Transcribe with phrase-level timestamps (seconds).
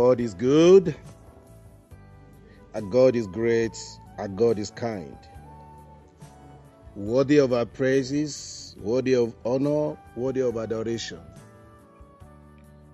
[0.00, 0.94] God is good.
[2.74, 3.76] Our God is great.
[4.16, 5.18] Our God is kind.
[6.96, 11.20] Worthy of our praises, worthy of honor, worthy of adoration,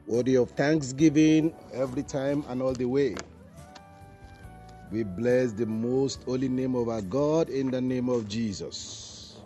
[0.09, 3.15] worthy of thanksgiving every time and all the way.
[4.91, 9.37] We bless the most holy name of our God in the name of Jesus.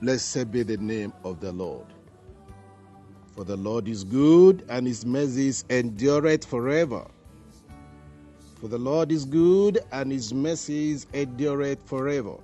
[0.00, 1.91] Blessed be the name of the Lord.
[3.34, 7.06] For the Lord is good, and his mercies endureth forever.
[8.60, 12.36] For the Lord is good, and his mercies endureth forever.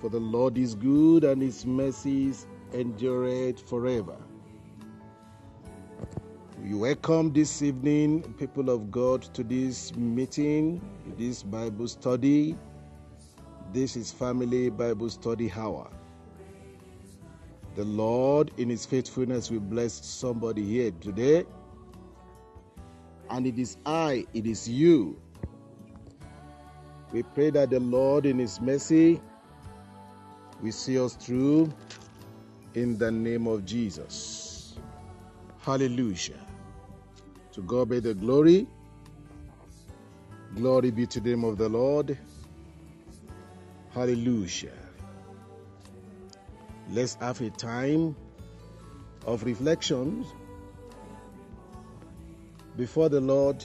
[0.00, 4.16] For the Lord is good, and his mercies endureth forever.
[6.62, 10.80] We welcome this evening, people of God, to this meeting,
[11.18, 12.56] this Bible study.
[13.72, 15.90] This is Family Bible Study Hour.
[17.74, 21.44] The Lord, in His faithfulness, will bless somebody here today.
[23.30, 25.20] And it is I, it is you.
[27.12, 29.20] We pray that the Lord, in His mercy,
[30.62, 31.72] will see us through
[32.74, 34.76] in the name of Jesus.
[35.60, 36.40] Hallelujah.
[37.52, 38.66] To God be the glory.
[40.54, 42.16] Glory be to the name of the Lord.
[43.90, 44.83] Hallelujah.
[46.90, 48.14] Let's have a time
[49.26, 50.26] of reflection
[52.76, 53.64] before the Lord.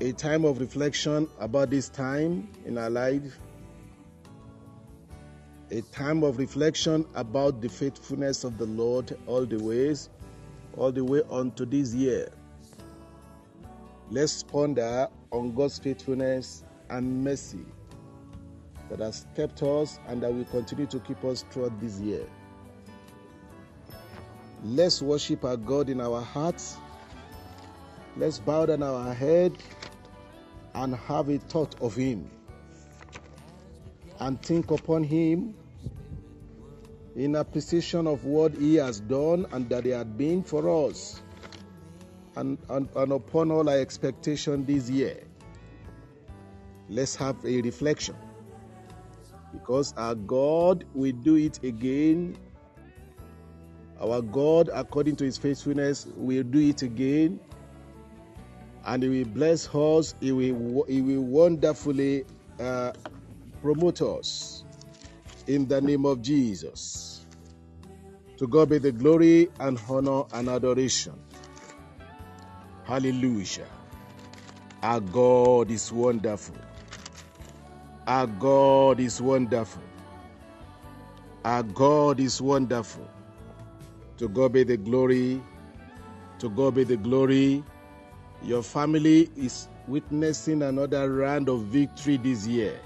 [0.00, 3.38] A time of reflection about this time in our life.
[5.70, 10.08] A time of reflection about the faithfulness of the Lord all the ways,
[10.76, 12.30] all the way unto this year.
[14.10, 17.66] Let's ponder on God's faithfulness and mercy
[18.90, 22.24] that has kept us and that will continue to keep us throughout this year.
[24.64, 26.78] Let's worship our God in our hearts.
[28.16, 29.56] Let's bow down our head
[30.74, 32.28] and have a thought of Him
[34.20, 35.54] and think upon Him
[37.14, 41.22] in appreciation of what He has done and that He had been for us
[42.36, 45.22] and, and, and upon all our expectation this year.
[46.88, 48.16] Let's have a reflection
[49.68, 52.38] because our God will do it again.
[54.00, 57.38] Our God, according to his faithfulness, will do it again.
[58.86, 62.24] And he will bless us, he will, he will wonderfully
[62.58, 62.92] uh,
[63.60, 64.64] promote us
[65.46, 67.26] in the name of Jesus.
[68.38, 71.12] To God be the glory and honor and adoration.
[72.84, 73.68] Hallelujah.
[74.82, 76.56] Our God is wonderful.
[78.08, 79.82] Our God is wonderful.
[81.44, 83.06] Our God is wonderful.
[84.16, 85.42] To God be the glory.
[86.38, 87.62] To God be the glory.
[88.42, 92.80] Your family is witnessing another round of victory this year.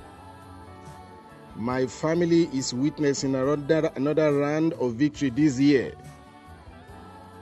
[1.55, 5.95] My family is witnessing another, another round of victory this year.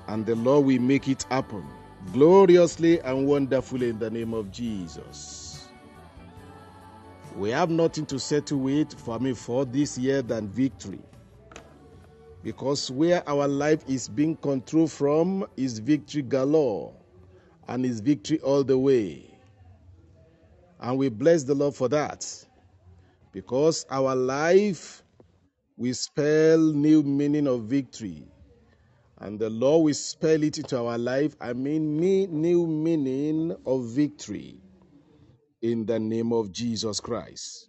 [0.06, 1.64] And the Lord will make it happen
[2.12, 5.39] gloriously and wonderfully in the name of Jesus.
[7.36, 11.00] We have nothing to settle with for me for this year than victory.
[12.42, 16.94] Because where our life is being controlled from is victory galore
[17.68, 19.26] and is victory all the way.
[20.80, 22.26] And we bless the Lord for that.
[23.32, 25.04] Because our life
[25.76, 28.26] will spell new meaning of victory.
[29.18, 31.36] And the Lord will spell it into our life.
[31.40, 34.60] I mean, me, new meaning of victory
[35.62, 37.68] in the name of Jesus Christ.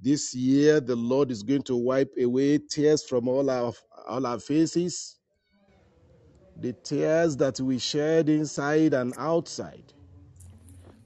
[0.00, 3.72] This year, the Lord is going to wipe away tears from all our,
[4.08, 5.16] all our faces,
[6.56, 9.92] the tears that we shed inside and outside.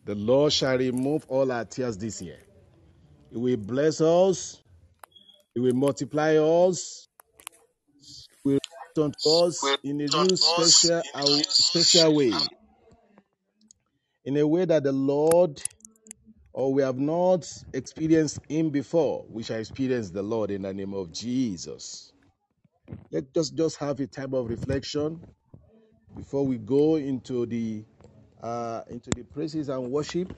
[0.06, 2.38] The Lord shall remove all our tears this year.
[3.30, 4.62] He will bless us,
[5.54, 7.08] He will multiply us,
[8.44, 8.58] He will
[8.96, 11.02] return to us in a new special,
[11.48, 12.32] special way,
[14.24, 15.62] in a way that the Lord
[16.56, 20.94] or we have not experienced Him before, we shall experience the Lord in the name
[20.94, 22.14] of Jesus.
[23.12, 25.22] Let us just have a time of reflection
[26.16, 27.84] before we go into the
[28.42, 30.28] uh, into the praises and worship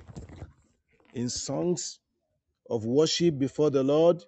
[1.15, 2.01] in songs
[2.69, 4.25] of worship before the Lord.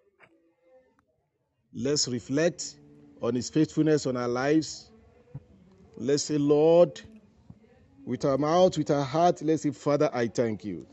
[1.75, 2.77] Let's reflect
[3.21, 4.93] on His faithfulness on our lives.
[5.97, 7.01] Let's say, Lord,
[8.07, 10.87] with our mouth, with our heart, let's say, Father, I thank you.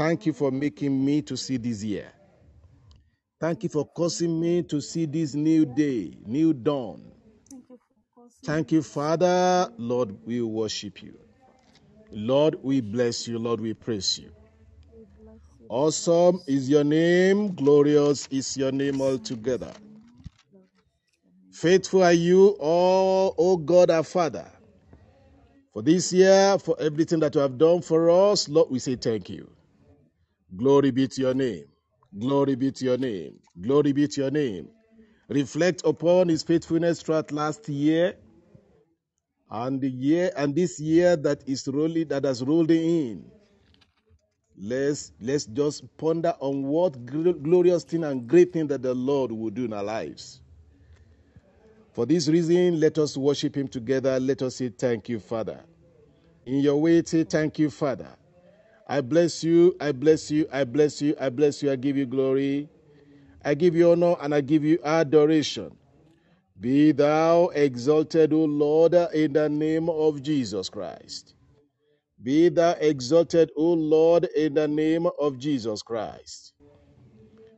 [0.00, 2.10] Thank you for making me to see this year.
[3.38, 7.12] Thank you for causing me to see this new day, new dawn.
[7.50, 7.78] Thank you
[8.42, 9.70] Thank you, Father.
[9.76, 11.18] Lord, we worship you.
[12.10, 13.38] Lord, we bless you.
[13.38, 14.30] Lord, we praise you.
[14.96, 15.66] we bless you.
[15.68, 17.54] Awesome is your name.
[17.54, 19.74] Glorious is your name altogether.
[21.52, 24.50] Faithful are you, oh, oh God, our Father.
[25.74, 29.28] For this year, for everything that you have done for us, Lord, we say thank
[29.28, 29.46] you.
[30.56, 31.64] Glory be to your name.
[32.18, 33.38] Glory be to your name.
[33.60, 34.68] Glory be to your name.
[35.28, 38.16] Reflect upon his faithfulness throughout last year
[39.50, 43.24] and the year and this year that is rolling that has rolled in.
[44.58, 49.32] Let's let's just ponder on what gl- glorious thing and great thing that the Lord
[49.32, 50.40] will do in our lives.
[51.92, 54.20] For this reason, let us worship him together.
[54.20, 55.60] Let us say thank you, Father.
[56.46, 58.08] In your way, say thank you, Father.
[58.90, 62.06] I bless you, I bless you, I bless you, I bless you, I give you
[62.06, 62.68] glory.
[63.44, 65.70] I give you honor and I give you adoration.
[66.60, 71.34] Be thou exalted, O Lord, in the name of Jesus Christ.
[72.22, 76.52] Be thou exalted, O Lord, in the name of Jesus Christ.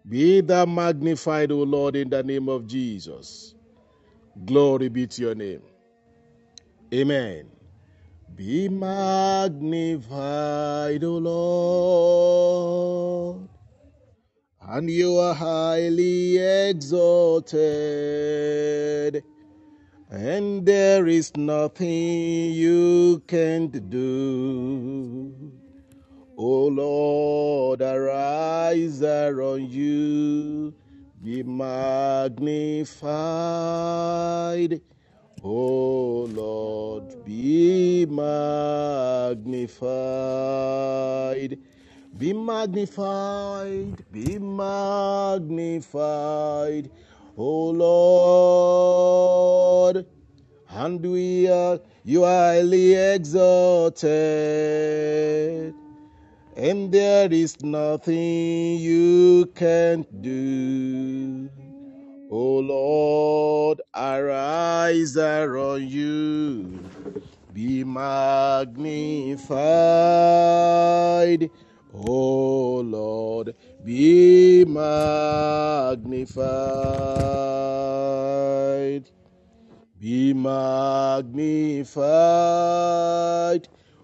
[0.09, 3.55] Be thou magnified, O Lord, in the name of Jesus.
[4.45, 5.63] Glory be to your name.
[6.95, 7.47] Amen.
[8.35, 10.13] Be magnified,
[11.05, 11.19] O
[13.37, 13.49] Lord,
[14.63, 17.53] and you are highly exalted,
[20.11, 25.53] and there is nothing you can't do.
[26.39, 29.03] O Lord, arise
[29.43, 30.73] on you,
[31.23, 32.41] be magnified.
[35.45, 39.33] O Lord, be magnified.
[42.17, 45.43] Be magnified, be magnified,
[47.37, 50.07] O Lord.
[50.69, 54.13] And we are you highly exalted,
[56.57, 61.51] and there is nothing you can't do.
[62.35, 66.81] O Lord, arise on you,
[67.53, 68.81] be magnified.
[71.93, 76.33] O Lord, be magnified.
[80.01, 81.29] Be magnified,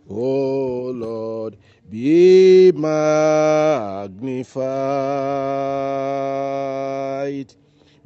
[0.07, 1.57] O Lord,
[1.89, 4.29] be magnified.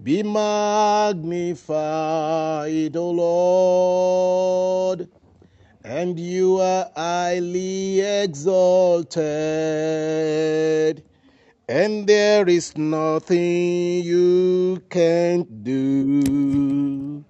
[0.03, 1.71] Be magnified,
[2.97, 5.09] O Lord,
[5.85, 9.23] and you are highly exalted,
[11.69, 17.25] and there is nothing you can't do.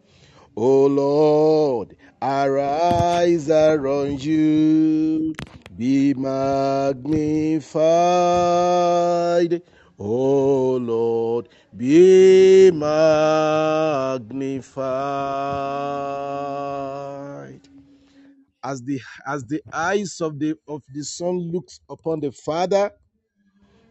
[0.57, 5.35] O Lord, arise around you,
[5.77, 7.03] be magnified.
[9.99, 14.23] O Lord, be magnified.
[18.65, 22.91] As the as the eyes of the of the son looks upon the Father,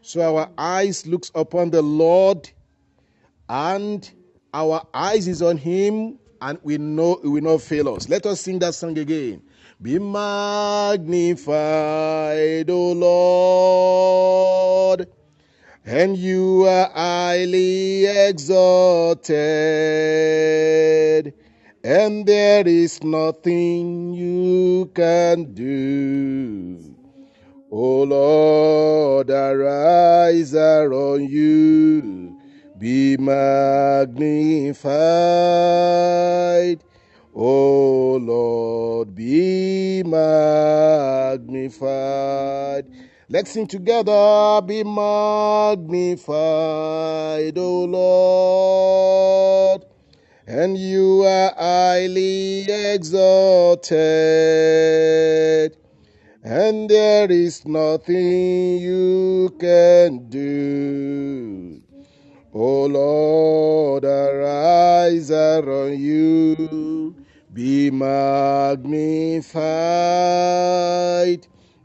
[0.02, 2.50] so our eyes looks upon the Lord
[3.50, 4.10] and
[4.54, 8.08] our eyes is on him and we know he will not fail us.
[8.10, 9.42] Let us sing that song again.
[9.82, 11.50] Be magnified
[12.70, 15.08] o lord
[15.86, 19.36] and you are highly exalted
[21.84, 26.96] and there is nothing you can do
[27.72, 32.36] O Lord, Lord, arise on you,
[32.80, 34.84] be magnified.
[37.36, 41.46] O Lord, be magnified.
[43.32, 46.28] Let's sing together, be magnified,
[47.58, 49.86] O Lord
[50.52, 53.90] and you are highly exalted,
[56.44, 61.82] and there is nothing you can do.
[62.54, 67.16] O Lord, arise on you,
[67.54, 68.78] be magnified.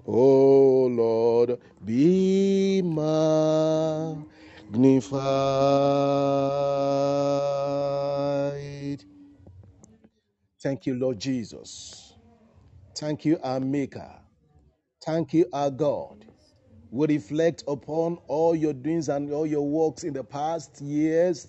[0.06, 4.24] O Lord, be magnified.
[10.62, 12.14] Thank you, Lord Jesus.
[12.96, 14.10] Thank you, our Maker.
[15.04, 16.26] Thank you, our God.
[16.90, 21.48] We reflect upon all your doings and all your works in the past years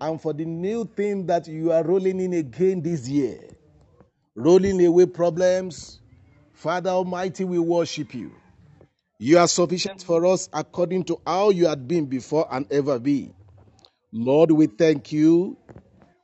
[0.00, 3.40] and for the new thing that you are rolling in again this year.
[4.36, 6.00] Rolling away problems.
[6.58, 8.32] Father Almighty, we worship you.
[9.20, 13.32] You are sufficient for us according to how you had been before and ever be.
[14.12, 15.56] Lord, we thank you.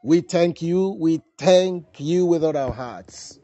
[0.02, 0.96] We thank you.
[0.98, 3.38] We thank you with all our hearts.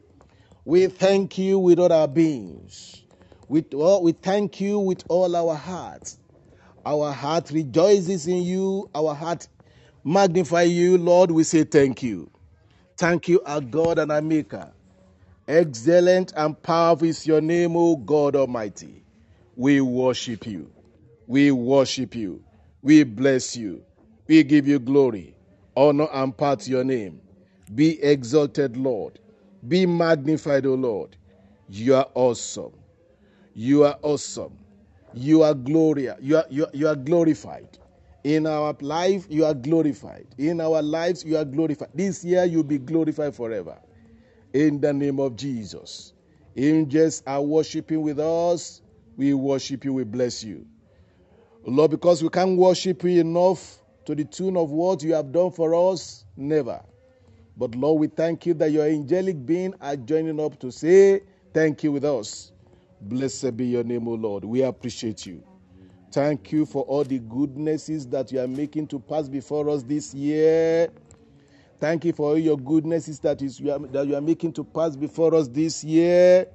[0.65, 3.03] We thank you with all our beings.
[3.47, 3.61] We,
[4.11, 6.17] thank you with all our hearts.
[6.85, 8.89] Our heart rejoices in you.
[8.93, 9.47] Our heart
[10.03, 11.31] magnify you, Lord.
[11.31, 12.29] We say thank you.
[12.97, 14.73] Thank you, our God and our Maker.
[15.47, 19.03] Excellent and powerful is your name, O God Almighty.
[19.55, 20.71] We worship you.
[21.27, 22.43] We worship you.
[22.81, 23.83] We bless you.
[24.27, 25.35] We give you glory,
[25.75, 27.21] honor, and power to your name.
[27.75, 29.19] Be exalted, Lord.
[29.67, 31.17] Be magnified, O Lord.
[31.69, 32.73] You are awesome.
[33.53, 34.57] You are awesome.
[35.13, 36.17] You are glorious.
[36.21, 37.77] You are, you, are- you are glorified.
[38.23, 40.27] In our life, you are glorified.
[40.37, 41.89] In our lives, you are glorified.
[41.93, 43.77] This year, you'll be glorified forever.
[44.53, 46.13] In the name of Jesus.
[46.55, 48.81] Angels are worshiping with us.
[49.15, 49.93] We worship you.
[49.93, 50.65] We bless you.
[51.65, 55.51] Lord, because we can't worship you enough to the tune of what you have done
[55.51, 56.81] for us, never.
[57.55, 61.21] But Lord, we thank you that your angelic being are joining up to say
[61.53, 62.51] thank you with us.
[63.01, 64.43] Blessed be your name, O Lord.
[64.43, 65.43] We appreciate you.
[66.11, 70.13] Thank you for all the goodnesses that you are making to pass before us this
[70.13, 70.89] year.
[71.81, 74.63] Thank you for all your goodnesses that, is, you are, that you are making to
[74.63, 76.45] pass before us this year.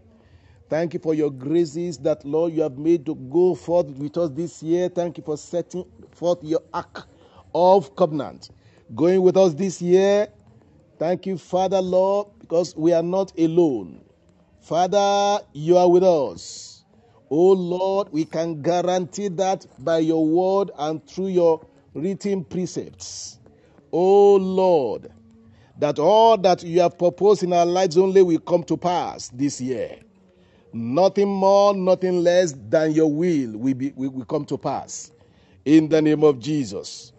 [0.70, 4.30] Thank you for your graces that, Lord, you have made to go forth with us
[4.30, 4.88] this year.
[4.88, 7.08] Thank you for setting forth your ark
[7.52, 8.50] of covenant.
[8.94, 10.28] Going with us this year.
[10.96, 14.04] Thank you, Father, Lord, because we are not alone.
[14.60, 16.84] Father, you are with us.
[17.30, 23.40] Oh Lord, we can guarantee that by your word and through your written precepts.
[23.92, 25.10] Oh Lord,
[25.78, 29.60] that all that you have proposed in our lives only will come to pass this
[29.60, 29.98] year.
[30.72, 35.12] Nothing more, nothing less than your will will, be, will, will come to pass.
[35.64, 37.12] In the name of Jesus.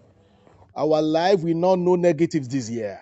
[0.76, 3.00] Our life will not know negatives this year,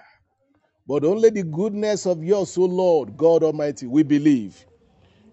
[0.87, 4.65] but only the goodness of yours, O Lord, God Almighty, we believe.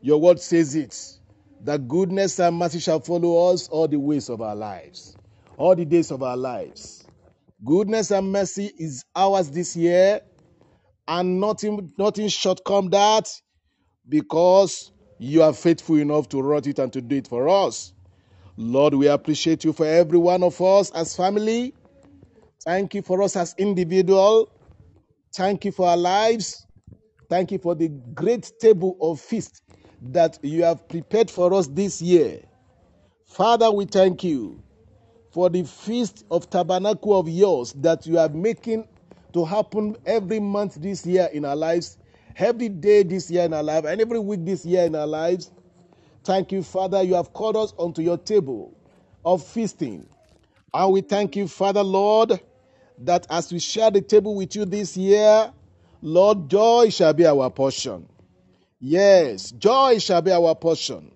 [0.03, 1.19] Your word says it
[1.65, 5.17] that goodness and mercy shall follow us all the ways of our lives,
[5.57, 7.02] all the days of our lives.
[7.65, 10.21] Goodness and mercy is ours this year,
[11.07, 13.29] and nothing, nothing short come that
[14.09, 17.93] because you are faithful enough to write it and to do it for us.
[18.57, 21.73] Lord, we appreciate you for every one of us as family.
[22.65, 24.51] Thank you for us as individual.
[25.35, 26.67] Thank you for our lives.
[27.29, 29.63] Thank you for the great table of feast
[30.03, 32.41] that you have prepared for us this year.
[33.27, 34.62] Father, we thank you
[35.33, 38.87] for the feast of tabernacle of yours that you are making
[39.33, 41.97] to happen every month this year in our lives,
[42.37, 45.51] every day this year in our life, and every week this year in our lives.
[46.23, 47.03] Thank you, Father.
[47.03, 48.77] You have called us onto your table
[49.25, 50.07] of feasting.
[50.75, 52.39] And we thank you, Father, Lord,
[52.99, 55.53] that as we share the table with you this year,
[56.03, 58.07] Lord, joy shall be our portion.
[58.81, 61.11] Yes, joy shall be our portion.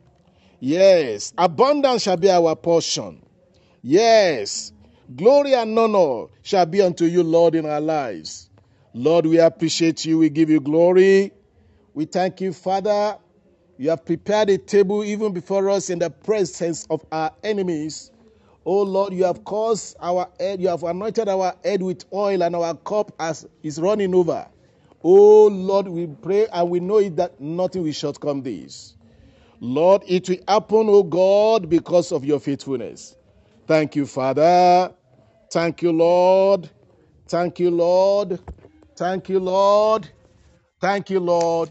[0.59, 3.26] Yes, abundance shall be our portion.
[3.89, 4.73] Yes,
[5.15, 8.51] glory and honor shall be unto you, Lord, in our lives.
[8.93, 10.19] Lord, we appreciate you.
[10.19, 11.31] We give you glory.
[11.95, 13.17] We thank you, Father.
[13.79, 18.11] You have prepared a table even before us in the presence of our enemies.
[18.65, 22.57] Oh Lord, you have caused our head, you have anointed our head with oil, and
[22.57, 24.49] our cup as is running over.
[25.05, 28.97] Oh Lord, we pray and we know it that nothing will shortcome this.
[29.61, 33.15] Lord, it will happen, O God, because of your faithfulness.
[33.67, 34.95] Thank you, Father.
[35.53, 36.71] Thank you, Lord.
[37.29, 38.41] Thank you, Lord.
[38.97, 40.09] Thank you, Lord.
[40.81, 41.71] Thank you, Lord.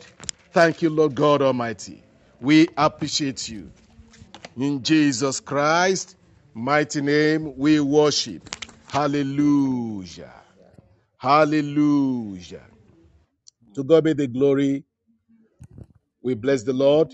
[0.52, 2.04] Thank you, Lord God Almighty.
[2.42, 3.72] We appreciate you.
[4.58, 6.18] In Jesus Christ,
[6.54, 8.50] mighty name, we worship.
[8.88, 10.34] Hallelujah.
[11.18, 12.64] Hallelujah.
[13.76, 14.86] To God be the glory.
[16.24, 17.14] We bless the Lord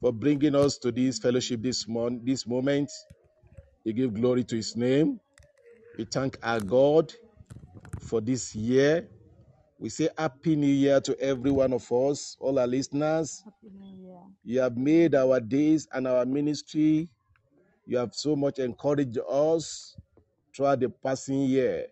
[0.00, 2.90] for bringing us to this fellowship this morning, this moment.
[3.84, 5.20] We give glory to his name.
[5.98, 7.12] We thank our God
[8.00, 9.08] for this year.
[9.78, 13.42] We say happy new year to every one of us, all our listeners.
[13.44, 14.20] Happy New Year.
[14.44, 17.08] You have made our days and our ministry.
[17.86, 19.96] You have so much encouraged us
[20.54, 21.86] throughout the passing year.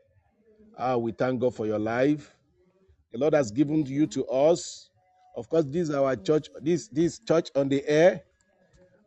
[0.79, 2.33] Ah, we thank God for your life.
[3.13, 4.91] The Lord has given you to us.
[5.37, 8.23] Of course, this is our church, this this church on the air,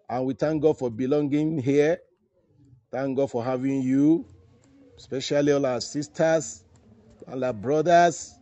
[0.10, 2.00] and we thank God for belonging here.
[2.94, 4.24] Thank God for having you,
[5.00, 6.64] especially all our sisters,
[7.28, 8.36] all our brothers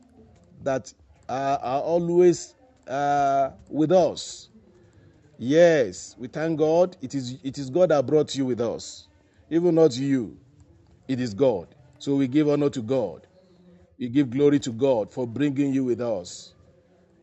[0.62, 0.93] that
[1.29, 2.53] are, are always
[2.86, 4.50] uh, with us.
[5.38, 6.98] Yes, we thank God.
[7.01, 9.08] It is it is God that brought you with us,
[9.50, 10.38] even not you.
[11.08, 11.74] It is God.
[11.98, 13.27] So we give honor to God.
[13.98, 16.55] We give glory to God for bringing you with us.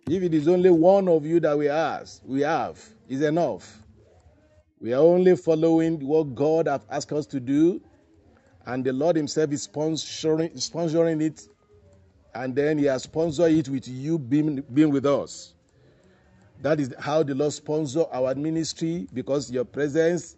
[0.08, 3.82] If it is only one of you that we ask, we have, is enough.
[4.80, 7.80] We are only following what God has asked us to do,
[8.66, 11.48] and the Lord Himself is sponsoring, sponsoring it,
[12.34, 15.54] and then He has sponsored it with you being, being with us.
[16.62, 20.36] That is how the Lord sponsor our ministry because your presence,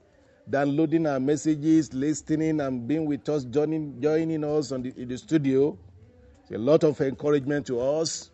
[0.48, 5.18] downloading our messages, listening, and being with us, joining, joining us on the, in the
[5.18, 5.78] studio,
[6.52, 8.30] a lot of encouragement to us.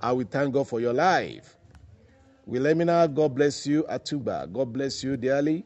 [0.00, 1.56] I will thank God for your life.
[2.46, 3.84] Wilhelmina, God bless you.
[3.84, 5.64] Atuba, God bless you dearly.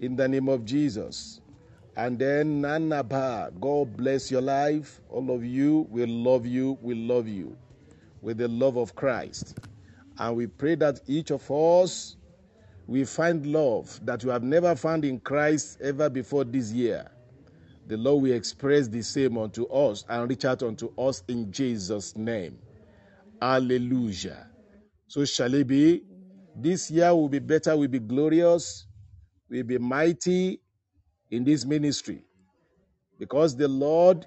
[0.00, 1.40] In the name of Jesus.
[1.96, 5.00] And then Nanaba, God bless your life.
[5.08, 7.56] All of you, we love you, we love you
[8.20, 9.58] with the love of Christ.
[10.18, 12.16] And we pray that each of us
[12.86, 17.10] we find love that we have never found in Christ ever before this year.
[17.86, 22.16] The Lord will express the same unto us and reach out unto us in Jesus'
[22.16, 22.58] name.
[23.40, 24.46] Hallelujah.
[25.08, 26.02] So shall it be.
[26.56, 28.86] This year will be better, will be glorious,
[29.50, 30.60] will be mighty
[31.30, 32.24] in this ministry.
[33.18, 34.26] Because the Lord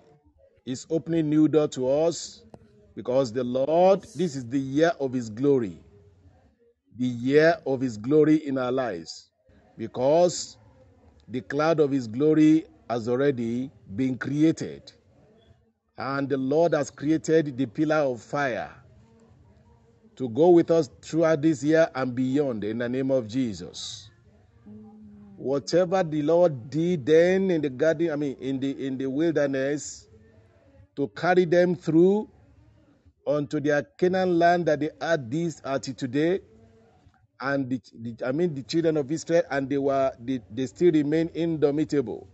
[0.66, 2.44] is opening new door to us.
[2.96, 5.80] Because the Lord, this is the year of his glory.
[6.98, 9.30] The year of his glory in our lives.
[9.78, 10.58] Because
[11.28, 14.92] the cloud of his glory has already been created.
[15.98, 18.72] And the Lord has created the pillar of fire
[20.18, 24.10] to go with us throughout this year and beyond in the name of Jesus.
[25.38, 30.08] Whatever the Lord did then in the garden, I mean in the in the wilderness,
[30.96, 32.30] to carry them through
[33.28, 36.42] unto their Canaan land that they had this until today,
[37.42, 40.92] and the, the- I mean the children of Israel, and they were they, they still
[40.92, 42.28] remain indomitable.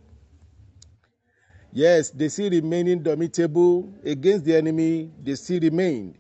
[1.73, 5.11] Yes, they still remain indomitable against the enemy.
[5.23, 6.15] They still remained.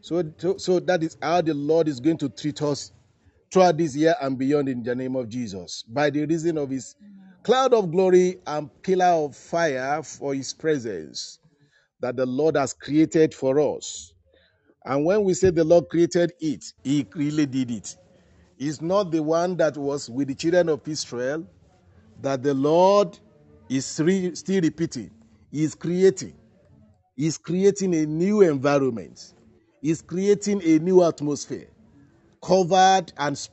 [0.00, 2.92] So, so, so that is how the Lord is going to treat us
[3.52, 5.84] throughout this year and beyond in the name of Jesus.
[5.88, 6.96] By the reason of his
[7.44, 11.40] cloud of glory and pillar of fire for his presence
[12.00, 14.14] that the Lord has created for us.
[14.84, 17.96] And when we say the Lord created it, he really did it.
[18.58, 21.46] He's not the one that was with the children of Israel
[22.22, 23.18] that the Lord
[23.68, 25.10] is re- still repeating.
[25.50, 26.34] He's creating.
[27.16, 29.34] He's creating a new environment.
[29.80, 31.68] He's creating a new atmosphere,
[32.42, 33.48] covered and,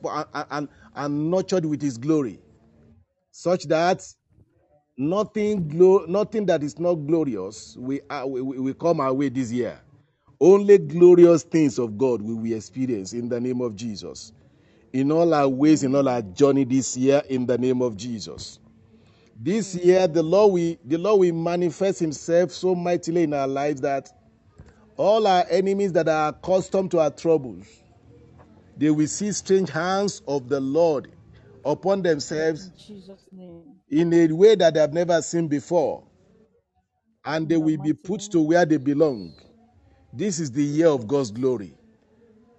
[0.50, 2.40] and, and, nurtured with His glory,
[3.30, 4.06] such that
[4.98, 5.70] nothing,
[6.08, 9.80] nothing that is not glorious will, uh, will, will will come our way this year.
[10.40, 14.32] Only glorious things of God will we experience in the name of Jesus.
[14.92, 18.58] In all our ways, in all our journey this year, in the name of Jesus.
[19.38, 23.80] This year, the Lord will, the Lord will manifest Himself so mightily in our lives
[23.82, 24.10] that
[24.96, 27.66] all our enemies that are accustomed to our troubles,
[28.76, 31.08] they will see strange hands of the Lord
[31.64, 33.62] upon themselves In Jesus' name.
[33.90, 36.04] in a way that they have never seen before,
[37.24, 39.34] and they will be put to where they belong.
[40.12, 41.74] This is the year of God's glory.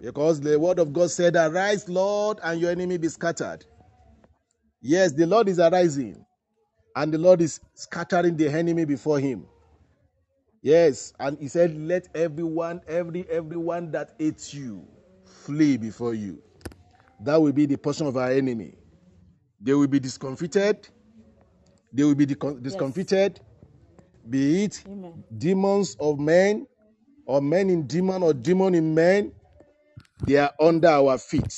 [0.00, 3.64] Because the word of God said, Arise, Lord, and your enemy be scattered.
[4.80, 6.24] Yes, the Lord is arising,
[6.94, 9.46] and the Lord is scattering the enemy before him.
[10.62, 14.86] Yes, and he said, Let everyone, every everyone that hates you
[15.24, 16.42] flee before you.
[17.20, 18.74] That will be the portion of our enemy.
[19.60, 20.88] They will be discomfited.
[21.92, 23.40] They will be discom- discomfited.
[24.28, 25.24] Be it Amen.
[25.36, 26.66] demons of men,
[27.24, 29.32] or men in demon, or demon in men,
[30.26, 31.54] they are under our feet.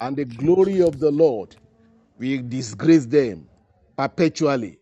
[0.00, 1.56] And the glory of the Lord
[2.18, 3.48] will disgrace them
[3.96, 4.78] perpetually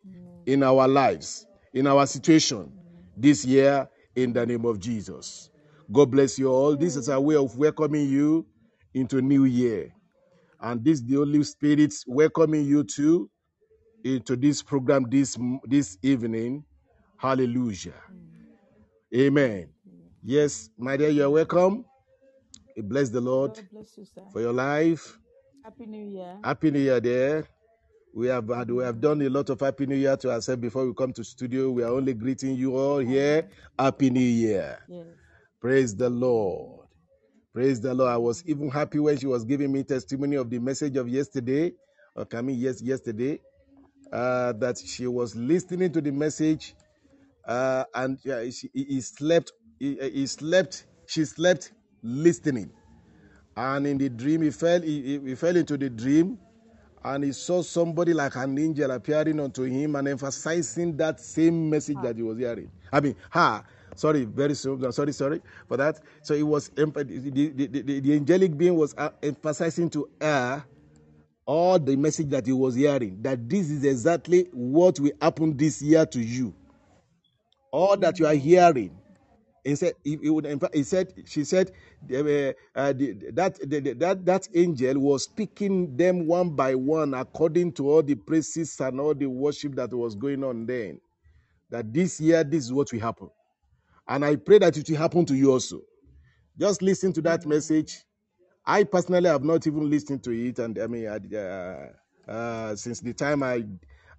[0.47, 2.73] in our lives, in our situation
[3.17, 5.51] this year, in the name of Jesus.
[5.93, 6.77] God bless you all.
[6.77, 8.47] This is a way of welcoming you
[8.95, 9.93] into new year.
[10.61, 13.29] And this the Holy Spirit welcoming you too
[14.05, 16.65] into this program this this evening.
[17.17, 17.95] Hallelujah.
[19.15, 19.69] Amen.
[20.23, 21.85] Yes, my dear, you are welcome.
[22.77, 24.23] We bless the Lord God bless you, sir.
[24.33, 25.19] for your life.
[25.63, 26.39] Happy New Year.
[26.43, 27.45] Happy New Year, there.
[28.15, 30.87] We have had, we have done a lot of Happy New Year to ourselves before
[30.87, 31.71] we come to studio.
[31.71, 33.49] We are only greeting you all here.
[33.79, 34.79] Happy New Year.
[34.89, 35.07] Yes.
[35.61, 36.87] Praise the Lord.
[37.55, 38.11] Praise the Lord.
[38.13, 41.73] I was even happy when she was giving me testimony of the message of yesterday,
[42.17, 43.41] or coming yes, yesterday,
[44.13, 46.75] uh, that she was listening to the message,
[47.49, 49.53] uh, and yeah, she, he, slept.
[49.81, 50.87] He, he slept.
[51.07, 51.73] She slept
[52.03, 52.73] listening,
[53.57, 54.83] and in the dream, he fell.
[54.83, 56.39] He- he fell into the dream,
[57.05, 61.99] and he saw somebody like an angel appearing unto him and emphasizing that same message
[62.03, 62.71] that he was hearing.
[62.93, 63.65] I mean, ha.
[63.97, 64.91] Sorry, very soon.
[64.93, 66.01] Sorry, sorry for that.
[66.23, 70.65] So it was the, the, the, the angelic being was uh, emphasizing to her
[71.47, 73.23] all the message that he was hearing.
[73.23, 76.55] That this is exactly what will happen this year to you.
[77.71, 78.97] All that you are hearing
[79.65, 81.73] he said he, he would he said she said
[82.13, 82.93] uh, uh,
[83.33, 83.59] that
[83.99, 89.01] that that angel was picking them one by one according to all the praises and
[89.01, 91.01] all the worship that was going on then.
[91.71, 93.31] That this year this is what will happen.
[94.07, 95.81] And i pray that it will happen to you also.
[96.59, 98.05] Just listen to that message.
[98.67, 100.59] I personally have not even listened to it.
[100.59, 101.89] And i mean uh,
[102.29, 103.65] uh, since the time i,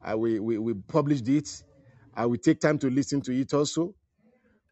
[0.02, 1.64] I we, we, we published it
[2.16, 3.96] i will take time to listen to it also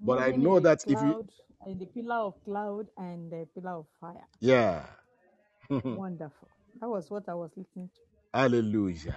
[0.03, 1.29] but i in know the that if you cloud,
[1.67, 4.27] in the pillar of cloud and the pillar of fire.
[4.39, 4.85] yeah
[5.83, 6.49] Wonderful.
[6.81, 8.01] That was what I was listening to.
[8.33, 9.15] Hallelujah.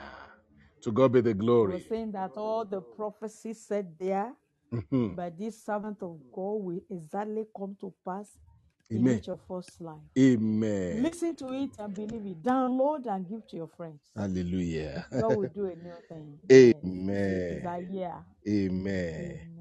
[0.82, 1.80] To God be the He was glory.
[1.88, 4.32] saying that all the prophecies said there
[4.72, 5.16] Mhm.
[5.16, 8.36] by this servant of God will exactly come to pass
[8.90, 9.18] in Amen.
[9.18, 9.98] each of us' life.
[10.18, 11.02] Amen.
[11.02, 12.42] Listen to it and believe it.
[12.42, 14.00] Download and give to your friends.
[14.16, 15.06] Hallelujah.
[15.10, 16.38] God will do a new thing.
[16.48, 16.74] Yes.
[16.84, 17.92] It's, a, Amen.
[17.92, 18.14] year.
[18.48, 19.55] Amen.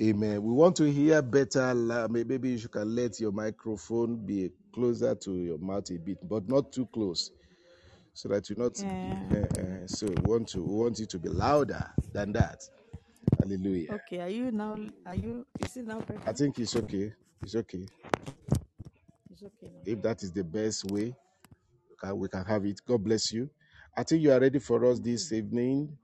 [0.00, 0.42] Amen.
[0.42, 1.72] We want to hear better.
[1.74, 6.18] la- may- Maybe you can let your microphone be closer to your mouth a bit,
[6.28, 7.30] but not too close,
[8.12, 8.72] so that you not.
[8.80, 8.86] Uh,
[9.30, 12.60] Uh, uh, so we want to we want it to be louder than that.
[13.38, 13.92] Hallelujah.
[13.94, 14.76] okay, are you now?
[15.06, 15.46] Are you?
[15.60, 16.32] Is it now I better?
[16.32, 17.12] think it's okay.
[17.42, 17.86] It's okay.
[19.30, 19.80] It's okay now.
[19.86, 21.14] If that is the best way,
[21.90, 22.80] we can, we can have it.
[22.86, 23.48] God bless you.
[23.96, 25.96] I think you are ready for us this evening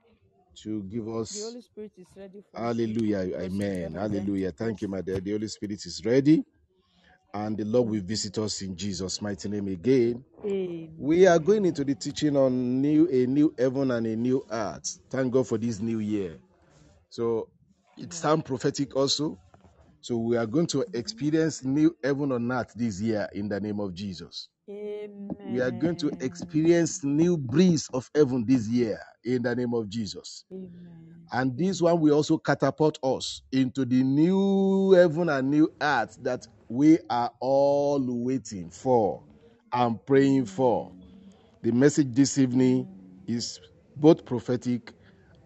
[0.63, 3.37] to give The us Holy Spirit is ready for hallelujah.
[3.41, 3.95] Amen.
[3.95, 4.51] hallelujah.
[4.51, 5.21] Thank you my dear.
[5.21, 6.43] The holy spirit is ready
[7.33, 10.25] and the lord will visit us in jesus mighty name again.
[10.97, 14.99] We are going into the teaching on new a new heaven and a new earth.
[15.11, 16.39] Thank god for this new year.
[17.09, 17.49] So
[17.97, 18.13] it Amen.
[18.13, 19.39] sounds prophetic also.
[20.01, 23.79] So we are going to experience new heaven on earth this year in the name
[23.81, 24.49] of jesus
[25.47, 26.21] we are going to Amen.
[26.21, 30.71] experience new breeze of heaven this year in the name of jesus Amen.
[31.31, 36.47] And this one will also catapult us into the new heaven and new earth that
[36.69, 39.23] we are all waiting for
[39.73, 40.93] and praying for.
[41.63, 42.87] The message this evening
[43.27, 43.59] is
[43.95, 44.93] both prophetic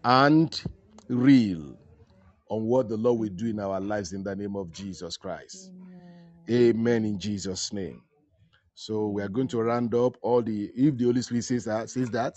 [0.04, 0.62] and
[1.10, 1.76] real
[2.50, 5.72] on what the Lord will do in our lives in the name of Jesus Christ.
[5.76, 6.30] Amen.
[6.52, 8.05] Amen in Jesus' name.
[8.76, 11.90] So we are going to round up all the if the Holy Spirit says that
[11.92, 12.36] says that.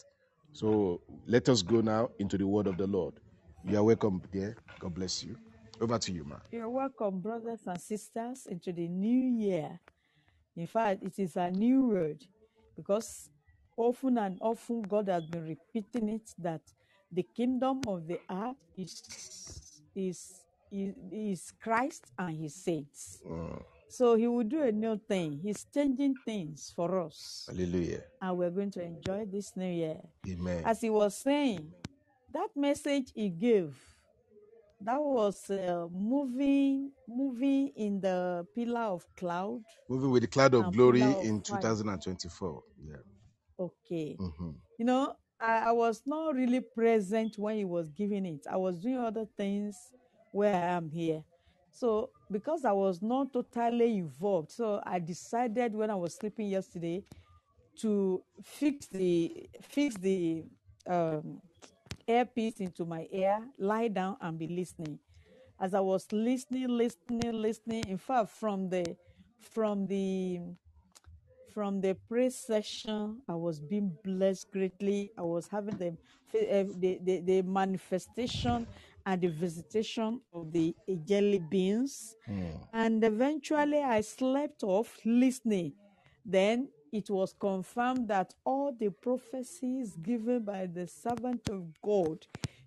[0.52, 3.14] So let us go now into the word of the Lord.
[3.64, 4.56] You are welcome there.
[4.80, 5.36] God bless you.
[5.80, 6.36] Over to you, ma.
[6.52, 9.80] You're welcome, brothers and sisters, into the new year.
[10.56, 12.24] In fact, it is a new word
[12.76, 13.30] because
[13.76, 16.62] often and often God has been repeating it that
[17.12, 19.02] the kingdom of the earth is
[19.94, 23.22] is is, is Christ and his saints.
[23.26, 25.40] Mm, So he will do a new thing.
[25.42, 27.46] He's changing things for us.
[27.48, 28.02] hallelujah.
[28.20, 30.00] And we're going to enjoy this new year.
[30.28, 30.62] Amen.
[30.64, 31.72] As he was saying,
[32.32, 33.76] that message he gave,
[34.80, 40.72] that was uh, moving, moving in the pillar of cloud Moving with the cloud of
[40.72, 42.62] glory of in 2024.
[42.86, 42.96] Yeah.
[43.58, 44.16] Okay.
[44.18, 48.46] hmm You know, I, I was not really present when he was giving it.
[48.50, 49.92] I was doing other things
[50.32, 51.22] where I am here.
[51.72, 57.04] So because I was not totally involved, so I decided when I was sleeping yesterday
[57.80, 60.44] to fix the fix the
[60.86, 61.40] um,
[62.06, 64.98] earpiece into my ear, lie down and be listening.
[65.60, 68.96] As I was listening, listening, listening, in fact, from the
[69.40, 70.40] from the
[71.52, 75.10] from the prayer session, I was being blessed greatly.
[75.18, 78.66] I was having the uh, the, the, the manifestation
[79.08, 80.74] and the visitation of the
[81.06, 82.14] jelly beans,
[82.74, 85.72] and eventually I slept off listening.
[86.26, 92.18] Then it was confirmed that all the prophecies given by the servant of God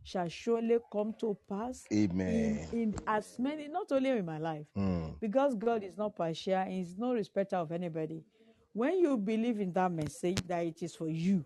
[0.04, 2.67] shall surely come to pass Amen.
[2.71, 5.19] in, in as many, not only in my life, Mm.
[5.19, 8.23] because God is not partial, He is no respecter of anybody.
[8.73, 11.45] When you believe in that message that it is for you,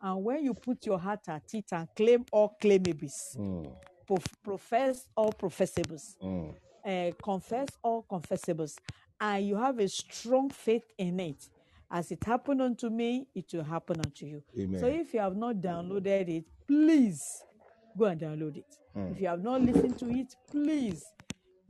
[0.00, 3.70] and when you put your heart at it and claim all claimables, Mm.
[4.08, 6.54] Prof- profess all professables, Mm.
[6.84, 8.76] uh, confess all confessables,
[9.20, 11.48] and you have a strong faith in it,
[11.90, 14.42] as it happened unto me, it will happen unto you.
[14.58, 14.80] Amen.
[14.80, 17.22] So if you have not downloaded it, please
[17.96, 18.66] go and download it.
[19.12, 21.04] If you have not listened to it, please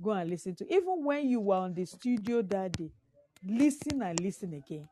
[0.03, 0.65] go and listen to.
[0.65, 0.73] it.
[0.83, 2.91] Even when you were on the studio that day,
[3.47, 4.89] listen and listen again.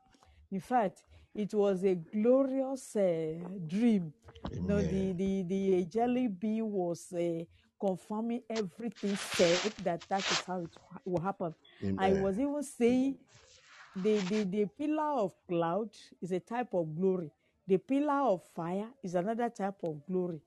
[0.51, 1.03] In fact,
[1.37, 3.35] it was a glorious uh,
[3.67, 4.13] dream.
[4.55, 5.17] You know, the, Amen.
[5.17, 7.45] the, the jelly bee was uh,
[7.81, 11.55] confirming everything said that that is how it will happen.
[11.97, 12.23] I Amen.
[12.23, 13.17] was even saying
[13.95, 17.31] the, the, the pillar of cloud is a type of glory.
[17.67, 20.41] The pillar of fire is another type of glory.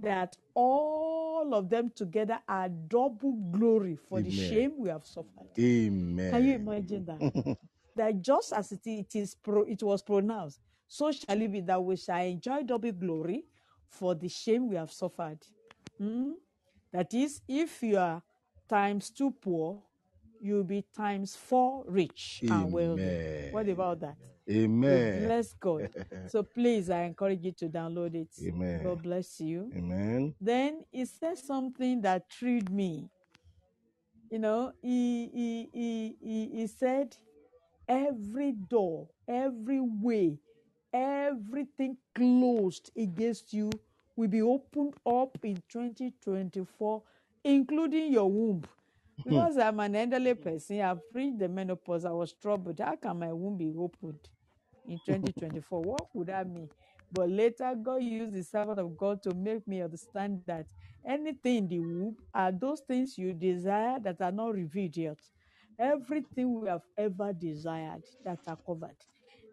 [0.00, 4.48] That all of them together are double glory for the Amen.
[4.48, 5.48] shame we have suffered.
[5.58, 6.30] Amen.
[6.30, 7.22] Can you imagine that?
[7.96, 11.82] that just as it, it is pro, it was pronounced, so shall it be that
[11.82, 13.44] we shall enjoy double glory
[13.88, 15.38] for the shame we have suffered.
[16.00, 16.34] Mm?
[16.92, 18.22] That is, if you are
[18.68, 19.82] times two poor,
[20.40, 23.50] you'll be times four rich and wealthy.
[23.50, 24.16] What about that?
[24.46, 25.24] We Amen.
[25.24, 25.90] bless God.
[26.28, 28.28] So please, I encourage you to download it.
[28.44, 28.82] Amen.
[28.82, 29.70] God bless you.
[29.76, 30.34] Amen.
[30.40, 33.08] Then he said something that thrilled me.
[34.30, 37.16] You know, he he he he, he said,
[37.88, 40.38] every door, every way,
[40.92, 43.70] everything closed against you
[44.16, 47.02] will be opened up in 2024,
[47.44, 48.64] including your womb.
[49.24, 52.80] Because I'm an elderly person, I've reached the menopause, I was troubled.
[52.80, 54.20] How can my womb be opened
[54.86, 55.82] in 2024?
[55.82, 56.70] What would that mean?
[57.12, 60.66] But later, God used the servant of God to make me understand that
[61.06, 65.18] anything in the womb are those things you desire that are not revealed yet.
[65.78, 68.96] Everything we have ever desired that are covered,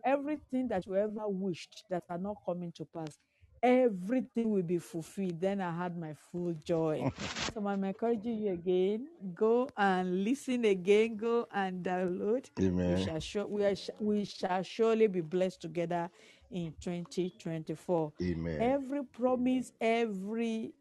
[0.05, 3.17] everything that you ever wished that are not coming to pass,
[3.62, 5.39] everything will be fulfilled.
[5.41, 7.12] Then I had my full joy.
[7.53, 9.07] so I'm encouraging you again.
[9.36, 11.17] Go and listen again.
[11.17, 12.49] Go and download.
[12.57, 12.97] We Amen.
[12.97, 16.09] shall sure, we, are, we shall surely be blessed together
[16.51, 18.13] in 2024.
[18.21, 18.62] Amen.
[18.62, 20.73] Every promise, every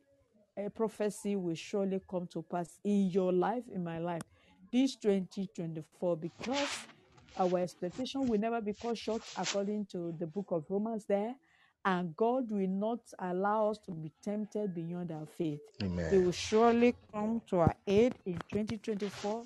[0.56, 4.22] a prophecy will surely come to pass in your life, in my life,
[4.72, 6.86] this 2024, because
[7.38, 11.34] our expectation will never be cut short according to the book of Romans there.
[11.84, 15.60] And God will not allow us to be tempted beyond our faith.
[15.82, 16.12] Amen.
[16.12, 19.44] He will surely come to our aid in 2024,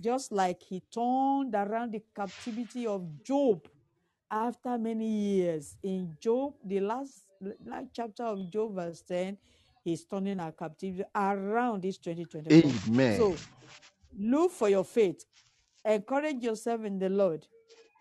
[0.00, 3.64] just like He turned around the captivity of Job
[4.28, 5.76] after many years.
[5.84, 7.26] In Job, the last,
[7.64, 9.38] last chapter of Job, verse 10,
[9.84, 12.70] He's turning our captivity around this 2024.
[12.90, 13.18] Amen.
[13.18, 13.38] So Amen.
[14.18, 15.24] Look for your faith,
[15.84, 17.46] encourage yourself in the Lord,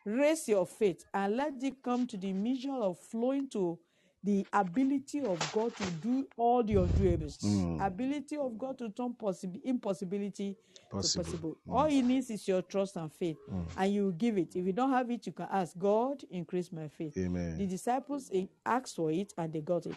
[0.06, 3.78] raise your faith, and let it come to the measure of flowing to
[4.24, 7.84] the ability of God to do all the undoables, Mm.
[7.86, 11.24] ability of God to turn possible impossibility to Possible.
[11.24, 11.58] possible.
[11.69, 13.38] All He needs is your trust and faith,
[13.78, 14.56] and you give it.
[14.56, 17.15] If you don't have it, you can ask God, increase my faith.
[17.15, 17.67] The Amen.
[17.67, 19.95] disciples eh, asked for it and they got it.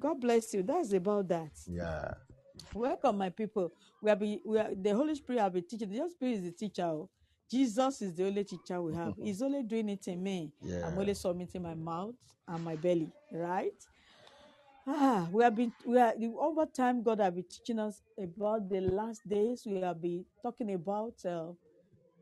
[0.00, 0.62] God bless you.
[0.62, 1.50] That's about that.
[1.66, 2.14] Yeah.
[2.74, 3.72] Welcome, my people.
[4.02, 5.90] We have been, we are, the Holy Spirit have been teaching.
[5.90, 6.84] The Holy Spirit is the teacher.
[6.84, 7.08] oh.
[7.50, 9.14] Jesus is the only teacher we have.
[9.22, 10.52] He's only doing it in me.
[10.62, 10.86] Yeah.
[10.86, 12.14] I'm only submitting my mouth
[12.48, 13.72] and my belly, right?
[14.86, 17.02] Ah, we have been we are over time.
[17.02, 19.64] God have been teaching us about the last days.
[19.66, 21.52] We have been talking about uh,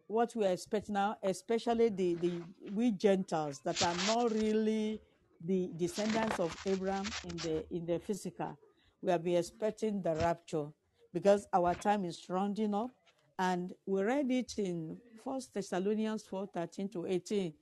[0.07, 5.01] what we are expecting now, especially the, the we Gentiles that are not really
[5.45, 8.59] the descendants of Abraham in the in the physical.
[9.05, 10.69] We have been expecting the rapture
[11.13, 12.91] because our time is rounding up,
[13.39, 17.53] and we read it in First Thessalonians four thirteen to eighteen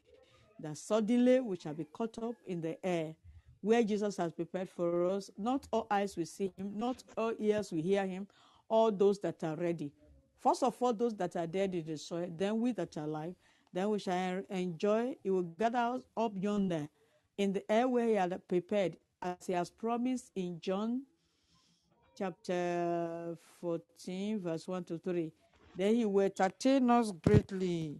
[0.60, 3.16] that suddenly we shall be caught up in the air,
[3.60, 5.30] where Jesus has prepared for us.
[5.36, 8.28] Not all eyes will see him, not all ears will hear him,
[8.68, 9.90] all those that are ready.
[10.38, 13.34] First of all, those that are dead in the soil, then we that are alive,
[13.72, 16.88] Then we shall enjoy, he will gather us up yonder
[17.38, 21.02] in the air where he had prepared, as he has promised in John
[22.16, 25.32] chapter 14, verse 1 to 3.
[25.76, 27.96] Then he will entertain us greatly.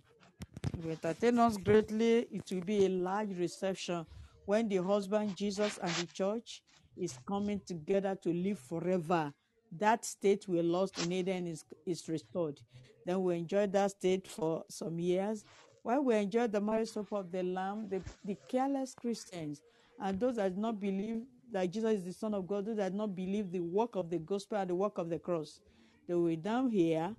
[0.74, 2.26] He will entertain us greatly.
[2.30, 4.06] It will be a large reception
[4.46, 6.62] when the husband, Jesus, and the church
[6.96, 9.32] is coming together to live forever.
[9.78, 12.60] That state we lost in Eden is, is restored.
[13.06, 15.44] Then we enjoy that state for some years.
[15.82, 19.62] While we enjoy the marriage supper of the Lamb, the, the careless Christians
[20.00, 21.22] and those that do not believe
[21.52, 24.18] that Jesus is the Son of God, those that not believe the work of the
[24.18, 25.60] gospel and the work of the cross,
[26.08, 27.14] they will down here.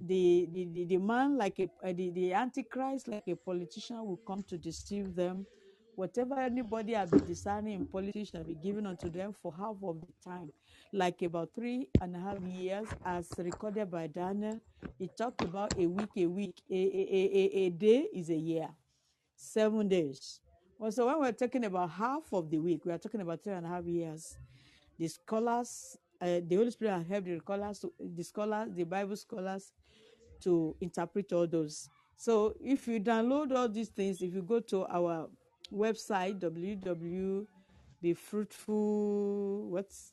[0.00, 4.20] The the, the, the man like a uh, the, the antichrist like a politician will
[4.26, 5.46] come to deceive them.
[5.96, 10.00] Whatever anybody has been deciding in politics shall be given unto them for half of
[10.02, 10.52] the time.
[10.92, 14.60] Like about three and a half years as recorded by daniel
[14.98, 18.68] he talked about a week a week a, a, a, a day is a year.
[19.36, 20.40] Seven days
[20.78, 23.54] well so when we're talking about half of the week we are talking about three
[23.54, 24.36] and a half years
[24.98, 29.72] the scholars uh, the holy spirit has helped the scholars the scholars the bible scholars
[30.40, 31.88] to interpret all those.
[32.16, 35.28] So if you download all these things, if you go to our
[35.72, 37.46] website www
[38.00, 40.12] the fruitful what's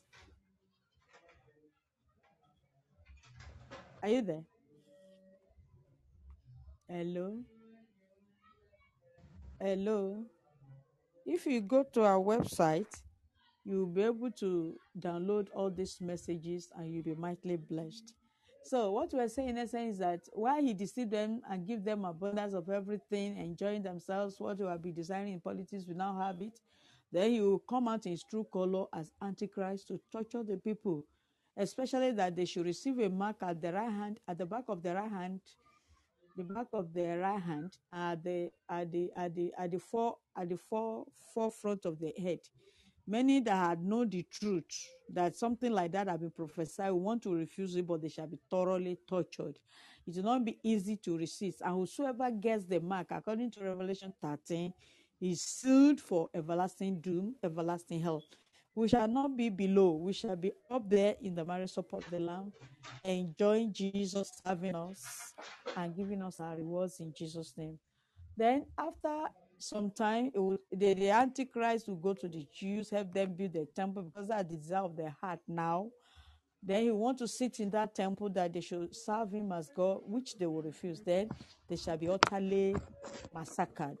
[4.02, 4.42] are you there?
[6.88, 7.38] Hello?
[9.60, 10.24] Hello?
[11.26, 13.00] If you go to our website,
[13.64, 18.12] you'll be able to download all these messages and you'll be mightily blessed.
[18.62, 22.04] So what we're saying in essence is that while he deceived them and give them
[22.04, 26.42] abundance of everything, enjoying themselves, what we have been desiring in politics, we now have
[26.42, 26.60] it.
[27.10, 31.06] Then he will come out in his true color as Antichrist to torture the people,
[31.56, 34.82] especially that they should receive a mark at the right hand, at the back of
[34.82, 35.40] the right hand,
[36.36, 40.16] the back of the right hand, are the at the at the at the fore
[40.36, 42.40] at the fore forefront of the head.
[43.06, 47.34] Many that had known the truth that something like that had been prophesied want to
[47.34, 49.58] refuse it, but they shall be thoroughly tortured.
[50.06, 51.60] It will not be easy to resist.
[51.60, 54.72] And whosoever gets the mark, according to Revelation 13,
[55.20, 58.22] is sealed for everlasting doom, everlasting hell.
[58.74, 59.92] We shall not be below.
[59.92, 62.52] We shall be up there in the marriage supper of the Lamb,
[63.04, 65.34] enjoying Jesus serving us
[65.76, 67.78] and giving us our rewards in Jesus' name.
[68.36, 69.26] Then after
[69.58, 73.66] some time, will, the, the Antichrist will go to the Jews, help them build the
[73.76, 75.90] temple because that's the desire of their heart now.
[76.66, 80.00] Then he want to sit in that temple that they should serve him as God,
[80.06, 81.00] which they will refuse.
[81.02, 81.28] Then
[81.68, 82.74] they shall be utterly
[83.34, 83.98] massacred.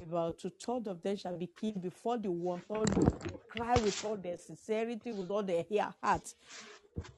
[0.00, 4.04] About two thirds of them shall be killed before the one third will cry with
[4.04, 6.34] all their sincerity, with all their hear- heart,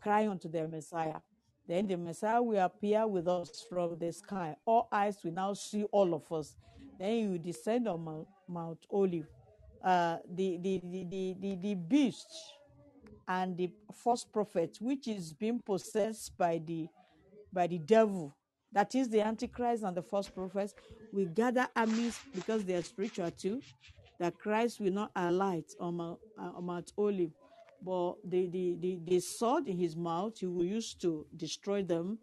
[0.00, 1.20] cry unto their Messiah.
[1.68, 4.56] Then the Messiah will appear with us from the sky.
[4.64, 6.56] All eyes will now see all of us.
[6.98, 9.26] Then he will descend on Mount, Mount Olive.
[9.85, 12.56] Uh, the, the, the, the, the, the beast
[13.28, 16.88] and the false prophet, which is being possessed by the
[17.52, 18.36] by the devil,
[18.72, 20.74] that is the Antichrist and the false prophets,
[21.12, 23.62] will gather armies because they are spiritual too.
[24.18, 27.30] That Christ will not alight on Mount, uh, on Mount Olive,
[27.82, 32.18] but the, the, the, the sword in his mouth he will use to destroy them.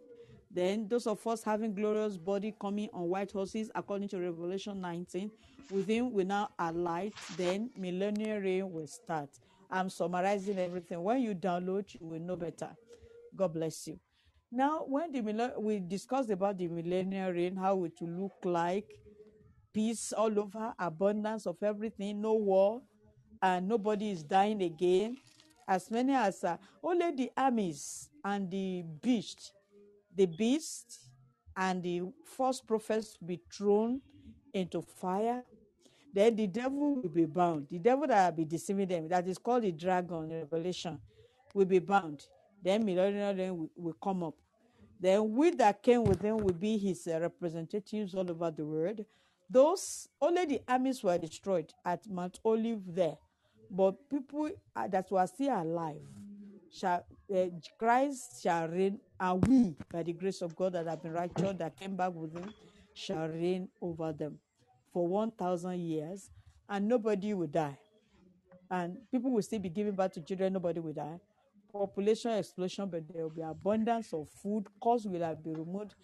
[0.51, 5.31] Then those of us having glorious body coming on white horses, according to Revelation 19,
[5.71, 7.13] with him will now alight.
[7.37, 9.29] Then millennial reign will start.
[9.73, 11.01] I'm summarizing everything.
[11.01, 12.69] When you download, you will know better.
[13.35, 13.99] God bless you.
[14.51, 18.85] Now, when the we discussed about the millennial reign, how it will look like,
[19.73, 22.83] peace all over, abundance of everything, no war,
[23.41, 25.17] and nobody is dying again.
[25.67, 29.53] As many as uh, only the armies and the beast,
[30.15, 30.99] the beast
[31.57, 34.01] and the false prophets be thrown
[34.53, 35.43] into fire.
[36.13, 37.67] Then the devil will be bound.
[37.71, 40.99] The devil that will be deceiving them, that is called the dragon in Revelation,
[41.53, 42.25] will be bound.
[42.63, 44.35] Then millennial will, will come up.
[44.99, 49.03] Then we that came with him will be his uh, representatives all over the world.
[49.49, 53.17] Those only the armies were destroyed at Mount Olive there,
[53.69, 56.01] but people uh, that were still alive
[56.71, 57.05] shall
[57.35, 57.45] uh,
[57.77, 61.77] Christ shall reign, and we, by the grace of God that have been righteous, that
[61.77, 62.53] came back with him,
[62.93, 64.39] shall reign over them
[64.93, 66.31] for one thousand years,
[66.69, 67.77] and nobody will die
[68.71, 71.19] and people will still be giving birth to children, nobody will die.
[71.73, 75.95] Population explosion, but there will be abundance of food, costs will have been removed.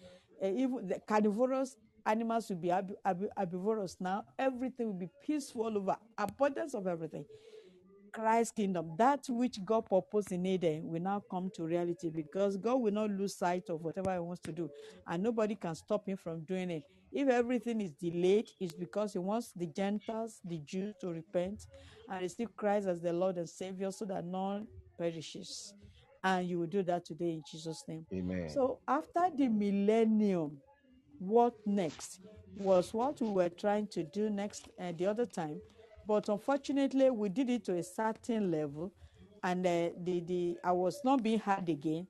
[0.42, 1.76] Uh, even the carnivorous
[2.06, 4.24] animals will be herb- herb- herbivorous now.
[4.38, 7.24] Everything will be peaceful all over, abundance of everything.
[8.12, 12.76] Christ's kingdom, that which God purposed in Eden, will now come to reality because God
[12.76, 14.70] will not lose sight of whatever He wants to do,
[15.06, 16.84] and nobody can stop Him from doing it.
[17.12, 21.66] If everything is delayed, it's because he wants the Gentiles, the Jews to repent
[22.08, 25.74] and receive Christ as the Lord and Savior so that none perishes.
[26.22, 28.06] And you will do that today in Jesus' name.
[28.12, 28.48] Amen.
[28.48, 30.58] So after the millennium,
[31.20, 32.20] what next
[32.56, 35.60] was what we were trying to do next uh, the other time
[36.06, 38.90] but unfortunately we did it to a certain level
[39.42, 42.06] and uh, the the i was not being heard again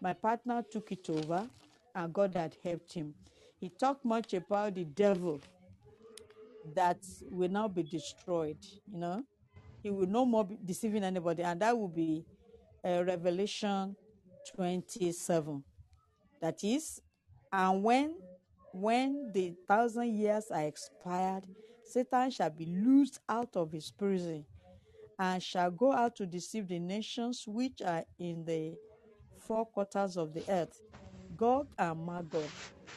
[0.00, 1.46] my partner took it over
[1.94, 3.14] and god had helped him
[3.64, 5.40] he talked much about the devil
[6.74, 6.98] that
[7.30, 8.58] will now be destroyed
[8.92, 9.24] you know.
[9.82, 12.26] He will no more be deceiving anybody and that will be
[12.86, 13.96] uh, revelation
[14.54, 15.64] 27
[16.42, 17.00] that is
[17.50, 18.14] and when
[18.72, 21.44] when the thousand years are expired
[21.86, 24.44] satan shall be loosed out of his prison
[25.18, 28.74] and shall go out to deceive the nations which are in the
[29.38, 30.82] four quarters of the earth
[31.36, 32.50] gog and magog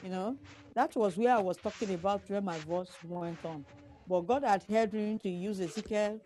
[0.04, 0.38] you know?
[0.74, 3.66] That was where i was talking about where my voice went on.
[4.08, 6.20] But god had heard me to use ezekiel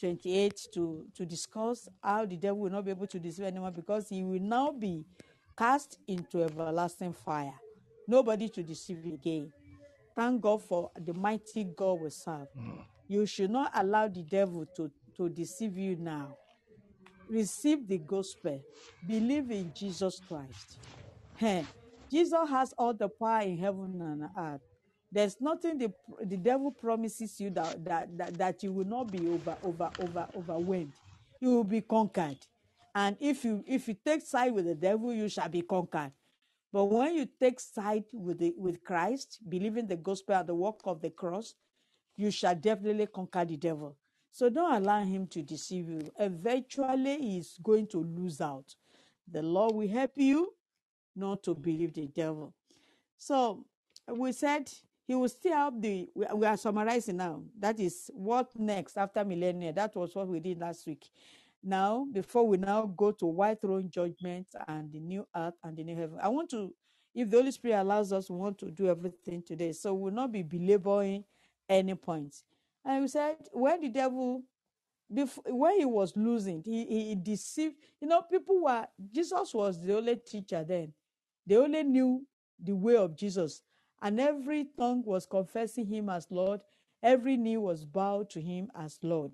[0.00, 4.08] 28 to to discuss how the devil will not be able to deceive anyone because
[4.08, 5.04] he will now be
[5.56, 7.54] cast into everlasting fire.
[8.08, 9.52] Nobody to deceive again.
[10.16, 12.48] Thank god for the mighty god we serve.
[13.06, 16.36] You should not allow the devil to to deceive you now.
[17.28, 18.60] Receive the gospel.
[19.06, 20.78] Believe in jesus christ
[22.10, 24.60] jesus has all the power in heaven and earth
[25.10, 25.92] there's nothing the
[26.24, 30.26] the devil promises you that that that, that you will not be over over over
[30.36, 30.92] overwhelmed
[31.40, 32.38] you will be conquered
[32.94, 36.12] and if you if you take side with the devil you shall be conquered
[36.72, 40.80] but when you take side with the with christ believing the gospel and the work
[40.84, 41.54] of the cross
[42.16, 43.96] you shall definitely conquer the devil.
[44.30, 46.10] So don't allow him to deceive you.
[46.18, 48.74] Eventually, he's going to lose out.
[49.30, 50.52] The Lord will help you
[51.14, 52.54] not to believe the devil.
[53.16, 53.64] So
[54.08, 54.70] we said
[55.06, 57.42] he will still have the, we are summarizing now.
[57.58, 59.72] That is what next after millennia.
[59.72, 61.08] That was what we did last week.
[61.62, 65.84] Now, before we now go to white throne judgment and the new earth and the
[65.84, 66.74] new heaven, I want to,
[67.14, 69.72] if the Holy Spirit allows us, we want to do everything today.
[69.72, 71.24] So we'll not be belaboring
[71.68, 72.42] any points.
[72.84, 74.42] And we said, when the devil
[75.12, 77.76] before when he was losing, he he deceived.
[78.00, 80.92] You know, people were Jesus was the only teacher then.
[81.46, 82.26] They only knew
[82.62, 83.62] the way of Jesus,
[84.00, 86.60] and every tongue was confessing him as Lord.
[87.02, 89.32] Every knee was bowed to him as Lord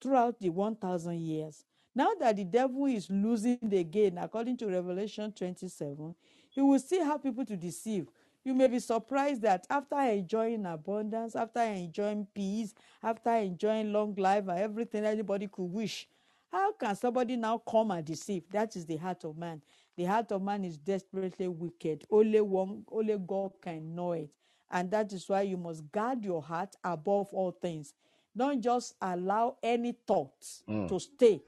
[0.00, 1.64] throughout the 1,000 years.
[1.94, 6.14] Now that the devil is losing again, according to Revelation 27,
[6.50, 8.08] he will still have people to deceive.
[8.44, 14.44] You may be surprised that after enjoying abundance, after enjoying peace, after enjoying long life
[14.48, 16.08] and everything anybody could wish,
[16.50, 18.44] how can somebody now come and deceive?
[18.50, 19.62] That is the heart of man.
[19.96, 22.04] The heart of man is desperately wicked.
[22.10, 24.30] Only one, only God can know it.
[24.70, 27.92] And that is why you must guard your heart above all things.
[28.36, 31.42] Don't just allow any thoughts to stay.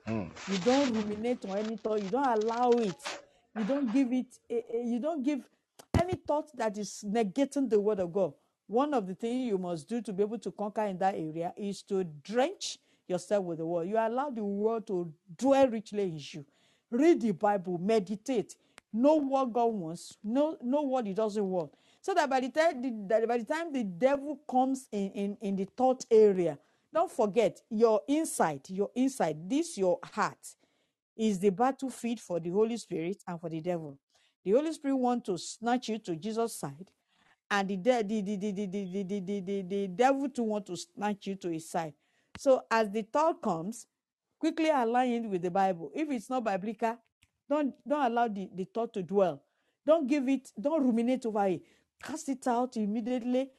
[0.48, 2.02] You don't ruminate on any thought.
[2.02, 2.96] You don't allow it.
[3.56, 4.26] You don't give it.
[4.50, 5.48] eh, eh, You don't give
[6.00, 8.34] any thought that is negating the word of God.
[8.66, 11.52] One of the things you must do to be able to conquer in that area
[11.56, 13.88] is to drench yourself with the word.
[13.88, 16.44] You allow the word to dwell richly in you.
[16.92, 18.54] Read the Bible, meditate,
[18.92, 21.72] know what God wants, know, know what He doesn't want.
[22.02, 25.56] So that by the time the, by the time the devil comes in, in, in
[25.56, 26.58] the thought area,
[26.92, 30.54] don't forget your inside, your inside, this your heart
[31.16, 33.98] is the battlefield for the Holy Spirit and for the devil.
[34.44, 36.90] The Holy Spirit want to snatch you to Jesus' side,
[37.50, 40.76] and the, the, the, the, the, the, the, the, the, the, devil too want to
[40.76, 41.94] snatch you to his side.
[42.38, 43.86] So as the thought comes,
[44.42, 45.92] quickly align it with the Bible.
[45.94, 46.98] If it's not biblical,
[47.48, 49.40] don't don't allow the, the thought to dwell.
[49.86, 51.62] Don't give it, don't ruminate over it.
[52.02, 53.50] Cast it out immediately.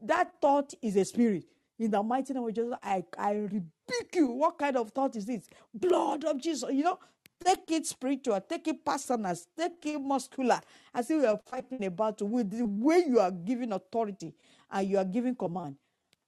[0.00, 1.44] That thought is a spirit.
[1.76, 4.28] In the mighty name of Jesus, I, I rebuke you.
[4.28, 5.48] What kind of thought is this?
[5.74, 6.70] Blood of Jesus.
[6.70, 6.98] You know,
[7.44, 10.60] take it spiritual, take it personal, take it muscular.
[10.94, 14.34] As if you are fighting a battle with the way you are giving authority
[14.70, 15.74] and you are giving command.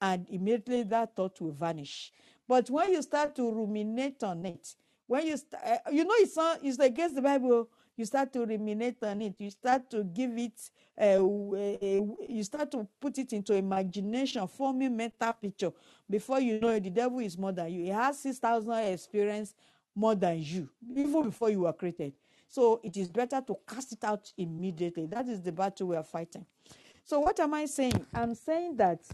[0.02, 2.12] And immediately that thought will vanish.
[2.50, 4.74] But when you start to ruminate on it,
[5.06, 7.68] when you st- uh, you know it's not it's against the Bible.
[7.96, 9.36] You start to ruminate on it.
[9.38, 10.58] You start to give it.
[11.00, 11.22] Uh,
[12.28, 15.70] you start to put it into imagination, forming mental picture.
[16.10, 17.84] Before you know it, the devil is more than you.
[17.84, 19.54] He has six thousand experience
[19.94, 22.14] more than you, even before you were created.
[22.48, 25.06] So it is better to cast it out immediately.
[25.06, 26.44] That is the battle we are fighting.
[27.04, 28.06] So what am I saying?
[28.12, 29.04] I'm saying that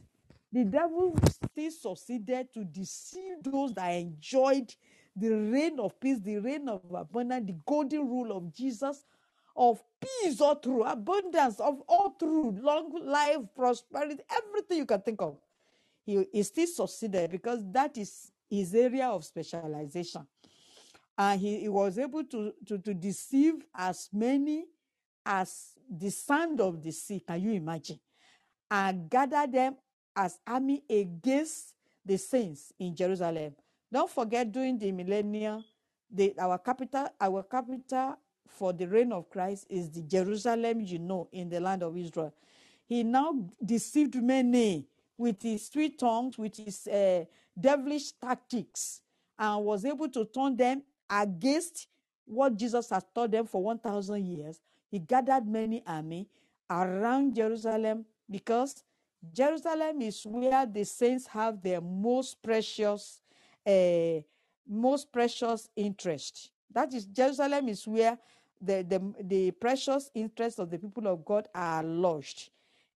[0.52, 4.72] the devil still succeeded to deceive those that enjoyed
[5.16, 9.04] the reign of peace, the reign of abundance, the golden rule of Jesus
[9.56, 15.20] of peace all through, abundance of all through, long life, prosperity, everything you can think
[15.22, 15.38] of.
[16.04, 20.26] He, he still succeeded because that is his area of specialization.
[21.18, 24.66] And he, he was able to, to, to deceive as many
[25.24, 27.20] as the sand of the sea.
[27.26, 27.98] Can you imagine?
[28.70, 29.76] and gather them
[30.16, 33.54] as army against the saints in Jerusalem.
[33.92, 35.64] Don't forget during the millennium,
[36.10, 38.16] the, our capital, our capital
[38.48, 42.32] for the reign of Christ is the Jerusalem, you know, in the land of Israel.
[42.86, 44.86] He now deceived many
[45.18, 47.24] with his sweet tongues, with his uh,
[47.58, 49.00] devilish tactics,
[49.38, 51.88] and was able to turn them against
[52.24, 54.60] what Jesus has taught them for 1,000 years.
[54.90, 56.28] He gathered many army
[56.70, 58.82] around Jerusalem because
[59.32, 63.20] Jerusalem is where the saints have their most precious,
[63.66, 64.20] uh,
[64.68, 66.50] most precious interest.
[66.72, 68.18] That is, Jerusalem is where
[68.60, 72.50] the, the, the precious interests of the people of God are lodged.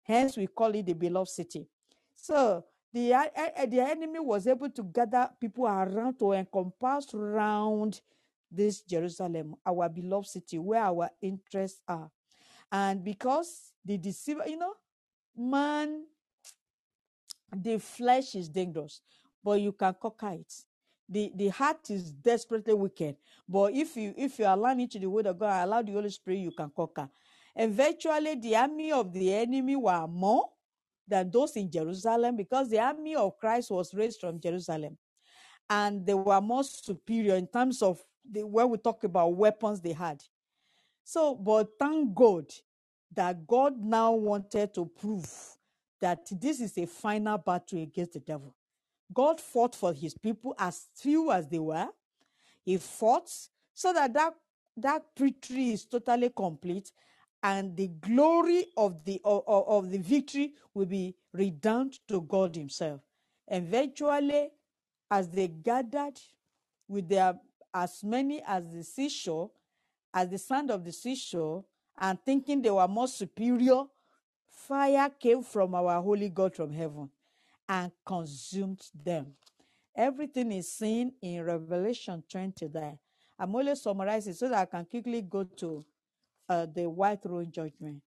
[0.03, 1.67] Hence, we call it the beloved city.
[2.15, 2.63] So,
[2.93, 8.01] the, e- the enemy was able to gather people around to encompass around
[8.49, 12.09] this Jerusalem, our beloved city, where our interests are.
[12.71, 14.73] And because the deceiver, you know,
[15.35, 16.05] man
[17.55, 19.01] the flesh is dangerous,
[19.43, 20.53] but you can conquer it.
[21.09, 23.15] The the heart is desperately wicked,
[23.47, 26.09] but if you if you align it to the word of God, allow the Holy
[26.09, 27.09] Spirit, you can conquer.
[27.55, 30.49] Eventually, the army of the enemy were more
[31.07, 34.97] than those in Jerusalem because the army of Christ was raised from Jerusalem,
[35.69, 39.93] and they were more superior in terms of the when we talk about weapons they
[39.93, 40.21] had.
[41.05, 42.45] So, but thank God
[43.13, 45.56] that God now wanted to prove
[46.01, 48.55] that this is a final battle against the devil.
[49.13, 51.87] God fought for his people as few as they were.
[52.65, 53.29] He fought
[53.73, 54.33] so that that,
[54.77, 56.91] that victory is totally complete
[57.43, 63.01] and the glory of the of, of the victory will be redound to God himself.
[63.47, 64.49] Eventually,
[65.09, 66.19] as they gathered
[66.87, 67.39] with their
[67.73, 69.51] as many as the seashore,
[70.13, 71.63] as the sand of the seashore,
[71.99, 73.83] and thinking they were more superior,
[74.57, 77.09] fire came from our holy God from heaven
[77.69, 79.27] and consumed them.
[79.95, 82.97] Everything is seen in Revelation 20 there.
[83.39, 85.85] I'm only summarizing so that I can quickly go to
[86.49, 88.01] uh, the white throne judgment.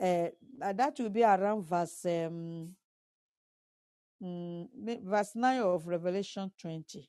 [0.00, 0.28] Uh,
[0.60, 2.74] that will be around verse um,
[4.22, 4.68] mm,
[5.04, 7.08] verse 9 of Revelation 20.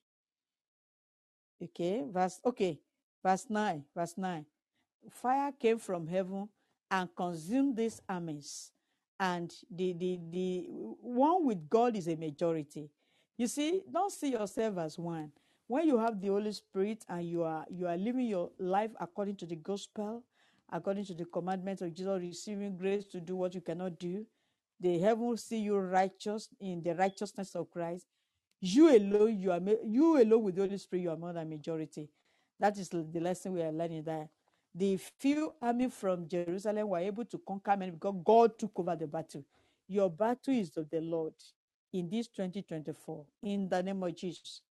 [1.61, 2.79] Okay, verse okay,
[3.23, 4.45] verse 9, verse 9.
[5.11, 6.47] Fire came from heaven
[6.91, 8.71] and consume these armies.
[9.19, 10.65] And the, the, the
[11.01, 12.89] one with God is a majority.
[13.37, 15.31] You see, don't see yourself as one.
[15.67, 19.35] When you have the Holy Spirit and you are you are living your life according
[19.37, 20.23] to the gospel,
[20.71, 24.25] according to the commandments of Jesus, receiving grace to do what you cannot do,
[24.79, 28.07] the heaven will see you righteous in the righteousness of Christ.
[28.61, 32.09] You alone, you are you alone with the Holy Spirit, you are more than majority.
[32.59, 34.27] That is the lesson we are learning there.
[34.75, 39.07] The few army from Jerusalem were able to conquer many because God took over the
[39.07, 39.43] battle.
[39.87, 41.33] Your battle is of the Lord
[41.91, 43.25] in this 2024.
[43.43, 44.61] In the name of Jesus.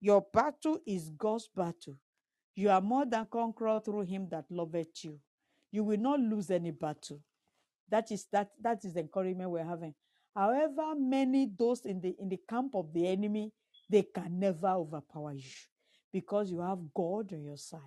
[0.00, 1.96] Your battle is God's battle.
[2.54, 5.18] You are more than conqueror through him that loveth you.
[5.72, 7.20] You will not lose any battle.
[7.88, 9.94] That is that that is the encouragement we're having.
[10.34, 13.52] However, many those in the in the camp of the enemy,
[13.90, 15.50] they can never overpower you
[16.12, 17.80] because you have God on your side.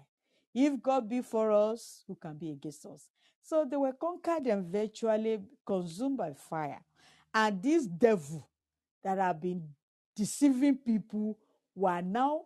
[0.59, 3.07] If God be for us, who can be against us?
[3.43, 6.81] So they were conquered and virtually consumed by fire.
[7.31, 8.49] And this devil
[9.03, 9.61] that have been
[10.15, 11.37] deceiving people
[11.75, 12.45] were now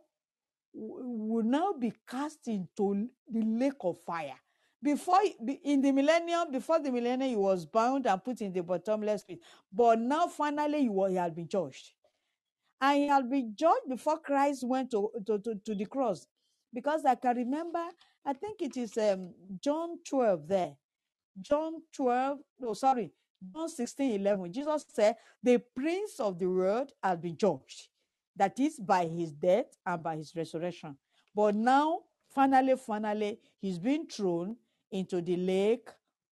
[0.73, 4.35] will now be cast into the lake of fire.
[4.83, 8.61] Before be- in the millennium, before the millennium, he was bound and put in the
[8.61, 9.39] bottomless pit.
[9.71, 11.91] But now finally he, wa- he had been judged.
[12.81, 16.27] And he had been judged before Christ went to, to, to, to the cross.
[16.73, 17.83] Because I can remember,
[18.25, 20.75] I think it is um, John 12 there.
[21.41, 23.11] John 12, no, sorry,
[23.53, 24.53] John 16, 11.
[24.53, 27.87] Jesus said, The prince of the world has been judged.
[28.35, 30.97] That is by his death and by his resurrection.
[31.35, 34.55] But now, finally, finally, he's been thrown
[34.91, 35.89] into the lake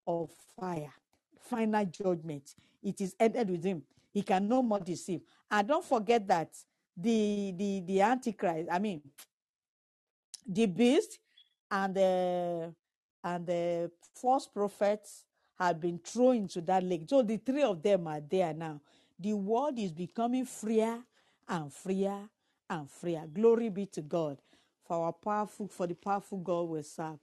[0.06, 0.92] of fire.
[1.40, 2.54] Final judgment.
[2.82, 3.82] It is ended with him.
[4.12, 5.20] He can no more deceive.
[5.50, 6.50] And don't forget that
[6.96, 9.02] the the the Antichrist, I mean,
[10.48, 11.20] the beast
[11.70, 12.74] and the
[13.24, 15.24] and the false prophets
[15.58, 17.04] had been thrown into that lake.
[17.08, 18.80] So the three of them are there now.
[19.20, 21.00] The world is becoming freer
[21.48, 22.18] and freer
[22.70, 23.26] and freer.
[23.32, 24.38] Glory be to God
[24.86, 27.18] for our powerful, for the powerful God we serve.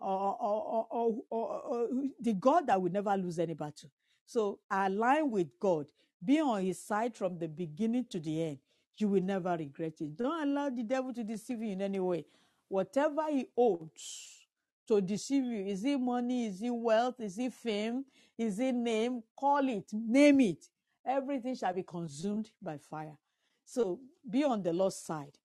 [0.00, 0.86] or, or,
[1.30, 1.88] or, or
[2.20, 3.90] the God that will never lose any battle.
[4.26, 5.86] So align with God.
[6.24, 8.58] Be on his side from the beginning to the end.
[8.98, 10.16] You will never regret it.
[10.16, 12.26] Don't allow the devil to deceive you in any way.
[12.68, 14.46] Whatever he owes
[14.88, 18.04] to deceive you, is it money, is it wealth, is it fame,
[18.38, 19.22] is it name?
[19.38, 20.66] Call it, name it.
[21.06, 23.16] Everything shall be consumed by fire.
[23.64, 25.38] So be on the Lord's side.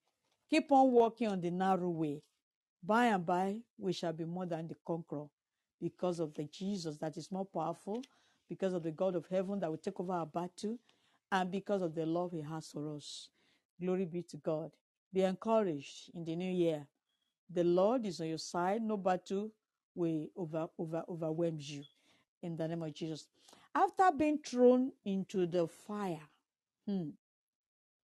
[0.49, 2.21] Keep on walking on the narrow way.
[2.83, 5.27] By and by, we shall be more than the conqueror
[5.81, 8.01] because of the Jesus that is more powerful,
[8.49, 10.77] because of the God of heaven that will take over our battle,
[11.31, 13.29] and because of the love He has for us.
[13.81, 14.71] Glory be to God.
[15.13, 16.87] Be encouraged in the new year.
[17.49, 18.81] The Lord is on your side.
[18.81, 19.51] No battle
[19.95, 21.83] will over, over, overwhelm you
[22.41, 23.27] in the name of Jesus.
[23.75, 26.19] After being thrown into the fire,
[26.87, 27.09] hmm,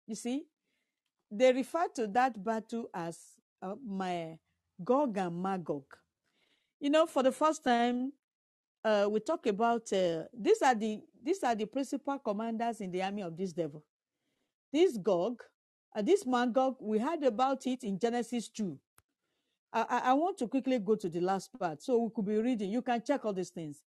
[0.06, 0.46] you see,
[1.30, 3.18] they refer to that battle as
[3.60, 4.38] uh, my
[4.82, 5.84] Gog and Magog.
[6.80, 8.12] You know, for the first time,
[8.84, 13.02] uh, we talk about uh, these are the these are the principal commanders in the
[13.02, 13.84] army of this devil.
[14.72, 15.42] This Gog,
[15.94, 18.78] uh, this Magog, we heard about it in Genesis two.
[19.72, 22.70] I, I want to quickly go to the last part so we could be reading.
[22.70, 23.82] You can check all these things.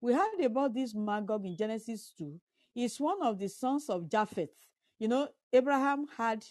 [0.00, 2.40] We heard about this Magog in Genesis 2.
[2.74, 4.50] He's one of the sons of Japheth.
[4.98, 6.44] You know, Abraham had,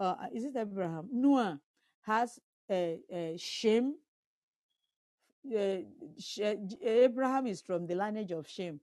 [0.00, 1.08] uh, is it Abraham?
[1.12, 1.60] Noah
[2.02, 2.38] has
[2.70, 3.94] uh, uh, Shem.
[5.46, 5.78] Uh,
[6.82, 8.80] Abraham is from the lineage of Shem.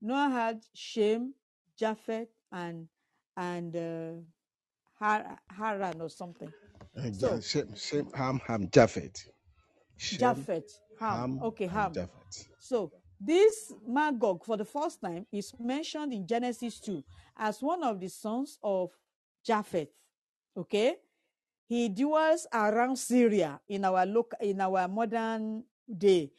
[0.00, 1.34] Noah had Shem,
[1.78, 2.88] Japheth, and
[3.36, 4.20] and uh,
[4.98, 6.52] Har- Haran or something.
[6.96, 9.26] Ja- So Shem, Shem, Ham, Ham, Japhet.
[9.96, 11.40] Shem, Japheth, Ham.
[11.42, 11.92] Okay, Ham.
[11.92, 12.48] Japhet.
[12.58, 17.04] So this Magog, for the first time, is mentioned in Genesis 2
[17.36, 18.90] as one of the sons of
[19.44, 19.88] Japheth.
[20.56, 20.96] Okay,
[21.68, 26.30] he dwells around Syria in our loc- in our modern day.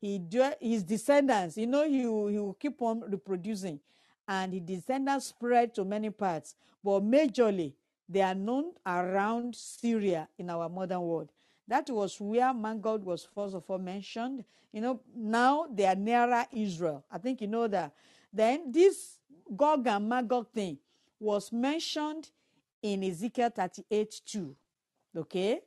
[0.00, 3.80] He dwell, his descendants, you know, he he will keep on reproducing,
[4.28, 7.74] and his descendants spread to many parts, but majorly
[8.12, 11.30] they are known around Syria in our modern world.
[11.66, 14.44] That was where Magog was first of all mentioned.
[14.72, 17.04] You know, now they are nearer Israel.
[17.10, 17.94] I think you know that.
[18.32, 19.18] Then this
[19.56, 20.78] Gog and Magog thing
[21.18, 22.30] was mentioned
[22.82, 24.56] in Ezekiel 38 2.
[25.16, 25.60] Okay?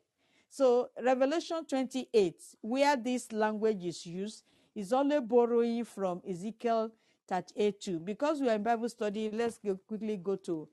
[0.50, 4.44] So Revelation 28, where this language is used,
[4.74, 6.92] is only borrowing from Ezekiel
[7.28, 8.00] 38 2.
[8.00, 10.68] Because we are in Bible study, let's go, quickly go to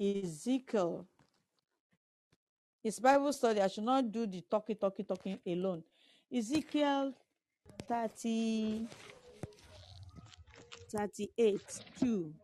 [0.00, 1.06] Ezekiel.
[2.82, 3.60] It's Bible study.
[3.60, 5.82] I should not do the talking, talking, talking alone.
[6.32, 7.12] Ezekiel
[7.88, 8.86] 30,
[10.90, 11.60] 38
[11.98, 12.34] 2.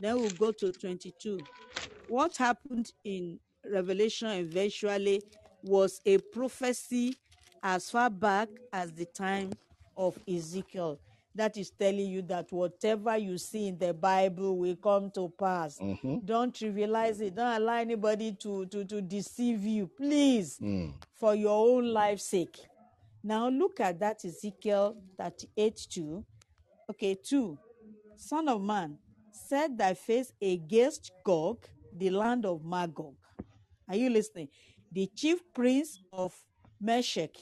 [0.00, 1.38] Then we'll go to 22.
[2.08, 5.22] What happened in Revelation eventually
[5.62, 7.16] was a prophecy
[7.62, 9.50] as far back as the time
[9.96, 11.00] of Ezekiel.
[11.38, 15.78] That is telling you that whatever you see in the Bible will come to pass.
[15.78, 16.26] Mhm.
[16.26, 17.36] Don't trivialize it.
[17.36, 20.94] Don't allow anybody to, to, to deceive you, please, Mm.
[21.14, 22.58] for your own life's sake.
[23.22, 26.24] Now look at that Ezekiel 38 2.
[26.90, 27.56] Okay, 2.
[28.16, 28.98] Son of man,
[29.30, 31.64] set thy face against Gog,
[31.96, 33.14] the land of Magog.
[33.88, 34.48] Are you listening?
[34.90, 36.34] The chief prince of
[36.80, 37.36] Meshech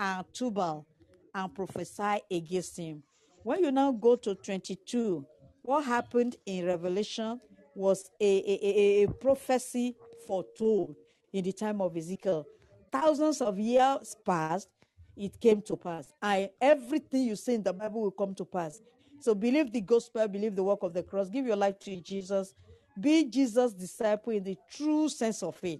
[0.00, 0.84] and Tubal,
[1.32, 3.04] and prophesy against him.
[3.46, 5.24] When you now go to 22,
[5.62, 7.40] what happened in Revelation
[7.76, 9.94] was a, a, a, a prophecy
[10.26, 10.96] foretold
[11.32, 12.44] in the time of Ezekiel.
[12.90, 14.68] Thousands of years passed,
[15.16, 16.12] it came to pass.
[16.20, 18.80] And everything you see in the Bible will come to pass.
[19.20, 22.52] So believe the gospel, believe the work of the cross, give your life to Jesus,
[23.00, 25.78] be Jesus' disciple in the true sense of it.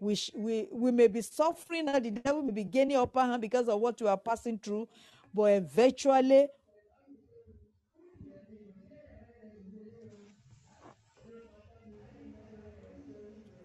[0.00, 3.40] We, sh- we, we may be suffering and the devil may be gaining upper hand
[3.40, 4.88] because of what we are passing through,
[5.32, 6.48] but eventually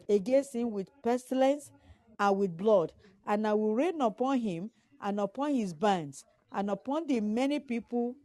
[0.09, 1.71] against him with pestilence
[2.19, 2.91] and with blood,
[3.25, 8.15] and I will rain upon him and upon his bands and upon the many people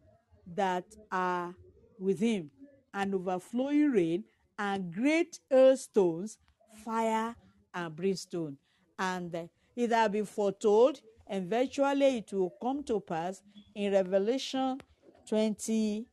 [0.54, 1.54] that are
[1.98, 2.50] with him,
[2.92, 4.24] and overflowing rain
[4.58, 6.38] and great hailstones,
[6.84, 7.34] fire
[7.74, 8.56] and brimstone.
[8.98, 13.42] And it has been foretold, and eventually it will come to pass
[13.74, 14.80] in Revelation
[15.28, 16.06] 20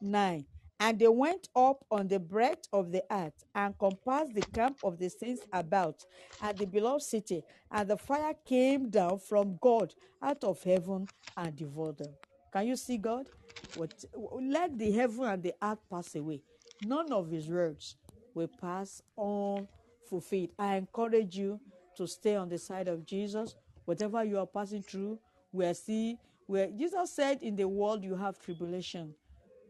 [0.00, 0.44] 9.
[0.82, 4.98] And they went up on the breadth of the earth and compassed the camp of
[4.98, 6.04] the saints about
[6.42, 7.44] and the beloved city.
[7.70, 11.06] And the fire came down from God out of heaven
[11.36, 12.12] and devoured them.
[12.52, 13.28] Can you see God?
[13.76, 13.94] What,
[14.42, 16.42] let the heaven and the earth pass away.
[16.84, 17.96] None of his words
[18.34, 20.50] will pass unfulfilled.
[20.58, 21.60] I encourage you
[21.96, 23.54] to stay on the side of Jesus,
[23.84, 25.18] Whatever you are passing through,
[25.52, 26.16] we are see
[26.46, 29.14] where Jesus said, In the world you have tribulation,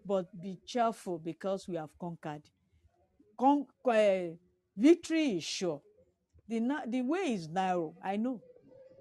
[0.04, 2.42] but be cheerful because we have conquered.
[3.38, 4.34] Con- uh,
[4.76, 5.82] victory is sure.
[6.48, 8.42] The, na- the way is narrow, I know.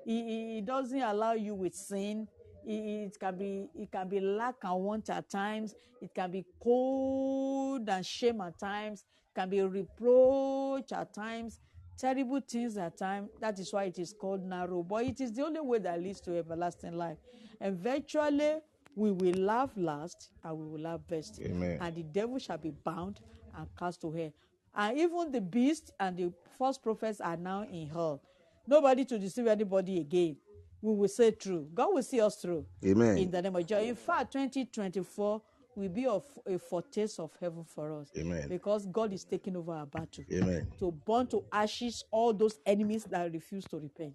[0.06, 2.28] It, it, it doesn't allow you with sin.
[2.66, 2.72] It,
[3.14, 5.76] it can be it can be lack and want at times.
[6.02, 9.06] It can be cold and shame at times.
[9.36, 11.60] It can be reproach at times.
[11.97, 13.30] Terrible things at times.
[13.39, 14.84] That is why it is called narrow.
[14.84, 17.18] But it is the only way that leads to everlasting life.
[17.60, 18.56] Eventually,
[18.95, 21.39] we will laugh last and we will laugh best.
[21.41, 21.77] Amen.
[21.81, 23.19] And the devil shall be bound
[23.57, 24.33] and cast to hell.
[24.75, 28.21] And even the beast and the false prophets are now in hell.
[28.67, 30.37] Nobody to deceive anybody again.
[30.81, 31.67] We will say true.
[31.73, 32.65] God will see us through.
[32.85, 33.17] Amen.
[33.17, 33.87] In the name of Jesus.
[33.87, 35.41] In fact, 2024
[35.75, 38.09] will be of a foretaste of heaven for us.
[38.17, 38.47] Amen.
[38.49, 40.23] Because God is taking over our battle.
[40.33, 40.67] Amen.
[40.79, 44.13] To burn to ashes all those enemies that refuse to repent.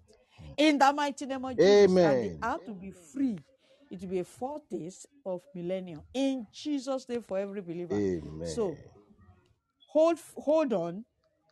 [0.57, 1.91] In the mighty name of Jesus.
[1.91, 2.39] And Amen.
[2.39, 3.39] the earth to be free.
[3.91, 6.01] It will be a foretaste of millennium.
[6.13, 7.95] In Jesus' name for every believer.
[7.95, 8.47] Amen.
[8.47, 8.75] So
[9.91, 11.05] hold hold on,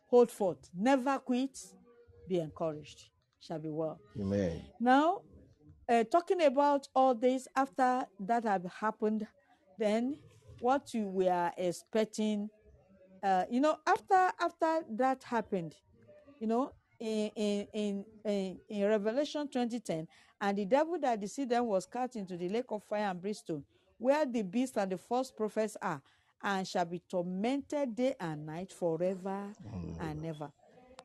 [0.06, 0.70] hold forth.
[0.74, 1.58] Never quit.
[2.28, 3.10] Be encouraged.
[3.40, 4.00] Shall be well.
[4.18, 4.62] Amen.
[4.80, 5.22] Now,
[5.88, 9.26] uh, talking about all this after that have happened,
[9.78, 10.18] then
[10.60, 12.48] what you we are expecting,
[13.22, 15.74] uh, you know, after after that happened,
[16.40, 20.06] you know, in in in in, in Revelation 2010,
[20.40, 23.64] and the devil that deceived them was cast into the lake of fire and brimstone,
[23.98, 26.02] where the beast and the false prophets are,
[26.42, 29.52] and shall be tormented day and night forever
[30.00, 30.50] and ever.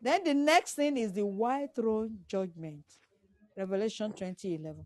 [0.02, 2.84] Then the next thing is the white throne judgment.
[3.56, 4.84] Revelation 2011.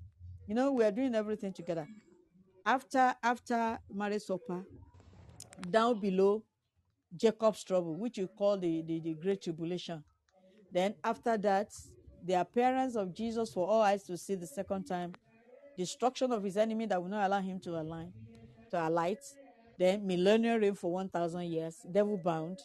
[0.47, 1.87] You know, we are doing everything together.
[2.65, 4.65] After after marriage supper,
[5.69, 6.43] down below
[7.15, 10.03] Jacob's trouble, which you call the, the, the great tribulation.
[10.75, 11.73] Then after that,
[12.21, 15.13] the appearance of Jesus for all eyes to see the second time,
[15.77, 18.11] destruction of his enemy that will not allow him to align,
[18.71, 19.19] to alight.
[19.79, 22.59] Then millennial reign for 1,000 years, devil bound.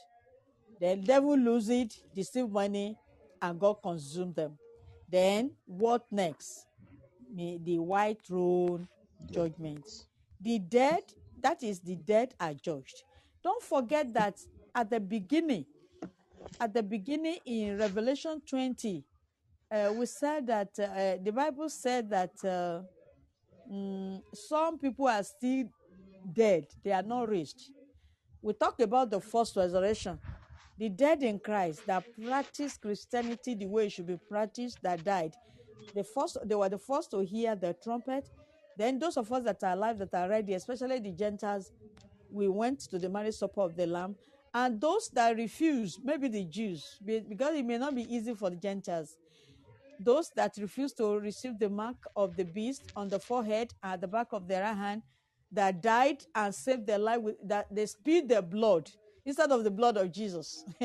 [0.80, 2.96] Then devil lose it, deceive money,
[3.40, 4.58] and God consume them.
[5.08, 6.66] Then what next?
[7.36, 8.88] The white throne
[9.30, 9.86] judgment.
[10.40, 11.04] The dead,
[11.40, 13.04] that is the dead are judged.
[13.44, 14.40] Don't forget that
[14.74, 15.64] at the beginning,
[16.58, 19.04] at the beginning in Revelation 20,
[19.70, 22.82] uh, we said that uh, the Bible said that uh,
[23.70, 25.66] mm, some people are still
[26.32, 27.70] dead, they are not raised.
[28.42, 30.18] We talked about the first resurrection.
[30.78, 35.34] The dead in Christ that practiced Christianity the way it should be practiced, that died.
[35.94, 38.28] The first, they were the first to hear the trumpet.
[38.78, 41.70] Then those of us that are alive, that are ready, especially the Gentiles,
[42.30, 44.16] we went to the marriage supper of the Lamb.
[44.52, 48.56] And those that refuse, maybe the Jews, because it may not be easy for the
[48.56, 49.16] Gentiles,
[50.00, 54.08] those that refuse to receive the mark of the beast on the forehead at the
[54.08, 55.02] back of their right hand
[55.52, 58.90] that died and saved their life with that they spilled their blood
[59.26, 60.64] instead of the blood of jesus.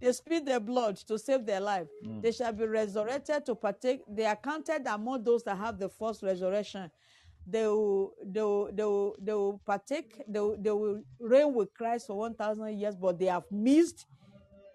[0.00, 1.88] They spilled their blood to save their life.
[2.04, 2.20] Hmm.
[2.20, 6.22] They shall be resurrected to partake they are counted among those that have the first
[6.22, 6.88] resurrection
[7.50, 11.72] they will they will they will, they will partake they will, they will reign with
[11.72, 14.06] christ for 1000 years but they have missed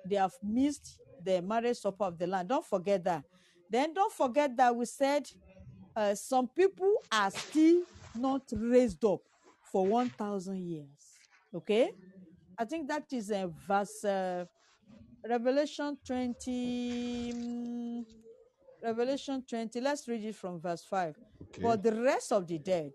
[0.06, 2.50] they have missed the marriage supper of the land.
[2.50, 3.24] Don't forget that.
[3.70, 5.28] Then don't forget that we said
[5.96, 7.84] uh, some people are still
[8.16, 9.22] not raised up
[9.72, 10.88] for 1,000 years.
[11.54, 11.92] Okay?
[12.58, 14.46] I think that is uh, verse uh,
[15.28, 18.06] Revelation 20.
[18.84, 19.80] Revelation 20.
[19.82, 21.16] Let's read it from verse 5.
[21.62, 22.92] But the rest of the dead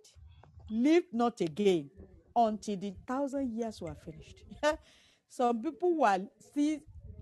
[0.70, 1.90] lived not again
[2.36, 4.44] until the thousand years were finished.
[5.28, 6.78] Some people were still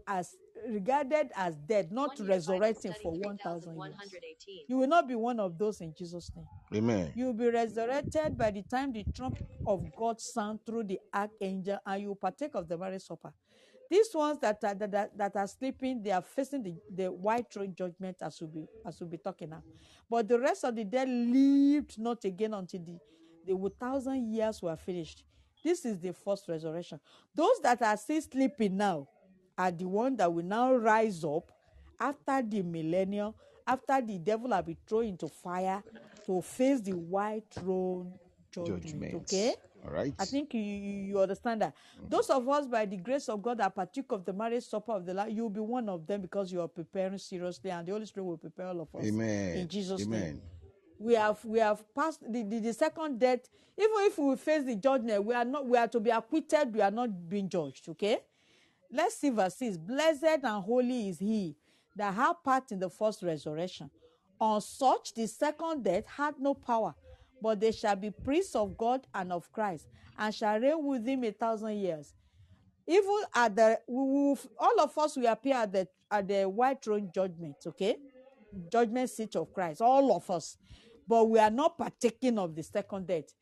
[0.06, 0.34] as
[0.68, 3.94] regarded as dead, not resurrecting for 1,000 years.
[3.98, 4.64] 3118.
[4.68, 6.46] You will not be one of those in Jesus' name.
[6.74, 7.12] Amen.
[7.14, 11.78] You will be resurrected by the time the trump of God sound through the archangel,
[11.86, 13.32] and you will partake of the marriage supper.
[13.90, 17.52] These ones that are that, that, that are sleeping, they are facing the, the white
[17.52, 19.62] throne judgment as we'll be as we'll be talking now.
[20.08, 22.98] But the rest of the dead lived not again until the
[23.46, 25.22] the thousand years were finished.
[25.62, 27.00] This is the first resurrection.
[27.34, 29.08] Those that are still sleeping now
[29.56, 31.50] are the ones that will now rise up
[31.98, 33.34] after the millennium,
[33.66, 35.82] after the devil have been thrown into fire
[36.26, 38.12] to face the white throne
[38.52, 38.82] judgment.
[38.82, 39.14] Judgment.
[39.14, 39.54] Okay?
[39.86, 40.14] All right.
[40.18, 41.74] I think you, you, understand that.
[42.08, 45.06] Those of us, by the grace of God, that partook of the marriage supper of
[45.06, 48.06] the Lord, you'll be one of them because you are preparing seriously, and the Holy
[48.06, 49.04] Spirit will prepare all of us.
[49.04, 49.58] Amen.
[49.58, 50.20] In Jesus' Amen.
[50.20, 50.42] name.
[50.98, 53.40] We have we have passed the, the, the second death.
[53.78, 56.80] Even if we face the judgment, we are not we are to be acquitted, we
[56.80, 57.88] are not being judged.
[57.90, 58.18] Okay?
[58.90, 59.76] Let's see verse 6.
[59.76, 61.54] Blessed and holy is he
[61.96, 63.90] that have part in the first resurrection.
[64.40, 66.94] On such the second death had no power,
[67.46, 69.86] but they shall be priests of God and of Christ,
[70.18, 72.12] and shall reign with him a thousand years.
[72.88, 76.82] Even at the we will, all of us will appear at the at the white
[76.82, 77.98] throne judgment, okay?
[78.72, 80.58] Judgment seat of Christ, all of us.
[81.06, 83.32] But we are not partaking of the second death.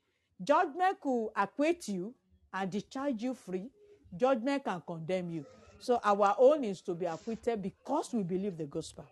[0.43, 2.15] Judgment could acquit you
[2.53, 3.71] and discharge you free.
[4.15, 5.47] Judgment can condemn you.
[5.79, 9.07] So our own is to be acquitted because we believe the gospel.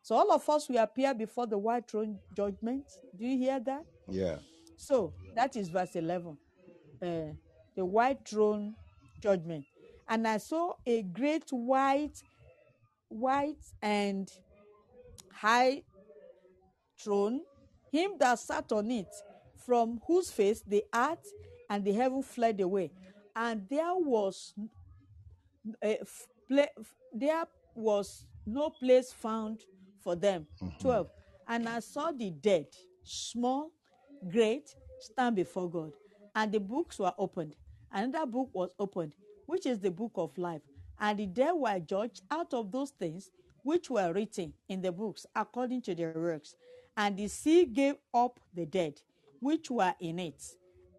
[0.00, 2.84] So all of us will appear before the white throne judgment.
[3.14, 3.84] Do you hear that?
[4.08, 4.36] Yeah.
[4.76, 6.36] So that is verse 11.
[7.02, 7.06] Uh,
[7.76, 8.74] the white throne
[9.20, 9.64] judgment.
[10.08, 12.22] And I saw a great white,
[13.08, 14.30] white and
[15.32, 15.82] high
[16.98, 17.40] throne,
[17.92, 19.08] him that sat on it,
[19.56, 21.26] from whose face the earth
[21.68, 22.90] and the heaven fled away.
[23.36, 24.54] And there was
[25.82, 26.82] uh, f- pla-
[27.12, 27.44] there
[27.74, 29.60] was no place found
[30.02, 30.46] for them.
[30.80, 31.08] 12.
[31.46, 32.66] And I saw the dead,
[33.04, 33.70] small,
[34.30, 35.92] great, stand before God.
[36.34, 37.56] And the books were opened.
[37.92, 39.14] Another book was opened,
[39.46, 40.62] which is the book of life.
[41.00, 43.30] And the dead were judged out of those things
[43.62, 46.54] which were written in the books according to their works.
[46.96, 49.00] And the sea gave up the dead
[49.40, 50.42] which were in it.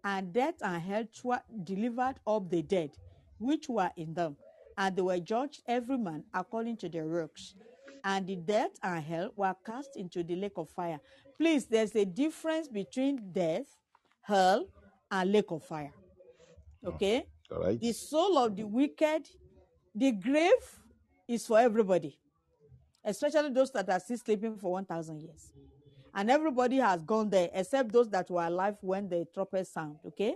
[0.02, 2.92] And death and hell twa- delivered up the dead
[3.38, 4.36] which were in them.
[4.78, 7.54] And they were judged every man according to their works.
[8.02, 11.00] And the death and hell were cast into the lake of fire.
[11.40, 13.64] Please, there's a difference between death,
[14.20, 14.66] hell,
[15.10, 15.94] and lake of fire.
[16.84, 17.24] Oh, okay?
[17.50, 17.80] All right.
[17.80, 19.26] The soul of the wicked,
[19.94, 20.80] the grave
[21.26, 22.18] is for everybody,
[23.02, 25.50] especially those that are still sleeping for 1,000 years.
[26.14, 29.96] And everybody has gone there except those that were alive when the trumpet sound.
[30.08, 30.34] Okay?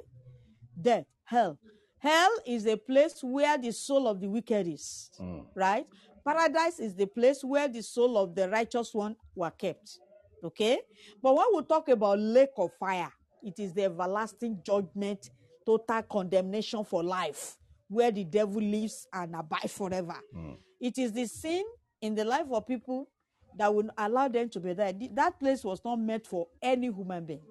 [0.81, 1.59] Death, hell.
[1.99, 5.45] Hell is a place where the soul of the wicked is, mm.
[5.55, 5.87] right?
[6.27, 9.99] Paradise is the place where the soul of the righteous one were kept.
[10.45, 10.81] Okay?
[11.23, 13.11] But when we talk about lake of fire,
[13.43, 15.31] it is the everlasting judgment,
[15.67, 17.57] total condemnation for life,
[17.89, 20.17] where the devil lives and abides forever.
[20.33, 20.53] Hmm.
[20.81, 21.65] It is the sin
[22.01, 23.09] in the life of people
[23.57, 24.93] that will allow them to be there.
[25.13, 27.43] That place was not meant for any human being.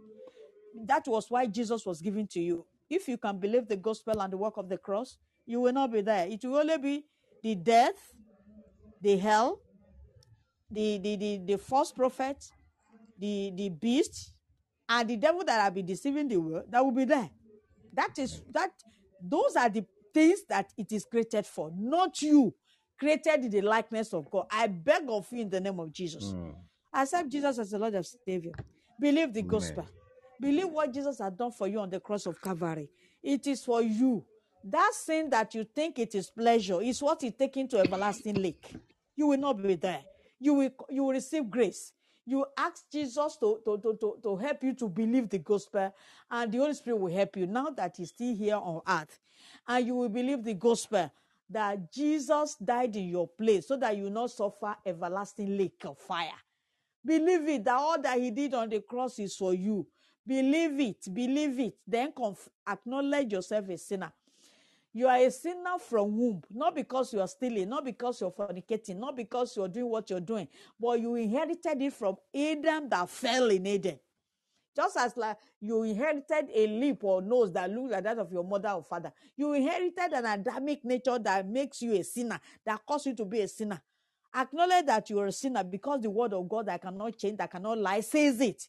[0.85, 2.65] That was why Jesus was given to you.
[2.89, 5.91] If you can believe the gospel and the work of the cross, you will not
[5.91, 6.27] be there.
[6.27, 7.05] It will only be
[7.41, 8.13] the death,
[9.01, 9.59] the hell,
[10.69, 12.49] the the the, the false prophet,
[13.18, 14.34] the the beast,
[14.89, 17.30] and the devil that have been deceiving the world that will be there.
[17.93, 18.72] That is that
[19.22, 22.53] those are the things that it is created for, not you.
[22.99, 24.45] Created in the likeness of God.
[24.51, 26.34] I beg of you in the name of Jesus.
[26.93, 28.51] Accept Jesus as the Lord and Savior.
[28.99, 29.86] Believe the gospel.
[30.39, 32.89] Believe what Jesus has done for you on the cross of Calvary.
[33.22, 34.24] It is for you.
[34.64, 38.74] That sin that you think it is pleasure is what is taken to everlasting lake.
[39.16, 40.03] You will not be there.
[40.39, 41.91] You will you will receive grace.
[42.26, 45.93] You ask Jesus to, to, to, to, to help you to believe the gospel,
[46.32, 49.19] and the Holy Spirit will help you now that He's still here on earth.
[49.67, 51.11] And you will believe the gospel
[51.49, 56.32] that Jesus died in your place so that you not suffer everlasting lake of fire.
[57.05, 59.86] Believe it that all that he did on the cross is for you.
[60.26, 61.76] Believe it, believe it.
[61.86, 64.11] Then conf- acknowledge yourself a sinner.
[64.93, 68.97] You are a sinner from womb, not because you are stealing, not because you're fornicating,
[68.97, 70.47] not because you're doing what you're doing,
[70.79, 73.99] but you inherited it from Adam that fell in Eden.
[74.75, 78.43] Just as like you inherited a lip or nose that looks like that of your
[78.43, 83.07] mother or father, you inherited an Adamic nature that makes you a sinner, that causes
[83.07, 83.81] you to be a sinner.
[84.35, 87.51] Acknowledge that you are a sinner because the word of God that cannot change, that
[87.51, 88.63] cannot lie, says it.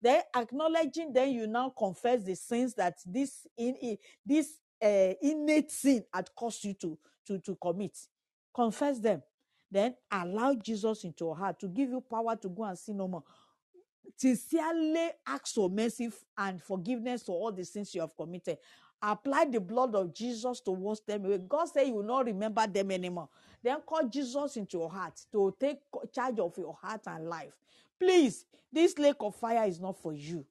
[0.00, 6.04] Then acknowledging, then you now confess the sins that this in- this uh, innate sin
[6.12, 7.96] had caused you to to to commit.
[8.54, 9.22] Confess them.
[9.70, 13.08] Then allow Jesus into your heart to give you power to go and sin no
[13.08, 13.22] more
[14.16, 18.58] sincerely ask for mercy and forgiveness for all the sins you have committed.
[19.02, 21.38] Apply the blood of Jesus to wash them away.
[21.38, 23.28] God said you will not remember them anymore.
[23.62, 25.78] Then call Jesus into your heart to take
[26.14, 27.52] charge of your heart and life.
[27.98, 30.44] Please, this lake of fire is not for you.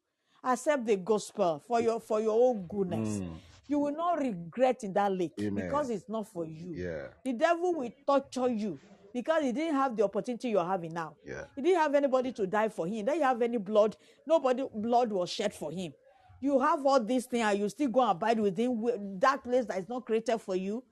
[0.43, 3.21] Accept the gospel for your for your own goodness.
[3.67, 5.65] You will not regret in that lake Amen.
[5.65, 6.73] because it's not for you.
[6.73, 7.07] Yeah.
[7.23, 8.79] The devil will torture you
[9.13, 11.15] because he didn't have the opportunity you're having now.
[11.25, 11.45] Yeah.
[11.55, 12.93] He didn't have anybody to die for him.
[12.93, 13.95] He didn't have any blood.
[14.25, 15.93] Nobody blood was shed for him.
[16.41, 19.19] You have all these things and you still go and abide with him.
[19.19, 20.83] That place that is not created for you.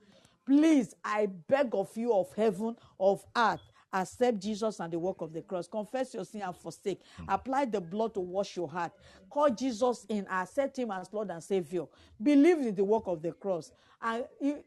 [0.46, 3.60] Please, I beg of you of heaven, of earth,
[3.92, 5.66] accept Jesus and the work of the cross.
[5.66, 7.00] Confess your sin and forsake.
[7.28, 8.92] Apply the blood to wash your heart.
[9.28, 10.26] Call Jesus in.
[10.30, 11.84] Accept him as Lord and Savior.
[12.22, 13.72] Believe in the work of the cross.
[14.02, 14.62] And you,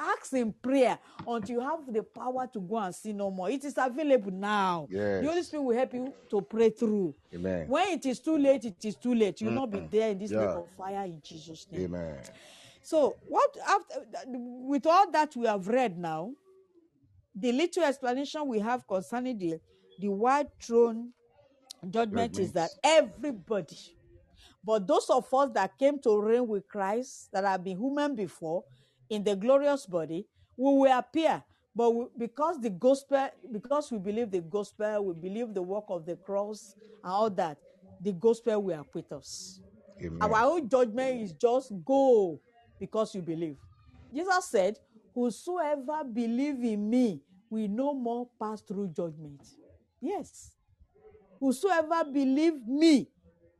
[0.00, 3.50] ask in prayer until you have the power to go and sin no more.
[3.50, 4.86] It is available now.
[4.90, 5.46] The Holy Yes.
[5.48, 7.14] Spirit will help you to pray through.
[7.34, 7.66] Amen.
[7.68, 9.40] When it is too late, it is too late.
[9.40, 10.58] You will not be there in this lake Yeah.
[10.58, 11.86] of fire in Jesus' name.
[11.86, 12.22] Amen.
[12.82, 16.32] So, what after with all that we have read now,
[17.40, 19.60] the little explanation we have concerning the
[20.00, 21.10] the white throne
[21.90, 23.76] judgment is that everybody,
[24.64, 28.64] but those of us that came to reign with Christ, that have been human before,
[29.10, 30.26] in the glorious body,
[30.56, 31.42] we will appear.
[31.74, 36.06] But we, because the gospel, because we believe the gospel, we believe the work of
[36.06, 37.56] the cross and all that,
[38.00, 39.60] the gospel will acquit us.
[40.00, 40.18] Amen.
[40.20, 42.40] Our own judgment is just go
[42.78, 43.56] because you believe.
[44.14, 44.78] Jesus said,
[45.14, 47.20] Whosoever believe in me
[47.50, 49.42] will no more pass through judgment.
[50.00, 50.52] Yes.
[51.40, 53.08] Whosoever believe me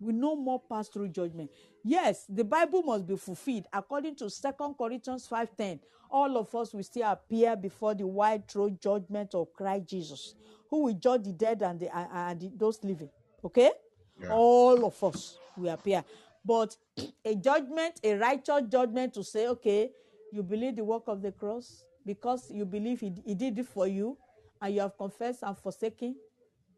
[0.00, 1.50] will no more pass through judgment.
[1.84, 3.66] Yes, the Bible must be fulfilled.
[3.72, 5.80] According to Second Corinthians 5:10,
[6.10, 10.34] all of us will still appear before the white throne judgment of Christ Jesus,
[10.70, 13.10] who will judge the dead and, the, and and the- those living.
[13.44, 13.72] Okay?
[14.20, 14.32] Yeah.
[14.32, 16.04] All of us will appear.
[16.44, 16.76] But
[17.24, 19.90] a judgment, a righteous judgment to say, okay,
[20.32, 23.86] you believe the work of the cross because you believe he, he did it for
[23.86, 24.16] you
[24.62, 26.16] and you have confessed and forsaken,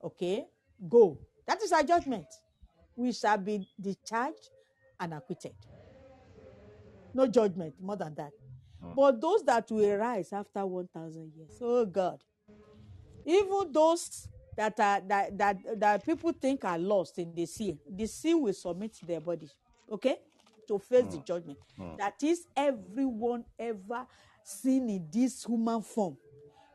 [0.03, 0.45] okay,
[0.89, 1.17] go.
[1.47, 2.27] That is our judgment.
[2.97, 4.51] We shall be discharged
[4.99, 5.55] and acquitted.
[7.15, 8.33] No judgment more than that.
[8.97, 12.19] But those that will rise after 1,000 years, oh God,
[13.25, 14.27] even those
[14.57, 18.53] that are that, that that people think are lost in the sea, the sea will
[18.53, 19.49] submit their body,
[19.93, 20.17] okay,
[20.67, 21.59] to face the judgment.
[21.99, 24.07] That is everyone ever
[24.45, 26.17] seen in this human form.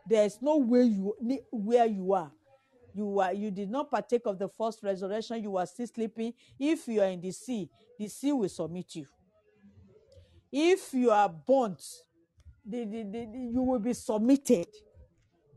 [0.08, 1.16] There is no way you
[1.52, 2.32] where you are.
[2.94, 5.42] You are you did not partake of the first resurrection.
[5.44, 6.34] You are still sleeping.
[6.60, 9.06] If you are in the sea, the sea will submit you.
[10.52, 11.84] If you are burnt,
[12.66, 14.68] the, the, the, the- you will be submitted.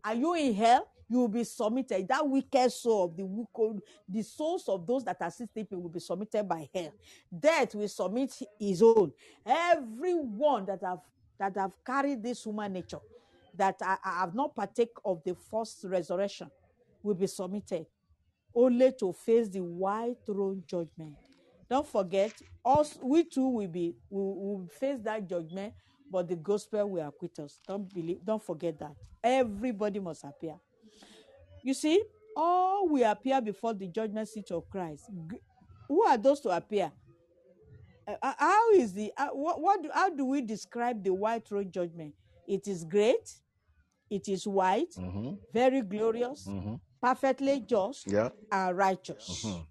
[0.05, 0.89] Are you in hell?
[1.09, 2.07] You will be submitted.
[2.09, 5.89] That wicked soul of the wicked, the souls of those that are still sleeping will
[5.89, 6.93] be submitted by hell.
[7.39, 9.13] Death will submit his own.
[9.47, 10.99] Everyone that have
[11.39, 13.01] that have carried this human nature,
[13.55, 16.51] that are- are- have not partake of the first resurrection,
[17.03, 17.86] will be submitted
[18.55, 21.16] only to face the white throne judgment.
[21.68, 22.32] Don't forget,
[22.64, 25.74] us we too will be will, will face that judgment,
[26.11, 27.61] but the gospel will acquit us.
[27.66, 28.97] Don't believe, don't forget that.
[29.22, 30.59] Everybody must appear.
[31.62, 32.03] You see,
[32.34, 35.11] all will appear before the judgment seat of Christ.
[35.89, 36.91] Who are those to appear?
[38.09, 41.47] Uh, uh, how is the uh, what, what do, how do we describe the white
[41.47, 42.15] throne judgment?
[42.47, 43.31] It is great,
[44.11, 45.35] it is white, Mm-hmm.
[45.53, 46.75] very glorious, Mm-hmm.
[47.03, 48.31] perfectly just, Yeah.
[48.51, 49.45] and righteous.
[49.45, 49.67] Mhm.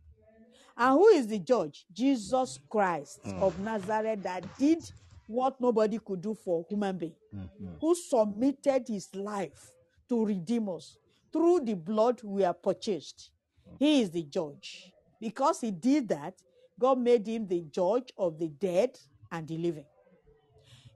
[0.80, 1.86] And who is the judge?
[1.92, 3.42] Jesus Christ Mm.
[3.42, 4.84] of Nazareth that did
[5.26, 7.78] what nobody could do for human being, Mm-hmm.
[7.82, 9.72] who submitted his life
[10.10, 10.98] to redeem us.
[11.34, 13.32] Through the blood we are purchased.
[13.80, 14.94] He is the judge.
[15.20, 16.36] Because he did that,
[16.80, 18.98] God made him the judge of the dead
[19.32, 19.86] and the living.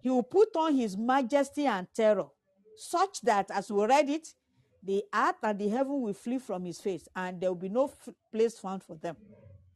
[0.01, 2.27] He will put on his majesty and terror,
[2.75, 4.27] such that as we read it,
[4.83, 7.85] the earth and the heaven will flee from his face, and there will be no
[7.85, 9.15] f- place found for them.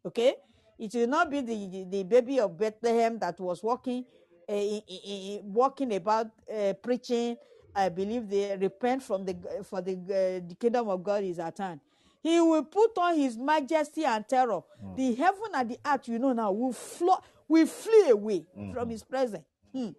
[0.03, 0.36] Okay?
[0.80, 4.03] It will not be the, the, baby of Bethlehem that was walking,
[4.49, 5.01] uh, i- i-
[5.38, 7.38] i- walking about uh, preaching.
[7.76, 11.58] I believe they repent from the for the uh, the kingdom of God is at
[11.58, 11.82] hand.
[12.26, 14.61] He will put on his majesty and terror.
[14.97, 17.17] The heaven and the earth, you know now, will flow,
[17.47, 19.45] will flee away from his presence.
[19.71, 19.89] Hmm.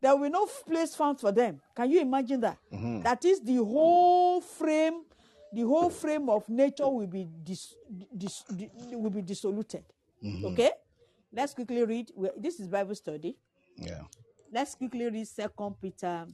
[0.00, 1.60] There will no place found for them.
[1.76, 2.56] Can you imagine that?
[3.02, 5.02] That is the whole frame,
[5.52, 7.74] the whole frame of nature will be dis,
[8.16, 9.84] dis, dis- will be dissoluted.
[10.24, 10.70] Okay,
[11.34, 12.10] let's quickly read.
[12.38, 13.36] This is Bible study.
[13.76, 14.00] Yeah.
[14.50, 16.24] Let's quickly read Second Peter.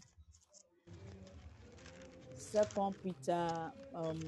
[2.36, 3.72] Second Peter.
[3.92, 4.20] Um,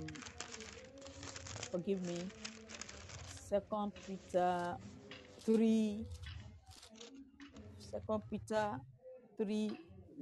[1.71, 2.19] forgive me.
[3.49, 4.77] Second Peter
[5.45, 6.05] three.
[7.91, 8.81] Second Peter
[9.37, 9.71] 3.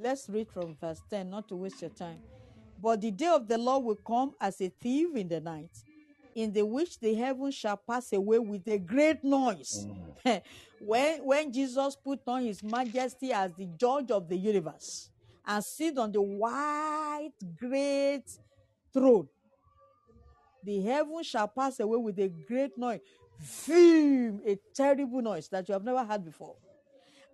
[0.01, 2.19] Let's read from verse 10, not to waste your time.
[2.81, 5.71] But the day of the Lord will come as a thief in the night,
[6.35, 9.87] in the which the heavens shall pass away with a great noise.
[10.25, 10.43] Mm.
[10.79, 15.11] when, when Jesus put on his majesty as the judge of the universe
[15.47, 18.25] and sit on the white great
[18.93, 19.29] throne,
[20.69, 23.01] the heaven shall pass away with a great noise.
[23.41, 26.57] Vim, a terrible noise that you have never heard before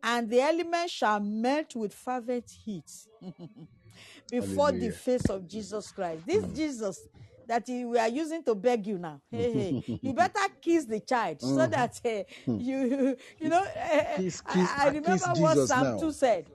[0.03, 2.91] and the elements shall melt with fervent heat
[4.31, 4.93] before the Hallelujah.
[4.93, 6.27] face of Jesus Christ.
[6.27, 7.09] This Jesus
[7.47, 9.21] that we are using to beg you now.
[9.31, 12.23] Hey, hey, you better kiss the child so that uh,
[12.59, 13.65] you, you know.
[13.77, 15.99] eh, eh, Kiss- I- kiss- I, uh, remember kiss what Jesus Psalm now.
[15.99, 16.47] 2 said.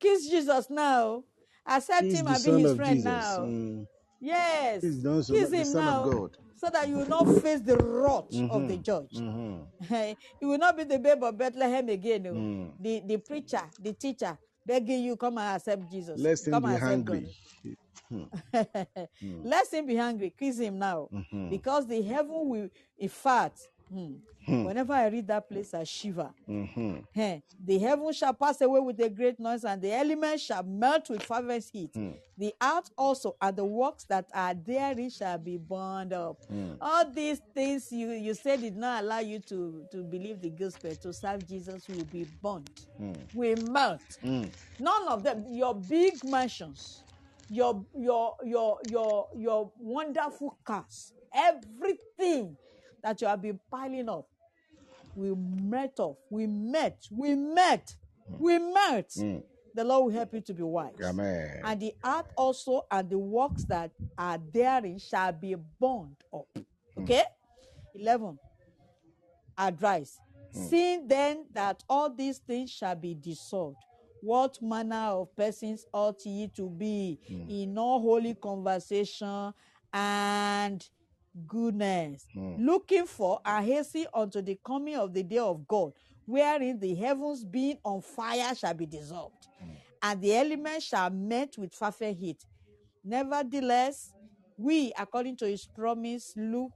[0.00, 1.24] kiss Jesus now.
[1.66, 3.04] Accept He's him the and be his friend Jesus.
[3.04, 3.38] now.
[3.40, 3.86] Mm.
[4.24, 4.82] Yes.
[4.82, 6.30] He's the also Kiss him Son now of God.
[6.56, 9.12] so that you will not face the wrath of the judge.
[9.12, 9.66] Mhm.
[10.40, 12.26] you will not be the babe of Bethlehem again.
[12.26, 12.32] oh.
[12.34, 12.70] Mm.
[12.80, 16.18] The the preacher, the teacher, begging you come and accept Jesus.
[16.20, 17.26] Let him come be hungry.
[18.10, 18.28] God.
[19.44, 20.32] Let him be hungry.
[20.38, 21.50] Kiss him now, Mhm.
[21.50, 22.68] because the heaven will.
[22.98, 24.14] In fact, hmm,
[24.46, 24.64] Hmm.
[24.64, 26.30] whenever I read that place, I shiver.
[26.48, 27.04] Mhm.
[27.16, 31.08] Eh, the heaven shall pass away with a great noise, and the elements shall melt
[31.08, 31.94] with fervent heat.
[31.94, 32.10] Hmm.
[32.36, 36.44] The earth also and the works that are therein shall be burned up.
[36.46, 36.72] Hmm.
[36.80, 40.94] All these things you, you said did not allow you to, to believe the gospel,
[40.94, 42.86] to serve Jesus, will be burnt,
[43.34, 44.02] will melt.
[44.22, 44.48] Mm.
[44.78, 45.46] None of them.
[45.50, 47.02] Your big mansions,
[47.48, 52.56] your your your your your wonderful cars, everything
[53.02, 54.26] that you have been piling up
[55.16, 56.16] we met off.
[56.30, 57.06] We met.
[57.10, 57.94] We met.
[58.38, 59.10] We met.
[59.10, 59.42] Mm.
[59.74, 60.94] The Lord will help you to be wise.
[61.02, 61.60] Amen.
[61.64, 66.46] And the earth also and the works that are therein shall be burned up.
[66.98, 67.24] Okay?
[67.94, 68.38] 11.
[69.58, 70.18] Advice.
[70.52, 73.78] Seeing then that all these things shall be dissolved,
[74.22, 79.52] what manner of persons ought ye to be in all holy conversation
[79.92, 80.88] and
[81.46, 82.56] goodness, hmm.
[82.58, 85.92] looking for and hastening unto the coming of the day of God,
[86.26, 89.70] wherein the heavens being on fire shall be dissolved, hmm.
[90.02, 92.44] and the elements shall melt with fervent heat.
[93.04, 94.12] Nevertheless,
[94.56, 96.72] we, according to his promise, look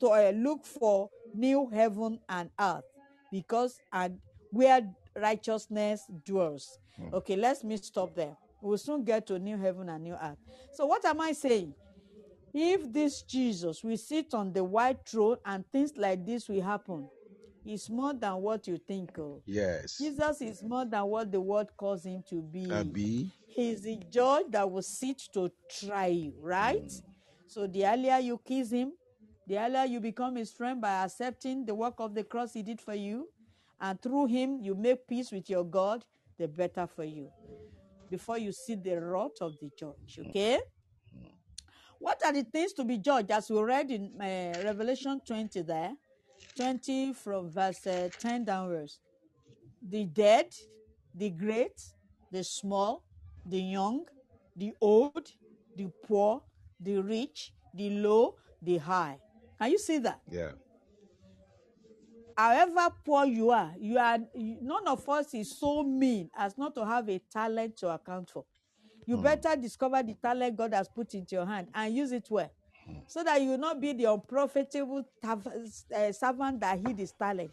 [0.00, 2.84] to uh, look for new heaven and earth,
[3.30, 4.18] because and
[4.50, 4.82] where
[5.16, 6.78] righteousness dwells.
[6.96, 7.14] Hmm.
[7.14, 8.36] Okay, let's me stop there.
[8.62, 10.38] We'll soon get to new heaven and new earth.
[10.72, 11.74] So, what am I saying?
[12.52, 17.08] If this Jesus will sit on the white throne and things like this will happen,
[17.64, 19.18] it's more than what you think.
[19.18, 19.42] Oh.
[19.46, 19.98] Yes.
[19.98, 22.70] Jesus is more than what the world calls him to be.
[22.70, 23.30] Abi.
[23.46, 26.84] He's the judge that will sit to try you, right?
[26.84, 27.02] Mm.
[27.46, 28.92] So the earlier you kiss him,
[29.46, 32.80] the earlier you become his friend by accepting the work of the cross he did
[32.80, 33.28] for you,
[33.80, 36.04] and through him you make peace with your God,
[36.38, 37.28] the better for you.
[38.08, 40.56] Before you see the wrath of the judge, okay?
[40.56, 40.79] Mm.
[42.00, 43.30] What are the things to be judged?
[43.30, 45.92] As we read in uh, Revelation 20 there,
[46.56, 48.98] 20 from verse uh, 10 downwards
[49.86, 50.46] the dead,
[51.14, 51.80] the great,
[52.32, 53.02] the small,
[53.46, 54.04] the young,
[54.56, 55.30] the old,
[55.76, 56.42] the poor,
[56.78, 59.18] the rich, the low, the high.
[59.58, 60.20] Can you see that?
[60.30, 60.52] Yeah.
[62.36, 66.86] However poor you are, you are none of us is so mean as not to
[66.86, 68.44] have a talent to account for.
[69.06, 72.50] You better discover the talent God has put into your hand and use it well,
[73.06, 77.50] so that you will not be the unprofitable uh, servant that hid his talent.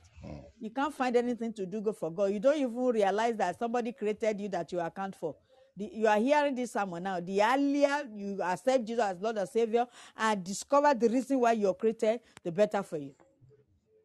[0.59, 2.31] You can't find anything to do good for God.
[2.31, 5.35] You don't even realize that somebody created you that you account for.
[5.75, 7.19] The, you are hearing this sermon now.
[7.19, 9.85] The earlier you accept Jesus as Lord and Savior
[10.17, 13.13] and discover the reason why you're created, the better for you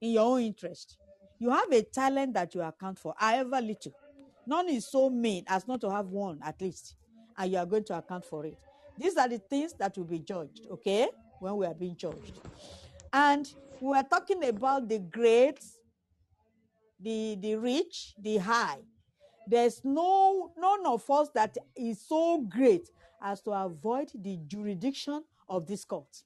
[0.00, 0.98] in your own interest.
[1.38, 3.92] You have a talent that you account for, however little.
[4.46, 6.94] None is so mean as not to have one at least,
[7.36, 8.56] and you are going to account for it.
[8.98, 11.08] These are the things that will be judged, okay,
[11.40, 12.40] when we are being judged.
[13.12, 15.58] And we are talking about the great,
[17.00, 18.78] the, the rich, the high.
[19.46, 22.88] There's no none of us that is so great
[23.22, 26.22] as to avoid the jurisdiction of this court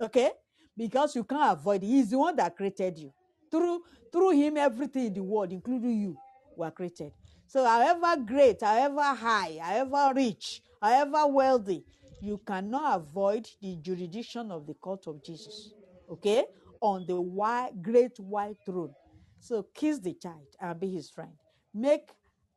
[0.00, 0.30] okay
[0.76, 3.12] because you can't avoid it he's the one that created you
[3.50, 3.82] through
[4.12, 6.16] through him everything in the world including you
[6.56, 7.12] were created
[7.48, 11.84] so however great however high however rich however wealthy
[12.20, 15.72] you cannot avoid the jurisdiction of the court of jesus
[16.10, 16.44] okay?
[16.80, 18.94] On the white, great white throne.
[19.40, 21.32] So kiss the child and be his friend.
[21.74, 22.10] Make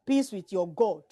[0.06, 1.04] peace with your god.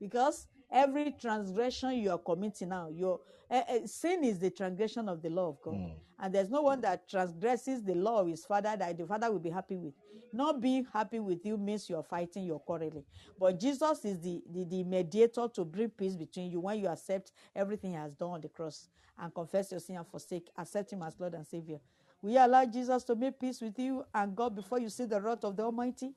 [0.00, 3.20] Because every transgression you are committing now your
[3.50, 5.92] eh, eh, sin is the transgression of the law of god.
[6.20, 9.38] And there's no one that transgresses the law of his father that the father will
[9.38, 9.94] be happy with.
[10.32, 13.04] Not being happy with you means you're fighting you're quarreling.
[13.38, 17.32] But jesus is the, the the mediator to bring peace between you when you accept
[17.54, 18.88] everything he has done on the cross
[19.18, 21.78] and confess your sin and forsake accept him as lord and savior.
[22.20, 25.20] Will you allow jesus to make peace with you and god before you see the
[25.20, 26.12] wrath of the almighty.